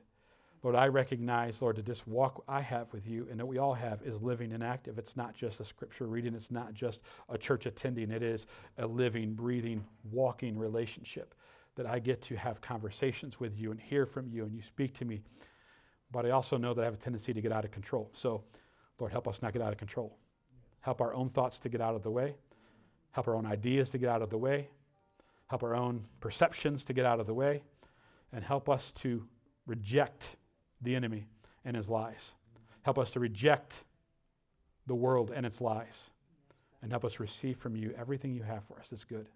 Lord, 0.63 0.77
I 0.77 0.87
recognize, 0.87 1.61
Lord, 1.61 1.75
that 1.75 1.85
this 1.85 2.07
walk 2.07 2.41
I 2.47 2.61
have 2.61 2.91
with 2.93 3.05
you 3.05 3.27
and 3.29 3.37
that 3.37 3.45
we 3.45 3.57
all 3.57 3.73
have 3.73 4.01
is 4.01 4.21
living 4.21 4.53
and 4.53 4.63
active. 4.63 4.97
It's 4.97 5.17
not 5.17 5.35
just 5.35 5.59
a 5.59 5.65
scripture 5.65 6.07
reading, 6.07 6.35
it's 6.35 6.51
not 6.51 6.73
just 6.73 7.01
a 7.27 7.37
church 7.37 7.65
attending, 7.65 8.11
it 8.11 8.23
is 8.23 8.47
a 8.77 8.87
living, 8.87 9.33
breathing, 9.33 9.83
walking 10.09 10.57
relationship 10.57 11.35
that 11.75 11.85
I 11.85 11.99
get 11.99 12.21
to 12.23 12.37
have 12.37 12.61
conversations 12.61 13.41
with 13.41 13.57
you 13.57 13.71
and 13.71 13.79
hear 13.79 14.05
from 14.05 14.29
you 14.29 14.45
and 14.45 14.55
you 14.55 14.61
speak 14.61 14.93
to 14.99 15.05
me. 15.05 15.21
But 16.11 16.25
I 16.25 16.29
also 16.29 16.55
know 16.55 16.73
that 16.73 16.81
I 16.81 16.85
have 16.85 16.93
a 16.93 16.97
tendency 16.97 17.33
to 17.33 17.41
get 17.41 17.51
out 17.51 17.65
of 17.65 17.71
control. 17.71 18.09
So, 18.13 18.41
Lord, 18.99 19.11
help 19.11 19.27
us 19.27 19.41
not 19.41 19.51
get 19.51 19.61
out 19.61 19.73
of 19.73 19.77
control. 19.77 20.17
Help 20.79 21.01
our 21.01 21.13
own 21.13 21.29
thoughts 21.29 21.59
to 21.59 21.69
get 21.69 21.81
out 21.81 21.95
of 21.95 22.03
the 22.03 22.11
way. 22.11 22.35
Help 23.11 23.27
our 23.27 23.35
own 23.35 23.45
ideas 23.45 23.89
to 23.91 23.97
get 23.97 24.09
out 24.09 24.21
of 24.21 24.29
the 24.29 24.37
way. 24.37 24.69
Help 25.47 25.63
our 25.63 25.75
own 25.75 26.05
perceptions 26.19 26.83
to 26.85 26.93
get 26.93 27.05
out 27.05 27.19
of 27.19 27.27
the 27.27 27.33
way. 27.33 27.63
And 28.31 28.43
help 28.43 28.69
us 28.69 28.91
to 28.93 29.25
reject 29.65 30.35
the 30.81 30.95
enemy 30.95 31.25
and 31.65 31.75
his 31.75 31.89
lies. 31.89 32.33
Help 32.83 32.97
us 32.97 33.11
to 33.11 33.19
reject 33.19 33.83
the 34.87 34.95
world 34.95 35.31
and 35.33 35.45
its 35.45 35.61
lies. 35.61 36.11
And 36.81 36.91
help 36.91 37.03
us 37.03 37.19
receive 37.19 37.57
from 37.57 37.75
you 37.75 37.93
everything 37.97 38.33
you 38.33 38.43
have 38.43 38.63
for 38.63 38.79
us 38.79 38.89
that's 38.89 39.03
good. 39.03 39.27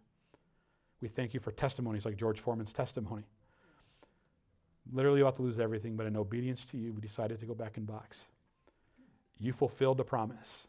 We 1.02 1.10
thank 1.10 1.34
you 1.34 1.40
for 1.40 1.52
testimonies 1.52 2.06
like 2.06 2.16
George 2.16 2.40
Foreman's 2.40 2.72
testimony. 2.72 3.24
Literally 4.92 5.22
about 5.22 5.36
to 5.36 5.42
lose 5.42 5.60
everything, 5.60 5.96
but 5.96 6.06
in 6.06 6.16
obedience 6.16 6.66
to 6.66 6.78
you, 6.78 6.94
we 6.94 7.02
decided 7.02 7.40
to 7.40 7.46
go 7.46 7.54
back 7.54 7.78
in 7.78 7.86
box. 7.86 8.28
You 9.40 9.52
fulfilled 9.52 9.98
the 9.98 10.04
promise. 10.04 10.68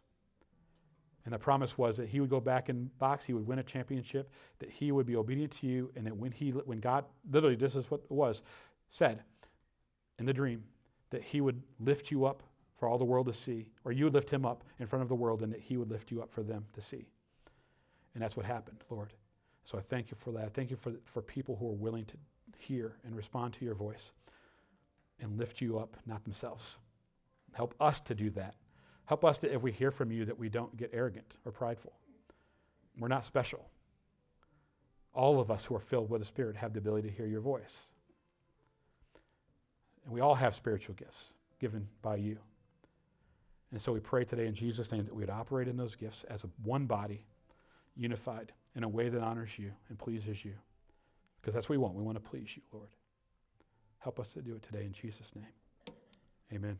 And 1.25 1.33
the 1.33 1.39
promise 1.39 1.79
was 1.79 1.97
that 1.97 2.09
he 2.09 2.20
would 2.20 2.29
go 2.29 2.41
back 2.41 2.68
in 2.68 2.91
box, 2.99 3.25
he 3.25 3.33
would 3.33 3.47
win 3.47 3.59
a 3.59 3.62
championship, 3.62 4.31
that 4.59 4.70
he 4.70 4.93
would 4.93 5.07
be 5.07 5.16
obedient 5.16 5.53
to 5.53 5.66
you, 5.66 5.91
and 5.97 6.07
that 6.07 6.16
when 6.16 6.33
he 6.33 6.51
when 6.51 6.81
God 6.81 7.05
literally 7.31 7.57
this 7.57 7.75
is 7.75 7.91
what 7.91 8.01
it 8.01 8.11
was 8.11 8.43
said 8.91 9.22
in 10.18 10.27
the 10.27 10.33
dream, 10.33 10.62
that 11.11 11.22
he 11.22 11.41
would 11.41 11.62
lift 11.81 12.11
you 12.11 12.27
up 12.27 12.43
for 12.79 12.89
all 12.89 12.99
the 12.99 13.05
world 13.05 13.27
to 13.27 13.33
see, 13.33 13.66
or 13.85 13.93
you 13.93 14.05
would 14.05 14.14
lift 14.14 14.29
him 14.29 14.45
up 14.45 14.64
in 14.79 14.87
front 14.87 15.03
of 15.03 15.09
the 15.09 15.14
world, 15.14 15.43
and 15.43 15.53
that 15.53 15.61
he 15.61 15.77
would 15.77 15.91
lift 15.91 16.11
you 16.11 16.20
up 16.20 16.31
for 16.31 16.43
them 16.43 16.66
to 16.75 16.83
see. 16.83 17.07
And 18.14 18.22
that's 18.22 18.37
what 18.37 18.47
happened, 18.47 18.85
Lord. 18.91 19.12
So 19.64 19.79
I 19.79 19.81
thank 19.81 20.11
you 20.11 20.16
for 20.16 20.31
that. 20.33 20.53
Thank 20.53 20.70
you 20.70 20.77
for, 20.77 20.93
for 21.05 21.22
people 21.22 21.57
who 21.57 21.68
are 21.68 21.75
willing 21.75 22.05
to 22.07 22.16
hear 22.59 22.97
and 23.05 23.16
respond 23.16 23.55
to 23.55 23.64
your 23.64 23.75
voice 23.75 24.12
and 25.20 25.39
lift 25.39 25.61
you 25.61 25.79
up, 25.79 25.97
not 26.07 26.22
themselves. 26.25 26.79
Help 27.53 27.75
us 27.81 28.01
to 28.03 28.14
do 28.14 28.31
that. 28.31 28.55
Help 29.07 29.25
us 29.25 29.39
to, 29.39 29.53
if 29.53 29.63
we 29.63 29.71
hear 29.71 29.91
from 29.91 30.11
you, 30.11 30.25
that 30.25 30.39
we 30.39 30.49
don't 30.49 30.77
get 30.77 30.91
arrogant 30.93 31.37
or 31.45 31.53
prideful. 31.53 31.93
We're 32.99 33.09
not 33.09 33.25
special. 33.25 33.69
All 35.13 35.41
of 35.41 35.51
us 35.51 35.65
who 35.65 35.77
are 35.77 35.81
filled 35.81 36.11
with 36.11 36.21
the 36.21 36.27
Spirit 36.27 36.57
have 36.57 36.73
the 36.73 36.79
ability 36.79 37.09
to 37.09 37.15
hear 37.15 37.27
your 37.27 37.41
voice. 37.41 37.91
And 40.05 40.13
we 40.13 40.21
all 40.21 40.35
have 40.35 40.55
spiritual 40.55 40.95
gifts 40.95 41.35
given 41.61 41.87
by 42.03 42.17
you. 42.17 42.39
And 43.73 43.81
so 43.81 43.93
we 43.93 44.01
pray 44.01 44.25
today 44.25 44.47
in 44.47 44.55
Jesus' 44.55 44.93
name 44.93 45.05
that 45.05 45.15
we 45.15 45.23
would 45.23 45.31
operate 45.31 45.69
in 45.69 45.77
those 45.77 45.95
gifts 45.95 46.25
as 46.31 46.45
a 46.45 46.49
one 46.63 46.87
body, 46.87 47.25
unified, 47.97 48.53
in 48.77 48.85
a 48.85 48.89
way 48.89 49.09
that 49.09 49.21
honors 49.21 49.59
you 49.59 49.73
and 49.89 49.99
pleases 49.99 50.45
you. 50.45 50.55
Because 51.41 51.55
that's 51.55 51.69
what 51.69 51.75
we 51.75 51.79
want. 51.79 51.95
We 51.95 52.03
want 52.03 52.23
to 52.23 52.31
please 52.31 52.57
you, 52.57 52.63
Lord. 52.73 52.89
Help 53.99 54.21
us 54.21 54.33
to 54.33 54.43
do 54.43 54.55
it 54.55 54.63
today 54.63 54.85
in 54.85 54.93
Jesus' 54.93 55.33
name. 55.35 55.47
Amen. 56.53 56.79